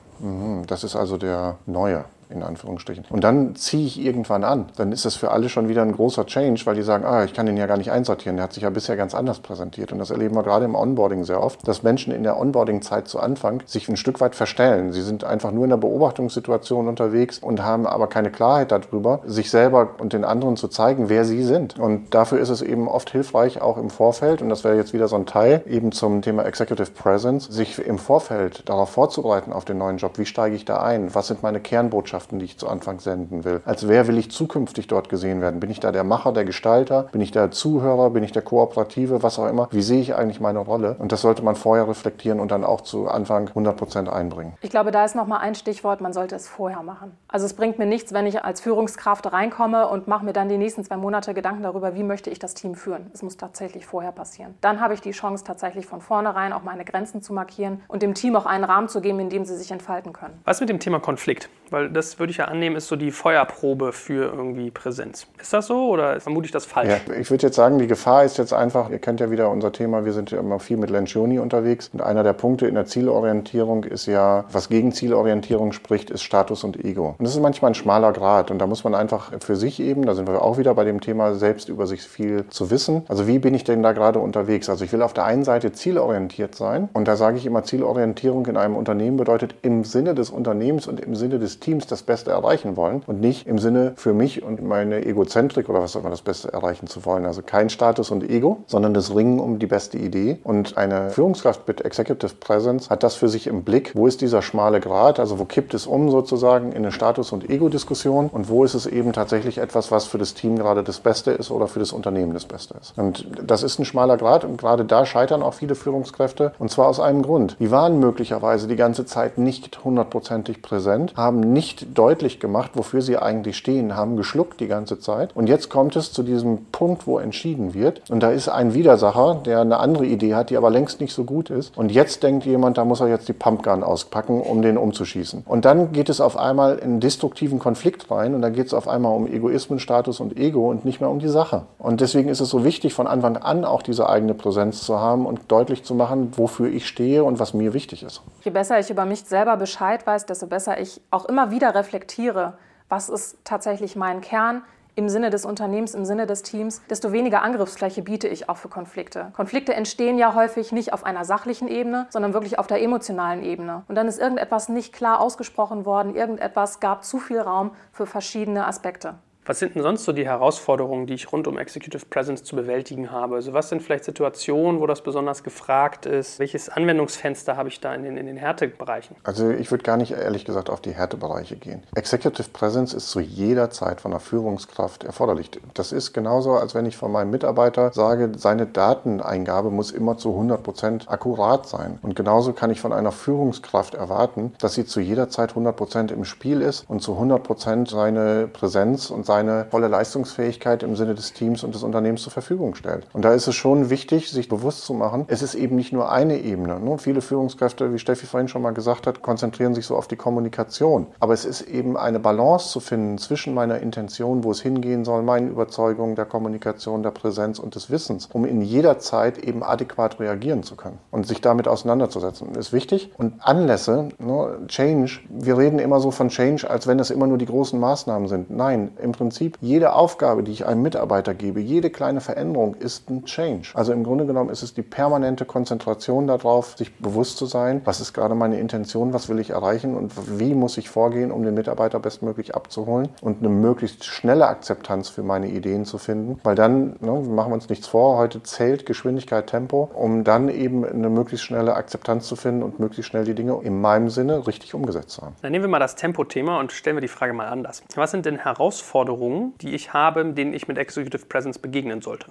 das 0.67 0.85
ist 0.85 0.97
also 0.97 1.17
der 1.17 1.57
Neue, 1.67 2.05
in 2.31 2.43
Anführungsstrichen. 2.43 3.05
Und 3.11 3.25
dann 3.25 3.55
ziehe 3.57 3.87
ich 3.87 4.01
irgendwann 4.01 4.45
an. 4.45 4.67
Dann 4.77 4.93
ist 4.93 5.05
das 5.05 5.17
für 5.17 5.31
alle 5.31 5.49
schon 5.49 5.69
wieder 5.69 5.83
ein 5.83 5.93
großer 5.93 6.27
Change, 6.27 6.63
weil 6.65 6.75
die 6.75 6.83
sagen, 6.83 7.05
ah, 7.05 7.25
ich 7.25 7.35
kann 7.35 7.47
den 7.47 7.57
ja 7.57 7.67
gar 7.67 7.77
nicht 7.77 7.91
einsortieren. 7.91 8.37
Der 8.37 8.45
hat 8.45 8.53
sich 8.53 8.63
ja 8.63 8.71
bisher 8.71 8.97
ganz 8.97 9.15
anders 9.15 9.41
präsentiert. 9.41 9.93
Und 9.93 9.99
das 9.99 10.11
erleben 10.11 10.35
wir 10.35 10.43
gerade 10.43 10.65
im 10.65 10.75
Onboarding 10.75 11.25
sehr 11.25 11.43
oft, 11.43 11.67
dass 11.67 11.83
Menschen 11.83 12.13
in 12.13 12.23
der 12.23 12.39
Onboarding-Zeit 12.39 13.09
zu 13.09 13.21
Anfang 13.21 13.63
sich 13.67 13.89
ein 13.89 13.97
Stück 13.97 14.21
weit 14.21 14.35
verstellen. 14.35 14.93
Sie 14.93 15.03
sind 15.03 15.25
einfach 15.25 15.53
nur 15.53 15.65
in 15.65 15.71
der 15.71 15.77
Beobachtungssituation 15.77 16.89
unterwegs 16.89 17.39
und 17.39 17.63
haben 17.63 17.87
aber 17.87 18.07
keine 18.07 18.31
Klarheit 18.31 18.73
darüber, 18.73 19.21
sich 19.25 19.51
selber 19.51 19.91
und 19.99 20.13
den 20.13 20.25
anderen 20.25 20.57
zu 20.57 20.69
zeigen, 20.69 21.09
wer 21.09 21.25
sie 21.25 21.43
sind. 21.43 21.79
Und 21.79 22.15
dafür 22.15 22.39
ist 22.39 22.51
es 22.51 22.63
eben 22.63 22.89
oft 22.89 23.11
hilfreich, 23.11 23.61
auch 23.61 23.77
im 23.77 23.91
Vorfeld, 23.91 24.43
und 24.43 24.49
das 24.49 24.65
wäre 24.65 24.77
jetzt 24.77 24.93
wieder 24.93 25.09
so 25.09 25.17
ein 25.17 25.27
Teil 25.27 25.63
eben 25.67 25.93
zum 25.93 26.23
Thema 26.23 26.45
Executive 26.45 26.91
Presence, 26.91 27.47
sich 27.47 27.79
im 27.79 27.99
Vorfeld 27.99 28.69
darauf 28.69 28.91
vorzubereiten 28.91 29.53
auf 29.53 29.65
den 29.65 29.79
neuen 29.79 29.97
Job. 29.97 30.19
Wie 30.19 30.27
steige 30.27 30.57
ich 30.57 30.65
da 30.65 30.83
ein? 30.83 31.15
Was 31.15 31.29
sind 31.29 31.43
meine 31.43 31.61
Kernbotschaften, 31.61 32.20
die 32.29 32.45
ich 32.45 32.59
zu 32.59 32.69
Anfang 32.69 33.01
senden 33.01 33.45
will? 33.45 33.61
Als 33.65 33.89
wer 33.89 34.07
will 34.07 34.19
ich 34.19 34.31
zukünftig 34.31 34.87
dort 34.87 35.09
gesehen 35.09 35.41
werden? 35.41 35.61
Bin 35.61 35.71
ich 35.71 35.81
da 35.81 35.93
der 35.93 36.05
Macher, 36.05 36.33
der 36.33 36.45
Gestalter? 36.45 37.09
Bin 37.13 37.21
ich 37.21 37.31
der 37.31 37.51
Zuhörer? 37.51 38.11
Bin 38.11 38.23
ich 38.23 38.33
der 38.33 38.43
Kooperative? 38.43 39.23
Was 39.23 39.39
auch 39.39 39.49
immer. 39.49 39.69
Wie 39.71 39.83
sehe 39.83 40.01
ich 40.01 40.15
eigentlich 40.15 40.41
meine 40.41 40.59
Rolle? 40.59 40.97
Und 40.99 41.13
das 41.13 41.23
sollte 41.23 41.43
man 41.43 41.57
vorher 41.57 41.89
reflektieren 41.89 42.41
und 42.41 42.51
dann 42.51 42.65
auch 42.65 42.83
zu 42.83 43.09
Anfang 43.09 43.49
100 43.49 43.77
Prozent 43.77 44.09
einbringen. 44.09 44.55
Ich 44.61 44.71
glaube, 44.71 44.91
da 44.91 45.05
ist 45.05 45.15
nochmal 45.15 45.41
ein 45.41 45.55
Stichwort, 45.55 46.01
man 46.01 46.13
sollte 46.13 46.37
es 46.37 46.49
vorher 46.49 46.83
machen. 46.83 47.13
Also 47.29 47.47
es 47.47 47.55
bringt 47.55 47.79
mir 47.79 47.87
nichts, 47.87 48.13
wenn 48.13 48.27
ich 48.27 48.45
als 48.45 48.61
Führungskraft 48.61 49.33
reinkomme 49.33 49.89
und 49.89 50.09
mache 50.09 50.25
mir 50.25 50.33
dann 50.33 50.49
die 50.49 50.59
nächsten 50.59 50.85
zwei 50.85 50.97
Monate 50.97 51.35
Gedanken 51.35 51.63
darüber, 51.63 51.95
wie 51.95 52.03
möchte 52.03 52.31
ich 52.31 52.39
das 52.39 52.55
Team 52.55 52.75
führen. 52.75 53.11
Es 53.13 53.23
muss 53.23 53.37
tatsächlich 53.37 53.87
vorher 53.87 54.13
passieren. 54.13 54.55
Dann 54.61 54.81
habe 54.81 54.95
ich 54.95 55.01
die 55.01 55.13
Chance, 55.13 55.45
tatsächlich 55.45 55.87
von 55.87 56.01
vornherein 56.01 56.53
auch 56.53 56.63
meine 56.63 56.85
Grenzen 56.85 57.23
zu 57.23 57.33
markieren 57.33 57.83
und 57.89 58.03
dem 58.03 58.15
Team 58.15 58.37
auch 58.37 58.47
einen 58.47 58.65
Rahmen 58.65 58.89
zu 58.89 59.01
geben, 59.01 59.21
in 59.21 59.31
dem 59.31 59.45
sie 59.45 59.57
sich 59.57 59.71
entfalten 59.71 60.13
können. 60.13 60.41
Was 60.45 60.61
mit 60.61 60.69
dem 60.69 60.81
Thema 60.81 61.01
Konflikt? 61.01 61.49
Weil 61.71 61.89
das 61.91 62.10
würde 62.19 62.31
ich 62.31 62.39
ja 62.39 62.47
annehmen, 62.47 62.77
ist 62.77 62.89
so 62.89 62.97
die 62.97 63.11
Feuerprobe 63.11 63.93
für 63.93 64.33
irgendwie 64.33 64.71
Präsenz. 64.71 65.27
Ist 65.41 65.53
das 65.53 65.67
so 65.67 65.89
oder 65.89 66.21
vermute 66.21 66.47
ich 66.47 66.53
das 66.53 66.67
falsch? 66.67 66.89
Ja, 66.89 67.15
ich 67.15 67.31
würde 67.31 67.47
jetzt 67.47 67.57
sagen, 67.57 67.79
die 67.79 67.87
Gefahr 67.87 68.25
ist 68.25 68.39
jetzt 68.39 68.53
einfach, 68.53 68.91
ihr 68.91 68.99
kennt 68.99 69.21
ja 69.21 69.31
wieder 69.31 69.51
unser 69.51 69.73
Thema, 69.73 70.05
wir 70.05 70.13
sind 70.13 70.31
ja 70.31 70.39
immer 70.39 70.59
viel 70.59 70.77
mit 70.77 70.91
Lencioni 70.91 71.39
unterwegs 71.39 71.91
und 71.93 72.03
einer 72.03 72.23
der 72.23 72.33
Punkte 72.33 72.67
in 72.67 72.75
der 72.75 72.87
Zielorientierung 72.87 73.85
ist 73.85 74.07
ja, 74.07 74.45
was 74.51 74.69
gegen 74.69 74.93
Zielorientierung 74.93 75.73
spricht, 75.73 76.11
ist 76.11 76.23
Status 76.23 76.65
und 76.65 76.85
Ego. 76.85 77.15
Und 77.19 77.25
das 77.25 77.35
ist 77.35 77.41
manchmal 77.41 77.73
ein 77.73 77.75
schmaler 77.75 78.13
Grad 78.13 78.51
und 78.51 78.59
da 78.59 78.67
muss 78.67 78.85
man 78.85 78.95
einfach 78.95 79.33
für 79.41 79.57
sich 79.57 79.81
eben, 79.81 80.07
da 80.07 80.15
sind 80.15 80.29
wir 80.29 80.43
auch 80.43 80.59
wieder 80.59 80.75
bei 80.75 80.85
dem 80.85 81.01
Thema, 81.01 81.35
selbst 81.35 81.69
über 81.69 81.87
sich 81.87 82.03
viel 82.03 82.45
zu 82.49 82.71
wissen. 82.71 83.03
Also 83.09 83.27
wie 83.27 83.39
bin 83.39 83.55
ich 83.55 83.65
denn 83.65 83.83
da 83.83 83.93
gerade 83.93 84.19
unterwegs? 84.19 84.69
Also 84.69 84.85
ich 84.85 84.93
will 84.93 85.03
auf 85.03 85.13
der 85.13 85.25
einen 85.25 85.45
Seite 85.45 85.73
zielorientiert 85.73 86.55
sein 86.55 86.89
und 86.93 87.09
da 87.09 87.17
sage 87.17 87.37
ich 87.37 87.47
immer, 87.47 87.63
Zielorientierung 87.63 88.47
in 88.47 88.57
einem 88.57 88.77
Unternehmen 88.77 89.17
bedeutet 89.17 89.55
im 89.63 89.85
Sinne 89.85 90.15
des 90.15 90.31
Unternehmens 90.31 90.87
und 90.87 91.01
im 91.01 91.15
Sinne 91.15 91.39
des 91.39 91.61
Teams 91.61 91.87
das 91.87 92.00
Beste 92.03 92.31
erreichen 92.31 92.77
wollen 92.77 93.03
und 93.07 93.21
nicht 93.21 93.47
im 93.47 93.59
Sinne 93.59 93.93
für 93.97 94.13
mich 94.13 94.43
und 94.43 94.63
meine 94.63 95.05
Egozentrik 95.05 95.69
oder 95.69 95.81
was 95.81 95.97
auch 95.97 96.01
immer 96.01 96.11
das 96.11 96.23
Beste 96.23 96.53
erreichen 96.53 96.87
zu 96.87 97.05
wollen. 97.05 97.27
Also 97.27 97.43
kein 97.43 97.71
Status 97.71 98.11
und 98.11 98.29
Ego, 98.29 98.59
sondern 98.67 98.95
das 98.95 99.15
Ringen 99.15 99.41
um 99.41 99.59
die 99.59 99.67
beste 99.67 99.99
Idee. 99.99 100.39
Und 100.45 100.77
eine 100.77 101.11
Führungskraft 101.11 101.67
mit 101.67 101.85
Executive 101.85 102.35
Presence 102.41 102.91
hat 102.91 103.03
das 103.03 103.15
für 103.15 103.29
sich 103.29 103.47
im 103.47 103.63
Blick, 103.63 103.93
wo 103.95 104.07
ist 104.07 104.21
dieser 104.21 104.43
schmale 104.43 104.81
Grad, 104.81 105.21
also 105.21 105.39
wo 105.39 105.45
kippt 105.45 105.75
es 105.75 105.87
um 105.87 106.11
sozusagen 106.11 106.73
in 106.73 106.79
eine 106.79 106.93
Status- 106.93 107.33
und 107.33 107.49
Ego-Diskussion 107.49 108.29
und 108.29 108.49
wo 108.49 108.65
ist 108.65 108.75
es 108.75 108.87
eben 108.87 109.13
tatsächlich 109.13 109.59
etwas, 109.59 109.91
was 109.91 110.07
für 110.07 110.19
das 110.19 110.35
Team 110.35 110.57
gerade 110.57 110.83
das 110.83 111.01
Beste 111.01 111.31
ist 111.31 111.51
oder 111.51 111.67
für 111.67 111.79
das 111.79 111.93
Unternehmen 111.93 112.35
das 112.35 112.45
Beste 112.45 112.75
ist. 112.81 112.97
Und 112.99 113.27
das 113.43 113.63
ist 113.63 113.79
ein 113.79 113.85
schmaler 113.85 114.17
Grad 114.17 114.45
und 114.45 114.57
gerade 114.59 114.85
da 114.85 115.07
scheitern 115.07 115.43
auch 115.43 115.55
viele 115.55 115.75
Führungskräfte 115.75 116.53
und 116.59 116.71
zwar 116.71 116.89
aus 116.89 117.01
einem 117.01 117.23
Grund. 117.23 117.57
Die 117.61 117.71
waren 117.71 117.99
möglicherweise 117.99 118.69
die 118.69 118.77
ganze 118.77 119.07
Zeit 119.07 119.39
nicht 119.39 119.85
hundertprozentig 119.85 120.63
präsent, 120.63 121.15
haben 121.17 121.41
nicht 121.41 121.80
deutlich 121.95 122.41
gemacht, 122.41 122.73
wofür 122.75 123.03
sie 123.03 123.17
eigentlich 123.17 123.57
stehen, 123.57 123.97
haben 123.97 124.17
geschluckt 124.17 124.61
die 124.61 124.69
ganze 124.69 124.99
Zeit. 124.99 125.35
Und 125.35 125.49
jetzt 125.49 125.71
kommt 125.71 125.97
es 125.97 126.13
zu 126.13 126.23
diesem 126.23 126.67
Punkt, 126.67 127.07
wo 127.07 127.19
entschieden 127.19 127.75
wird. 127.75 128.03
Und 128.11 128.23
da 128.23 128.31
ist 128.31 128.49
ein 128.49 128.75
Widersacher, 128.75 129.41
der 129.45 129.61
eine 129.61 129.79
andere 129.79 130.07
Idee 130.07 130.35
hat, 130.35 130.51
die 130.51 130.57
aber 130.57 130.71
längst 130.71 131.01
nicht 131.01 131.15
so 131.15 131.25
gut 131.25 131.51
ist. 131.51 131.77
Und 131.77 131.91
jetzt 131.93 132.23
denkt 132.23 132.45
jemand, 132.45 132.79
da 132.79 132.85
muss 132.85 133.01
er 133.01 133.09
jetzt 133.09 133.29
die 133.29 133.33
Pumpgun 133.33 133.83
auspacken, 133.83 134.41
um 134.41 134.63
den 134.63 134.77
umzuschießen. 134.77 135.45
Und 135.47 135.65
dann 135.65 135.93
geht 135.93 136.09
es 136.09 136.21
auf 136.21 136.37
einmal 136.37 136.79
in 136.79 136.91
einen 136.91 137.01
destruktiven 137.01 137.59
Konflikt 137.59 138.11
rein 138.11 138.35
und 138.35 138.43
dann 138.43 138.53
geht 138.53 138.67
es 138.67 138.75
auf 138.75 138.89
einmal 138.89 139.15
um 139.15 139.27
Egoismen, 139.27 139.79
Status 139.79 140.21
und 140.21 140.37
Ego 140.37 140.71
und 140.71 140.85
nicht 140.85 141.01
mehr 141.01 141.11
um 141.11 141.19
die 141.19 141.29
Sache. 141.29 141.63
Und 141.79 142.01
deswegen 142.01 142.29
ist 142.29 142.41
es 142.41 142.51
so 142.51 142.65
wichtig, 142.65 142.95
von 142.95 143.07
Anfang 143.07 143.37
an 143.37 143.65
auch 143.65 143.83
diese 143.83 144.09
eigene 144.09 144.35
Präsenz 144.35 144.83
zu 144.83 144.99
haben 144.99 145.27
und 145.27 145.41
deutlich 145.49 145.85
zu 145.85 145.95
machen, 145.95 146.33
wofür 146.37 146.69
ich 146.69 146.87
stehe 146.87 147.25
und 147.25 147.39
was 147.39 147.55
mir 147.55 147.73
wichtig 147.73 148.03
ist. 148.03 148.23
Je 148.43 148.51
besser 148.51 148.79
ich 148.79 148.91
über 148.91 149.05
mich 149.05 149.23
selber 149.23 149.57
Bescheid 149.57 150.07
weiß, 150.07 150.27
desto 150.27 150.47
besser 150.47 150.81
ich 150.81 151.01
auch 151.11 151.27
immer 151.27 151.51
wieder 151.51 151.70
reflektiere, 151.75 152.59
was 152.89 153.09
ist 153.09 153.39
tatsächlich 153.45 153.97
mein 153.97 154.21
Kern 154.21 154.63
im 154.97 155.09
Sinne 155.09 155.31
des 155.31 155.45
Unternehmens, 155.45 155.95
im 155.95 156.05
Sinne 156.05 156.27
des 156.27 156.43
Teams, 156.43 156.83
desto 156.91 157.13
weniger 157.13 157.43
Angriffsfläche 157.43 158.03
biete 158.03 158.29
ich 158.29 158.49
auch 158.49 158.57
für 158.57 158.69
Konflikte. 158.69 159.33
Konflikte 159.35 159.75
entstehen 159.75 160.19
ja 160.19 160.35
häufig 160.35 160.73
nicht 160.73 160.93
auf 160.93 161.05
einer 161.05 161.25
sachlichen 161.25 161.69
Ebene, 161.69 162.07
sondern 162.11 162.35
wirklich 162.35 162.59
auf 162.59 162.67
der 162.67 162.83
emotionalen 162.83 163.43
Ebene. 163.43 163.85
Und 163.89 163.95
dann 163.95 164.09
ist 164.09 164.21
irgendetwas 164.21 164.69
nicht 164.69 164.93
klar 164.93 165.21
ausgesprochen 165.21 165.87
worden, 165.87 166.15
irgendetwas 166.15 166.81
gab 166.81 167.05
zu 167.05 167.19
viel 167.19 167.41
Raum 167.41 167.71
für 167.93 168.07
verschiedene 168.07 168.67
Aspekte. 168.67 169.15
Was 169.47 169.59
sind 169.59 169.75
denn 169.75 169.83
sonst 169.83 170.05
so 170.05 170.13
die 170.13 170.27
Herausforderungen, 170.27 171.07
die 171.07 171.15
ich 171.15 171.33
rund 171.33 171.49
um 171.49 171.59
Executive 171.59 172.05
Presence 172.07 172.45
zu 172.45 172.57
bewältigen 172.57 173.11
habe? 173.11 173.37
Also 173.37 173.55
was 173.55 173.71
sind 173.71 173.83
vielleicht 173.83 174.05
Situationen, 174.05 174.81
wo 174.81 174.87
das 174.87 175.01
besonders 175.01 175.43
gefragt 175.43 176.05
ist? 176.05 176.39
Welches 176.39 176.69
Anwendungsfenster 176.69 177.57
habe 177.57 177.71
ich 177.71 177.81
da 177.81 177.95
in 177.95 178.03
den, 178.03 178.19
in 178.19 178.27
den 178.27 178.37
Härtebereichen? 178.37 179.17
Also 179.25 179.51
ich 179.51 179.71
würde 179.71 179.83
gar 179.83 179.97
nicht 179.97 180.13
ehrlich 180.13 180.45
gesagt 180.45 180.69
auf 180.69 180.83
die 180.83 180.93
Härtebereiche 180.93 181.57
gehen. 181.57 181.83
Executive 181.95 182.51
Presence 182.53 182.93
ist 182.93 183.11
zu 183.11 183.21
jeder 183.21 183.71
Zeit 183.71 184.03
von 184.03 184.11
der 184.11 184.21
Führungskraft 184.21 185.05
erforderlich. 185.05 185.51
Das 185.73 185.93
ist 185.93 186.13
genauso, 186.13 186.53
als 186.53 186.75
wenn 186.75 186.85
ich 186.85 186.99
von 186.99 187.11
meinem 187.11 187.31
Mitarbeiter 187.31 187.93
sage, 187.95 188.33
seine 188.37 188.67
Dateneingabe 188.67 189.71
muss 189.71 189.91
immer 189.91 190.19
zu 190.19 190.33
100 190.33 190.63
Prozent 190.63 191.11
akkurat 191.11 191.67
sein. 191.67 191.99
Und 192.03 192.15
genauso 192.15 192.53
kann 192.53 192.71
ich 192.71 192.83
von 192.83 192.93
einer 192.93 193.11
Führungskraft 193.11 193.95
erwarten, 193.95 194.53
dass 194.61 194.75
sie 194.75 194.85
zu 194.85 195.01
jeder 195.01 195.31
Zeit 195.31 195.51
100 195.51 195.75
Prozent 195.75 196.13
im 196.13 196.27
Spiel 196.27 196.61
ist 196.61 196.85
und 196.89 197.01
zu 197.01 197.15
100 197.15 197.43
Prozent 197.43 197.89
seine 197.89 198.47
Präsenz 198.47 199.11
und 199.11 199.30
seine 199.31 199.67
volle 199.71 199.87
Leistungsfähigkeit 199.87 200.83
im 200.83 200.97
Sinne 200.97 201.15
des 201.15 201.33
Teams 201.33 201.63
und 201.63 201.73
des 201.73 201.85
Unternehmens 201.85 202.23
zur 202.23 202.33
Verfügung 202.33 202.75
stellt. 202.75 203.07
Und 203.13 203.25
da 203.25 203.33
ist 203.33 203.47
es 203.47 203.55
schon 203.55 203.89
wichtig, 203.89 204.29
sich 204.29 204.49
bewusst 204.49 204.85
zu 204.85 204.93
machen, 204.93 205.25
es 205.29 205.41
ist 205.41 205.55
eben 205.55 205.77
nicht 205.77 205.93
nur 205.93 206.11
eine 206.11 206.41
Ebene. 206.41 206.81
Ne? 206.81 206.99
Viele 206.99 207.21
Führungskräfte, 207.21 207.93
wie 207.93 208.01
Steffi 208.01 208.27
vorhin 208.27 208.49
schon 208.49 208.63
mal 208.63 208.73
gesagt 208.73 209.07
hat, 209.07 209.23
konzentrieren 209.23 209.73
sich 209.73 209.87
so 209.87 209.95
auf 209.95 210.09
die 210.09 210.17
Kommunikation. 210.17 211.07
Aber 211.21 211.33
es 211.33 211.45
ist 211.45 211.63
eben 211.63 211.97
eine 211.97 212.19
Balance 212.19 212.71
zu 212.71 212.81
finden 212.81 213.19
zwischen 213.19 213.55
meiner 213.55 213.79
Intention, 213.79 214.43
wo 214.43 214.51
es 214.51 214.61
hingehen 214.63 215.05
soll, 215.05 215.23
meinen 215.23 215.49
Überzeugungen 215.49 216.17
der 216.17 216.25
Kommunikation, 216.25 217.05
der 217.05 217.13
Präsenz 217.13 217.61
und 217.61 217.77
des 217.77 217.89
Wissens, 217.89 218.29
um 218.33 218.45
in 218.45 218.63
jeder 218.63 218.99
Zeit 218.99 219.39
eben 219.39 219.63
adäquat 219.63 220.19
reagieren 220.19 220.65
zu 220.65 220.75
können 220.75 220.99
und 221.13 221.29
sich 221.29 221.41
damit 221.41 221.69
auseinanderzusetzen. 221.69 222.49
Das 222.53 222.67
ist 222.67 222.73
wichtig. 222.73 223.13
Und 223.17 223.35
Anlässe, 223.39 224.09
ne, 224.19 224.59
Change, 224.67 225.21
wir 225.29 225.57
reden 225.57 225.79
immer 225.79 226.01
so 226.01 226.11
von 226.11 226.31
Change, 226.31 226.69
als 226.69 226.89
wenn 226.89 226.99
es 226.99 227.11
immer 227.11 227.29
nur 227.29 227.39
die 227.39 227.47
großen 227.47 227.79
Maßnahmen 227.79 228.27
sind. 228.27 228.51
Nein, 228.51 228.91
im 229.01 229.15
Prinzip 229.21 229.59
jede 229.61 229.93
Aufgabe, 229.93 230.43
die 230.43 230.51
ich 230.51 230.67
einem 230.67 230.81
Mitarbeiter 230.81 231.35
gebe, 231.35 231.61
jede 231.61 231.91
kleine 231.91 232.23
Veränderung 232.23 232.75
ist 232.75 233.11
ein 233.11 233.27
Change. 233.27 233.69
Also 233.75 233.93
im 233.93 234.03
Grunde 234.03 234.25
genommen 234.25 234.49
ist 234.49 234.63
es 234.63 234.73
die 234.73 234.81
permanente 234.81 235.45
Konzentration 235.45 236.27
darauf, 236.27 236.79
sich 236.79 236.97
bewusst 236.97 237.37
zu 237.37 237.45
sein, 237.45 237.83
was 237.85 238.01
ist 238.01 238.15
gerade 238.15 238.35
meine 238.35 238.59
Intention, 238.59 239.13
was 239.13 239.29
will 239.29 239.39
ich 239.39 239.51
erreichen 239.51 239.95
und 239.95 240.39
wie 240.39 240.55
muss 240.55 240.79
ich 240.79 240.89
vorgehen, 240.89 241.33
um 241.33 241.43
den 241.43 241.53
Mitarbeiter 241.53 242.01
bestmöglich 242.01 242.55
abzuholen 242.55 243.11
und 243.21 243.41
eine 243.41 243.51
möglichst 243.51 244.07
schnelle 244.07 244.47
Akzeptanz 244.47 245.11
für 245.11 245.23
meine 245.23 245.49
Ideen 245.49 245.85
zu 245.85 245.99
finden. 245.99 246.41
Weil 246.43 246.55
dann, 246.55 246.97
ne, 247.01 247.13
machen 247.13 247.51
wir 247.51 247.55
uns 247.55 247.69
nichts 247.69 247.89
vor, 247.89 248.17
heute 248.17 248.43
zählt 248.43 248.87
Geschwindigkeit, 248.87 249.49
Tempo, 249.49 249.91
um 249.93 250.25
dann 250.25 250.49
eben 250.49 250.83
eine 250.87 251.11
möglichst 251.11 251.45
schnelle 251.45 251.75
Akzeptanz 251.75 252.27
zu 252.27 252.37
finden 252.37 252.63
und 252.63 252.81
möglichst 252.81 253.11
schnell 253.11 253.27
die 253.27 253.35
Dinge 253.35 253.61
in 253.63 253.83
meinem 253.83 254.09
Sinne 254.09 254.47
richtig 254.47 254.73
umgesetzt 254.73 255.11
zu 255.11 255.21
haben. 255.21 255.37
Dann 255.43 255.53
nehmen 255.53 255.65
wir 255.65 255.69
mal 255.69 255.79
das 255.79 255.95
Tempo-Thema 255.95 256.59
und 256.59 256.73
stellen 256.73 256.97
wir 256.97 257.03
die 257.03 257.09
Frage 257.09 257.35
mal 257.35 257.49
anders. 257.49 257.83
Was 257.95 258.13
sind 258.13 258.25
denn 258.25 258.39
Herausforderungen, 258.39 259.10
Herausforderungen, 259.11 259.55
die 259.61 259.75
ich 259.75 259.93
habe, 259.93 260.25
denen 260.33 260.55
ich 260.55 260.69
mit 260.69 260.79
Executive 260.79 261.27
Presence 261.27 261.59
begegnen 261.59 262.01
sollte? 262.01 262.31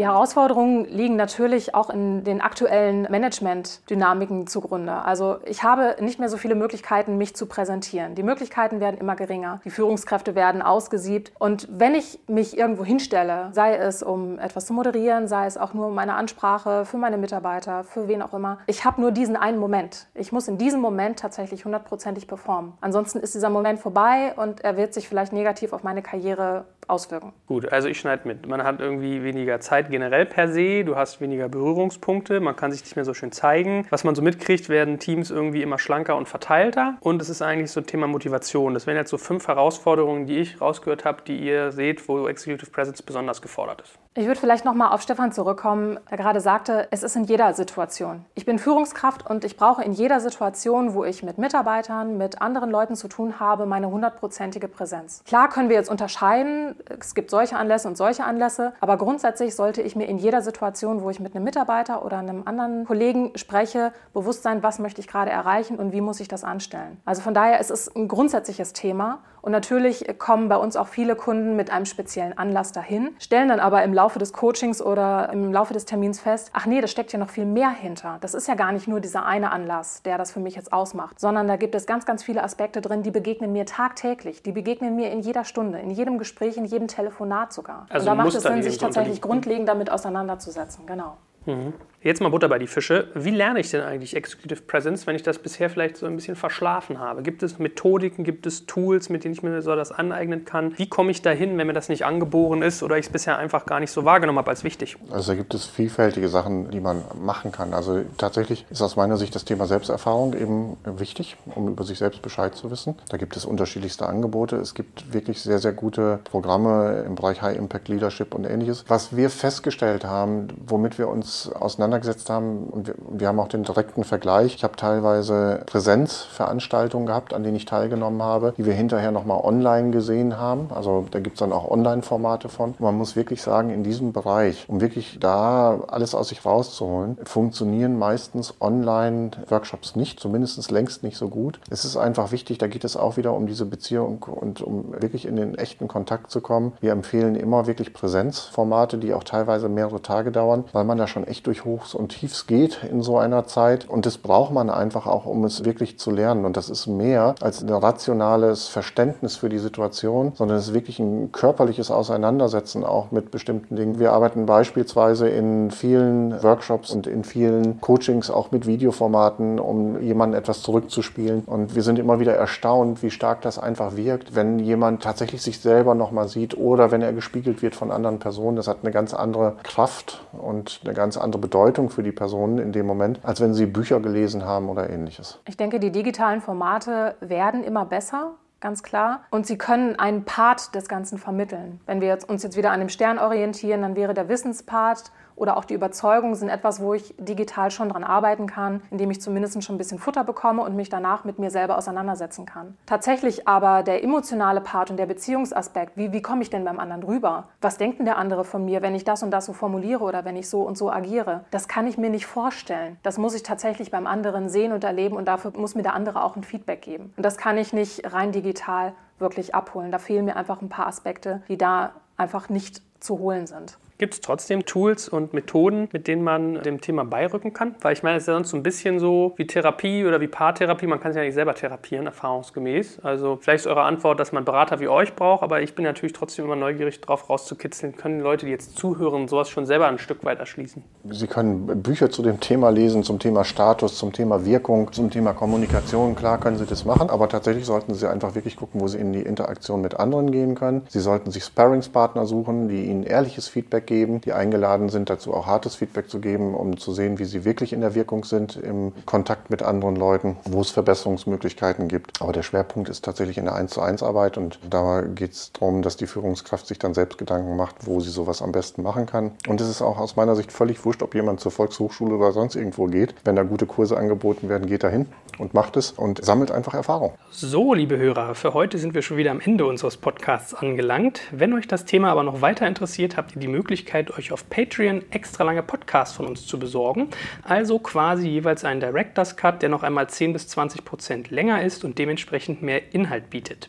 Die 0.00 0.06
Herausforderungen 0.06 0.86
liegen 0.86 1.16
natürlich 1.16 1.74
auch 1.74 1.90
in 1.90 2.24
den 2.24 2.40
aktuellen 2.40 3.02
Management-Dynamiken 3.10 4.46
zugrunde. 4.46 4.94
Also 4.94 5.40
ich 5.44 5.62
habe 5.62 5.96
nicht 6.00 6.18
mehr 6.18 6.30
so 6.30 6.38
viele 6.38 6.54
Möglichkeiten, 6.54 7.18
mich 7.18 7.36
zu 7.36 7.44
präsentieren. 7.44 8.14
Die 8.14 8.22
Möglichkeiten 8.22 8.80
werden 8.80 8.98
immer 8.98 9.14
geringer. 9.14 9.60
Die 9.66 9.68
Führungskräfte 9.68 10.34
werden 10.34 10.62
ausgesiebt. 10.62 11.32
Und 11.38 11.68
wenn 11.70 11.94
ich 11.94 12.18
mich 12.28 12.56
irgendwo 12.56 12.82
hinstelle, 12.82 13.50
sei 13.52 13.76
es 13.76 14.02
um 14.02 14.38
etwas 14.38 14.64
zu 14.64 14.72
moderieren, 14.72 15.28
sei 15.28 15.44
es 15.44 15.58
auch 15.58 15.74
nur 15.74 15.88
um 15.88 15.94
meine 15.94 16.14
Ansprache 16.14 16.86
für 16.86 16.96
meine 16.96 17.18
Mitarbeiter, 17.18 17.84
für 17.84 18.08
wen 18.08 18.22
auch 18.22 18.32
immer, 18.32 18.56
ich 18.66 18.86
habe 18.86 19.02
nur 19.02 19.12
diesen 19.12 19.36
einen 19.36 19.58
Moment. 19.58 20.06
Ich 20.14 20.32
muss 20.32 20.48
in 20.48 20.56
diesem 20.56 20.80
Moment 20.80 21.18
tatsächlich 21.18 21.66
hundertprozentig 21.66 22.26
performen. 22.26 22.72
Ansonsten 22.80 23.18
ist 23.18 23.34
dieser 23.34 23.50
Moment 23.50 23.80
vorbei 23.80 24.32
und 24.36 24.64
er 24.64 24.78
wird 24.78 24.94
sich 24.94 25.10
vielleicht 25.10 25.34
negativ 25.34 25.74
auf 25.74 25.82
meine 25.82 26.00
Karriere 26.00 26.64
auswirken. 26.88 27.32
Gut, 27.46 27.70
also 27.70 27.88
ich 27.88 28.00
schneide 28.00 28.26
mit. 28.26 28.46
Man 28.48 28.64
hat 28.64 28.80
irgendwie 28.80 29.22
weniger 29.22 29.60
Zeit 29.60 29.89
generell 29.90 30.26
per 30.26 30.48
se. 30.48 30.84
Du 30.84 30.96
hast 30.96 31.20
weniger 31.20 31.48
Berührungspunkte, 31.48 32.40
man 32.40 32.56
kann 32.56 32.72
sich 32.72 32.82
nicht 32.82 32.96
mehr 32.96 33.04
so 33.04 33.14
schön 33.14 33.32
zeigen. 33.32 33.86
Was 33.90 34.04
man 34.04 34.14
so 34.14 34.22
mitkriegt, 34.22 34.68
werden 34.68 34.98
Teams 34.98 35.30
irgendwie 35.30 35.62
immer 35.62 35.78
schlanker 35.78 36.16
und 36.16 36.28
verteilter. 36.28 36.96
Und 37.00 37.20
es 37.20 37.28
ist 37.28 37.42
eigentlich 37.42 37.70
so 37.70 37.80
ein 37.80 37.86
Thema 37.86 38.06
Motivation. 38.06 38.74
Das 38.74 38.86
wären 38.86 38.96
jetzt 38.96 39.10
so 39.10 39.18
fünf 39.18 39.48
Herausforderungen, 39.48 40.26
die 40.26 40.38
ich 40.38 40.60
rausgehört 40.60 41.04
habe, 41.04 41.22
die 41.26 41.38
ihr 41.38 41.72
seht, 41.72 42.08
wo 42.08 42.28
Executive 42.28 42.70
Presence 42.70 43.02
besonders 43.02 43.42
gefordert 43.42 43.82
ist. 43.82 43.98
Ich 44.16 44.26
würde 44.26 44.40
vielleicht 44.40 44.64
nochmal 44.64 44.90
auf 44.90 45.02
Stefan 45.02 45.30
zurückkommen, 45.30 45.96
der 46.10 46.18
gerade 46.18 46.40
sagte, 46.40 46.88
es 46.90 47.04
ist 47.04 47.14
in 47.14 47.22
jeder 47.22 47.54
Situation. 47.54 48.24
Ich 48.34 48.44
bin 48.44 48.58
Führungskraft 48.58 49.30
und 49.30 49.44
ich 49.44 49.56
brauche 49.56 49.84
in 49.84 49.92
jeder 49.92 50.18
Situation, 50.18 50.94
wo 50.94 51.04
ich 51.04 51.22
mit 51.22 51.38
Mitarbeitern, 51.38 52.18
mit 52.18 52.42
anderen 52.42 52.70
Leuten 52.70 52.96
zu 52.96 53.06
tun 53.06 53.38
habe, 53.38 53.66
meine 53.66 53.88
hundertprozentige 53.88 54.66
Präsenz. 54.66 55.22
Klar 55.26 55.48
können 55.48 55.68
wir 55.68 55.76
jetzt 55.76 55.88
unterscheiden, 55.88 56.74
es 56.98 57.14
gibt 57.14 57.30
solche 57.30 57.56
Anlässe 57.56 57.86
und 57.86 57.96
solche 57.96 58.24
Anlässe, 58.24 58.72
aber 58.80 58.96
grundsätzlich 58.96 59.54
sollte 59.54 59.80
ich 59.80 59.94
mir 59.94 60.06
in 60.06 60.18
jeder 60.18 60.42
Situation, 60.42 61.02
wo 61.02 61.10
ich 61.10 61.20
mit 61.20 61.36
einem 61.36 61.44
Mitarbeiter 61.44 62.04
oder 62.04 62.18
einem 62.18 62.42
anderen 62.46 62.86
Kollegen 62.86 63.30
spreche, 63.36 63.92
bewusst 64.12 64.42
sein, 64.42 64.64
was 64.64 64.80
möchte 64.80 65.00
ich 65.00 65.06
gerade 65.06 65.30
erreichen 65.30 65.78
und 65.78 65.92
wie 65.92 66.00
muss 66.00 66.18
ich 66.18 66.26
das 66.26 66.42
anstellen. 66.42 67.00
Also 67.04 67.22
von 67.22 67.32
daher 67.32 67.60
ist 67.60 67.70
es 67.70 67.94
ein 67.94 68.08
grundsätzliches 68.08 68.72
Thema 68.72 69.20
und 69.42 69.52
natürlich 69.52 70.06
kommen 70.18 70.48
bei 70.48 70.56
uns 70.56 70.76
auch 70.76 70.88
viele 70.88 71.16
Kunden 71.16 71.56
mit 71.56 71.70
einem 71.70 71.86
speziellen 71.86 72.36
Anlass 72.36 72.72
dahin, 72.72 73.10
stellen 73.18 73.48
dann 73.48 73.60
aber 73.60 73.82
im 73.82 73.94
Laufe 73.94 74.18
des 74.18 74.32
Coachings 74.32 74.82
oder 74.82 75.30
im 75.32 75.52
Laufe 75.52 75.74
des 75.74 75.84
Termins 75.84 76.20
fest, 76.20 76.50
ach 76.52 76.66
nee, 76.66 76.80
da 76.80 76.86
steckt 76.86 77.12
ja 77.12 77.18
noch 77.18 77.30
viel 77.30 77.46
mehr 77.46 77.70
hinter. 77.70 78.18
Das 78.20 78.34
ist 78.34 78.48
ja 78.48 78.54
gar 78.54 78.72
nicht 78.72 78.88
nur 78.88 79.00
dieser 79.00 79.26
eine 79.26 79.50
Anlass, 79.52 80.02
der 80.02 80.18
das 80.18 80.32
für 80.32 80.40
mich 80.40 80.56
jetzt 80.56 80.72
ausmacht, 80.72 81.20
sondern 81.20 81.48
da 81.48 81.56
gibt 81.56 81.74
es 81.74 81.86
ganz, 81.86 82.06
ganz 82.06 82.22
viele 82.22 82.42
Aspekte 82.42 82.80
drin, 82.80 83.02
die 83.02 83.10
begegnen 83.10 83.52
mir 83.52 83.66
tagtäglich, 83.66 84.42
die 84.42 84.52
begegnen 84.52 84.96
mir 84.96 85.10
in 85.10 85.20
jeder 85.20 85.44
Stunde, 85.44 85.78
in 85.78 85.90
jedem 85.90 86.18
Gespräch, 86.18 86.56
in 86.56 86.64
jedem 86.64 86.88
Telefonat 86.88 87.52
sogar. 87.52 87.86
Also 87.88 88.10
und 88.10 88.16
da 88.16 88.22
macht 88.22 88.34
es 88.34 88.42
Sinn, 88.42 88.62
sich 88.62 88.78
tatsächlich 88.78 89.20
grundlegend 89.20 89.68
damit 89.68 89.90
auseinanderzusetzen. 89.90 90.86
Genau. 90.86 91.16
Mhm. 91.46 91.72
Jetzt 92.02 92.22
mal 92.22 92.30
Butter 92.30 92.48
bei 92.48 92.58
die 92.58 92.66
Fische. 92.66 93.08
Wie 93.12 93.28
lerne 93.28 93.60
ich 93.60 93.70
denn 93.70 93.82
eigentlich 93.82 94.16
Executive 94.16 94.62
Presence, 94.62 95.06
wenn 95.06 95.16
ich 95.16 95.22
das 95.22 95.38
bisher 95.38 95.68
vielleicht 95.68 95.98
so 95.98 96.06
ein 96.06 96.16
bisschen 96.16 96.34
verschlafen 96.34 96.98
habe? 96.98 97.20
Gibt 97.20 97.42
es 97.42 97.58
Methodiken, 97.58 98.24
gibt 98.24 98.46
es 98.46 98.64
Tools, 98.64 99.10
mit 99.10 99.22
denen 99.22 99.34
ich 99.34 99.42
mir 99.42 99.60
so 99.60 99.76
das 99.76 99.92
aneignen 99.92 100.46
kann? 100.46 100.72
Wie 100.78 100.88
komme 100.88 101.10
ich 101.10 101.20
dahin, 101.20 101.58
wenn 101.58 101.66
mir 101.66 101.74
das 101.74 101.90
nicht 101.90 102.06
angeboren 102.06 102.62
ist 102.62 102.82
oder 102.82 102.96
ich 102.96 103.04
es 103.04 103.12
bisher 103.12 103.36
einfach 103.36 103.66
gar 103.66 103.80
nicht 103.80 103.90
so 103.90 104.06
wahrgenommen 104.06 104.38
habe 104.38 104.48
als 104.48 104.64
wichtig? 104.64 104.96
Also 105.10 105.32
da 105.32 105.36
gibt 105.36 105.52
es 105.52 105.66
vielfältige 105.66 106.30
Sachen, 106.30 106.70
die 106.70 106.80
man 106.80 107.02
machen 107.20 107.52
kann. 107.52 107.74
Also 107.74 108.00
tatsächlich 108.16 108.64
ist 108.70 108.80
aus 108.80 108.96
meiner 108.96 109.18
Sicht 109.18 109.34
das 109.34 109.44
Thema 109.44 109.66
Selbsterfahrung 109.66 110.32
eben 110.32 110.78
wichtig, 110.86 111.36
um 111.54 111.68
über 111.68 111.84
sich 111.84 111.98
selbst 111.98 112.22
Bescheid 112.22 112.54
zu 112.54 112.70
wissen. 112.70 112.94
Da 113.10 113.18
gibt 113.18 113.36
es 113.36 113.44
unterschiedlichste 113.44 114.06
Angebote. 114.06 114.56
Es 114.56 114.74
gibt 114.74 115.12
wirklich 115.12 115.42
sehr, 115.42 115.58
sehr 115.58 115.74
gute 115.74 116.20
Programme 116.24 117.04
im 117.06 117.14
Bereich 117.14 117.42
High 117.42 117.58
Impact 117.58 117.88
Leadership 117.88 118.34
und 118.34 118.46
ähnliches. 118.46 118.86
Was 118.88 119.14
wir 119.14 119.28
festgestellt 119.28 120.06
haben, 120.06 120.48
womit 120.66 120.96
wir 120.96 121.06
uns 121.06 121.50
auseinandergesetzt 121.90 122.30
haben, 122.30 122.64
und 122.64 122.86
wir, 122.86 122.94
wir 123.10 123.28
haben 123.28 123.40
auch 123.40 123.48
den 123.48 123.64
direkten 123.64 124.04
Vergleich. 124.04 124.54
Ich 124.54 124.64
habe 124.64 124.76
teilweise 124.76 125.62
Präsenzveranstaltungen 125.66 127.06
gehabt, 127.06 127.34
an 127.34 127.42
denen 127.42 127.56
ich 127.56 127.64
teilgenommen 127.64 128.22
habe, 128.22 128.54
die 128.56 128.64
wir 128.64 128.74
hinterher 128.74 129.10
nochmal 129.10 129.40
online 129.42 129.90
gesehen 129.90 130.38
haben. 130.38 130.68
Also 130.74 131.06
da 131.10 131.20
gibt 131.20 131.36
es 131.36 131.40
dann 131.40 131.52
auch 131.52 131.70
Online-Formate 131.70 132.48
von. 132.48 132.74
Man 132.78 132.96
muss 132.96 133.16
wirklich 133.16 133.42
sagen, 133.42 133.70
in 133.70 133.82
diesem 133.82 134.12
Bereich, 134.12 134.64
um 134.68 134.80
wirklich 134.80 135.18
da 135.20 135.80
alles 135.88 136.14
aus 136.14 136.28
sich 136.28 136.44
rauszuholen, 136.44 137.18
funktionieren 137.24 137.98
meistens 137.98 138.54
Online-Workshops 138.60 139.96
nicht, 139.96 140.20
zumindest 140.20 140.70
längst 140.70 141.02
nicht 141.02 141.16
so 141.16 141.28
gut. 141.28 141.60
Es 141.70 141.84
ist 141.84 141.96
einfach 141.96 142.32
wichtig, 142.32 142.58
da 142.58 142.66
geht 142.66 142.84
es 142.84 142.96
auch 142.96 143.16
wieder 143.16 143.34
um 143.34 143.46
diese 143.46 143.66
Beziehung 143.66 144.22
und 144.22 144.62
um 144.62 144.92
wirklich 145.00 145.26
in 145.26 145.36
den 145.36 145.56
echten 145.56 145.88
Kontakt 145.88 146.30
zu 146.30 146.40
kommen. 146.40 146.72
Wir 146.80 146.92
empfehlen 146.92 147.34
immer 147.34 147.66
wirklich 147.66 147.92
Präsenzformate, 147.92 148.98
die 148.98 149.14
auch 149.14 149.24
teilweise 149.24 149.68
mehrere 149.68 150.02
Tage 150.02 150.30
dauern, 150.30 150.64
weil 150.72 150.84
man 150.84 150.98
da 150.98 151.06
schon 151.06 151.26
echt 151.26 151.46
durch 151.46 151.64
Hochs 151.80 151.94
und 151.94 152.08
Tiefs 152.08 152.46
geht 152.46 152.84
in 152.84 153.02
so 153.02 153.18
einer 153.18 153.46
Zeit. 153.46 153.88
Und 153.88 154.06
das 154.06 154.18
braucht 154.18 154.52
man 154.52 154.70
einfach 154.70 155.06
auch, 155.06 155.26
um 155.26 155.44
es 155.44 155.64
wirklich 155.64 155.98
zu 155.98 156.10
lernen. 156.10 156.44
Und 156.44 156.56
das 156.56 156.68
ist 156.68 156.86
mehr 156.86 157.34
als 157.40 157.62
ein 157.62 157.70
rationales 157.70 158.68
Verständnis 158.68 159.36
für 159.36 159.48
die 159.48 159.58
Situation, 159.58 160.32
sondern 160.34 160.58
es 160.58 160.68
ist 160.68 160.74
wirklich 160.74 160.98
ein 160.98 161.32
körperliches 161.32 161.90
Auseinandersetzen 161.90 162.84
auch 162.84 163.10
mit 163.10 163.30
bestimmten 163.30 163.76
Dingen. 163.76 163.98
Wir 163.98 164.12
arbeiten 164.12 164.46
beispielsweise 164.46 165.28
in 165.28 165.70
vielen 165.70 166.42
Workshops 166.42 166.90
und 166.90 167.06
in 167.06 167.24
vielen 167.24 167.80
Coachings 167.80 168.30
auch 168.30 168.50
mit 168.50 168.66
Videoformaten, 168.66 169.58
um 169.58 170.00
jemanden 170.02 170.36
etwas 170.36 170.62
zurückzuspielen. 170.62 171.44
Und 171.46 171.74
wir 171.74 171.82
sind 171.82 171.98
immer 171.98 172.20
wieder 172.20 172.34
erstaunt, 172.34 173.02
wie 173.02 173.10
stark 173.10 173.40
das 173.40 173.58
einfach 173.58 173.96
wirkt, 173.96 174.34
wenn 174.34 174.58
jemand 174.58 175.02
tatsächlich 175.02 175.42
sich 175.42 175.60
selber 175.60 175.94
nochmal 175.94 176.28
sieht 176.28 176.56
oder 176.56 176.90
wenn 176.90 177.00
er 177.00 177.12
gespiegelt 177.12 177.62
wird 177.62 177.74
von 177.74 177.90
anderen 177.90 178.18
Personen. 178.18 178.56
Das 178.56 178.68
hat 178.68 178.78
eine 178.82 178.90
ganz 178.92 179.14
andere 179.14 179.56
Kraft 179.62 180.20
und 180.32 180.80
eine 180.84 180.92
ganz 180.92 181.16
andere 181.16 181.40
Bedeutung 181.40 181.69
für 181.90 182.02
die 182.02 182.12
Personen 182.12 182.58
in 182.58 182.72
dem 182.72 182.86
Moment, 182.86 183.20
als 183.22 183.40
wenn 183.40 183.54
sie 183.54 183.66
Bücher 183.66 184.00
gelesen 184.00 184.44
haben 184.44 184.68
oder 184.68 184.90
ähnliches. 184.90 185.40
Ich 185.46 185.56
denke, 185.56 185.80
die 185.80 185.90
digitalen 185.90 186.40
Formate 186.40 187.14
werden 187.20 187.64
immer 187.64 187.84
besser 187.84 188.32
ganz 188.60 188.82
klar. 188.82 189.24
Und 189.30 189.46
sie 189.46 189.58
können 189.58 189.98
einen 189.98 190.24
Part 190.24 190.74
des 190.74 190.88
Ganzen 190.88 191.18
vermitteln. 191.18 191.80
Wenn 191.86 192.00
wir 192.00 192.16
uns 192.28 192.42
jetzt 192.42 192.56
wieder 192.56 192.70
an 192.70 192.80
dem 192.80 192.88
Stern 192.88 193.18
orientieren, 193.18 193.82
dann 193.82 193.96
wäre 193.96 194.14
der 194.14 194.28
Wissenspart 194.28 195.10
oder 195.36 195.56
auch 195.56 195.64
die 195.64 195.74
Überzeugung 195.74 196.34
sind 196.34 196.48
etwas, 196.48 196.80
wo 196.80 196.94
ich 196.94 197.14
digital 197.18 197.70
schon 197.70 197.88
dran 197.88 198.04
arbeiten 198.04 198.46
kann, 198.46 198.82
indem 198.90 199.10
ich 199.10 199.20
zumindest 199.20 199.62
schon 199.62 199.74
ein 199.74 199.78
bisschen 199.78 199.98
Futter 199.98 200.24
bekomme 200.24 200.62
und 200.62 200.76
mich 200.76 200.88
danach 200.88 201.24
mit 201.24 201.38
mir 201.38 201.50
selber 201.50 201.78
auseinandersetzen 201.78 202.46
kann. 202.46 202.76
Tatsächlich 202.86 203.48
aber 203.48 203.82
der 203.82 204.02
emotionale 204.04 204.60
Part 204.60 204.90
und 204.90 204.96
der 204.96 205.06
Beziehungsaspekt, 205.06 205.96
wie, 205.96 206.12
wie 206.12 206.22
komme 206.22 206.42
ich 206.42 206.50
denn 206.50 206.64
beim 206.64 206.78
anderen 206.78 207.02
rüber? 207.02 207.48
Was 207.60 207.78
denkt 207.78 207.98
denn 207.98 208.06
der 208.06 208.18
andere 208.18 208.44
von 208.44 208.64
mir, 208.64 208.82
wenn 208.82 208.94
ich 208.94 209.04
das 209.04 209.22
und 209.22 209.30
das 209.30 209.46
so 209.46 209.52
formuliere 209.52 210.04
oder 210.04 210.24
wenn 210.24 210.36
ich 210.36 210.48
so 210.48 210.62
und 210.62 210.76
so 210.76 210.90
agiere? 210.90 211.44
Das 211.50 211.68
kann 211.68 211.86
ich 211.86 211.98
mir 211.98 212.10
nicht 212.10 212.26
vorstellen. 212.26 212.98
Das 213.02 213.18
muss 213.18 213.34
ich 213.34 213.42
tatsächlich 213.42 213.90
beim 213.90 214.06
anderen 214.06 214.48
sehen 214.48 214.72
und 214.72 214.84
erleben 214.84 215.16
und 215.16 215.26
dafür 215.26 215.52
muss 215.56 215.74
mir 215.74 215.82
der 215.82 215.94
andere 215.94 216.22
auch 216.22 216.36
ein 216.36 216.44
Feedback 216.44 216.82
geben. 216.82 217.12
Und 217.16 217.24
das 217.24 217.36
kann 217.36 217.56
ich 217.56 217.72
nicht 217.72 218.12
rein 218.12 218.32
digital 218.32 218.92
wirklich 219.18 219.54
abholen. 219.54 219.92
Da 219.92 219.98
fehlen 219.98 220.24
mir 220.24 220.36
einfach 220.36 220.62
ein 220.62 220.68
paar 220.68 220.86
Aspekte, 220.86 221.42
die 221.48 221.58
da 221.58 221.92
einfach 222.16 222.48
nicht 222.48 222.82
zu 223.00 223.18
holen 223.18 223.46
sind. 223.46 223.78
Gibt 224.00 224.14
es 224.14 224.22
trotzdem 224.22 224.64
Tools 224.64 225.10
und 225.10 225.34
Methoden, 225.34 225.90
mit 225.92 226.08
denen 226.08 226.24
man 226.24 226.62
dem 226.62 226.80
Thema 226.80 227.04
beirücken 227.04 227.52
kann? 227.52 227.74
Weil 227.82 227.92
ich 227.92 228.02
meine, 228.02 228.16
es 228.16 228.22
ist 228.22 228.28
ja 228.28 228.32
sonst 228.32 228.48
so 228.48 228.56
ein 228.56 228.62
bisschen 228.62 228.98
so 228.98 229.34
wie 229.36 229.46
Therapie 229.46 230.06
oder 230.06 230.22
wie 230.22 230.26
Paartherapie. 230.26 230.86
Man 230.86 231.00
kann 231.00 231.10
es 231.10 231.18
ja 231.18 231.22
nicht 231.22 231.34
selber 231.34 231.54
therapieren, 231.54 232.06
erfahrungsgemäß. 232.06 233.00
Also 233.02 233.36
vielleicht 233.38 233.66
ist 233.66 233.70
eure 233.70 233.82
Antwort, 233.82 234.18
dass 234.18 234.32
man 234.32 234.46
Berater 234.46 234.80
wie 234.80 234.88
euch 234.88 235.14
braucht, 235.14 235.42
aber 235.42 235.60
ich 235.60 235.74
bin 235.74 235.84
natürlich 235.84 236.14
trotzdem 236.14 236.46
immer 236.46 236.56
neugierig 236.56 237.02
darauf 237.02 237.28
rauszukitzeln. 237.28 237.94
Können 237.94 238.20
Leute, 238.20 238.46
die 238.46 238.52
jetzt 238.52 238.78
zuhören, 238.78 239.28
sowas 239.28 239.50
schon 239.50 239.66
selber 239.66 239.86
ein 239.86 239.98
Stück 239.98 240.24
weit 240.24 240.38
erschließen? 240.38 240.82
Sie 241.10 241.26
können 241.26 241.82
Bücher 241.82 242.08
zu 242.08 242.22
dem 242.22 242.40
Thema 242.40 242.70
lesen, 242.70 243.02
zum 243.02 243.18
Thema 243.18 243.44
Status, 243.44 243.98
zum 243.98 244.14
Thema 244.14 244.46
Wirkung, 244.46 244.90
zum 244.94 245.10
Thema 245.10 245.34
Kommunikation. 245.34 246.16
Klar 246.16 246.40
können 246.40 246.56
Sie 246.56 246.64
das 246.64 246.86
machen, 246.86 247.10
aber 247.10 247.28
tatsächlich 247.28 247.66
sollten 247.66 247.92
Sie 247.92 248.08
einfach 248.08 248.34
wirklich 248.34 248.56
gucken, 248.56 248.80
wo 248.80 248.88
Sie 248.88 248.96
in 248.96 249.12
die 249.12 249.20
Interaktion 249.20 249.82
mit 249.82 250.00
anderen 250.00 250.32
gehen 250.32 250.54
können. 250.54 250.86
Sie 250.88 251.00
sollten 251.00 251.30
sich 251.30 251.44
Sparringspartner 251.44 252.24
suchen, 252.24 252.68
die 252.70 252.86
Ihnen 252.86 253.02
ehrliches 253.02 253.46
Feedback 253.46 253.89
geben, 253.90 254.20
die 254.20 254.32
eingeladen 254.32 254.88
sind, 254.88 255.10
dazu 255.10 255.34
auch 255.34 255.46
hartes 255.46 255.74
Feedback 255.74 256.08
zu 256.08 256.20
geben, 256.20 256.54
um 256.54 256.78
zu 256.78 256.92
sehen, 256.92 257.18
wie 257.18 257.24
sie 257.24 257.44
wirklich 257.44 257.72
in 257.72 257.80
der 257.80 257.96
Wirkung 257.96 258.24
sind 258.24 258.54
im 258.54 258.92
Kontakt 259.04 259.50
mit 259.50 259.64
anderen 259.64 259.96
Leuten, 259.96 260.36
wo 260.44 260.60
es 260.60 260.70
Verbesserungsmöglichkeiten 260.70 261.88
gibt. 261.88 262.22
Aber 262.22 262.32
der 262.32 262.44
Schwerpunkt 262.44 262.88
ist 262.88 263.04
tatsächlich 263.04 263.36
in 263.36 263.46
der 263.46 263.56
1 263.56 263.72
zu 263.72 263.80
1 263.80 264.04
Arbeit 264.04 264.38
und 264.38 264.60
da 264.70 265.02
geht 265.02 265.32
es 265.32 265.52
darum, 265.52 265.82
dass 265.82 265.96
die 265.96 266.06
Führungskraft 266.06 266.68
sich 266.68 266.78
dann 266.78 266.94
selbst 266.94 267.18
Gedanken 267.18 267.56
macht, 267.56 267.74
wo 267.80 267.98
sie 267.98 268.10
sowas 268.10 268.42
am 268.42 268.52
besten 268.52 268.82
machen 268.82 269.06
kann. 269.06 269.32
Und 269.48 269.60
es 269.60 269.68
ist 269.68 269.82
auch 269.82 269.98
aus 269.98 270.14
meiner 270.14 270.36
Sicht 270.36 270.52
völlig 270.52 270.84
wurscht, 270.84 271.02
ob 271.02 271.16
jemand 271.16 271.40
zur 271.40 271.50
Volkshochschule 271.50 272.14
oder 272.14 272.30
sonst 272.30 272.54
irgendwo 272.54 272.86
geht. 272.86 273.16
Wenn 273.24 273.34
da 273.34 273.42
gute 273.42 273.66
Kurse 273.66 273.96
angeboten 273.96 274.48
werden, 274.48 274.68
geht 274.68 274.84
er 274.84 274.90
hin 274.90 275.06
und 275.38 275.52
macht 275.52 275.76
es 275.76 275.90
und 275.90 276.24
sammelt 276.24 276.52
einfach 276.52 276.74
Erfahrung. 276.74 277.14
So, 277.30 277.74
liebe 277.74 277.98
Hörer, 277.98 278.36
für 278.36 278.54
heute 278.54 278.78
sind 278.78 278.94
wir 278.94 279.02
schon 279.02 279.16
wieder 279.16 279.32
am 279.32 279.40
Ende 279.40 279.66
unseres 279.66 279.96
Podcasts 279.96 280.54
angelangt. 280.54 281.22
Wenn 281.32 281.52
euch 281.54 281.66
das 281.66 281.84
Thema 281.84 282.10
aber 282.10 282.22
noch 282.22 282.40
weiter 282.40 282.68
interessiert, 282.68 283.16
habt 283.16 283.34
ihr 283.34 283.40
die 283.40 283.48
Möglichkeit, 283.48 283.79
euch 284.18 284.32
auf 284.32 284.48
Patreon 284.48 285.02
extra 285.10 285.44
lange 285.44 285.62
Podcasts 285.62 286.16
von 286.16 286.26
uns 286.26 286.46
zu 286.46 286.58
besorgen. 286.58 287.08
Also 287.42 287.78
quasi 287.78 288.28
jeweils 288.28 288.64
einen 288.64 288.80
Director's 288.80 289.36
Cut, 289.36 289.62
der 289.62 289.68
noch 289.68 289.82
einmal 289.82 290.08
10 290.08 290.32
bis 290.32 290.48
20 290.48 290.84
Prozent 290.84 291.30
länger 291.30 291.62
ist 291.62 291.84
und 291.84 291.98
dementsprechend 291.98 292.62
mehr 292.62 292.94
Inhalt 292.94 293.30
bietet. 293.30 293.68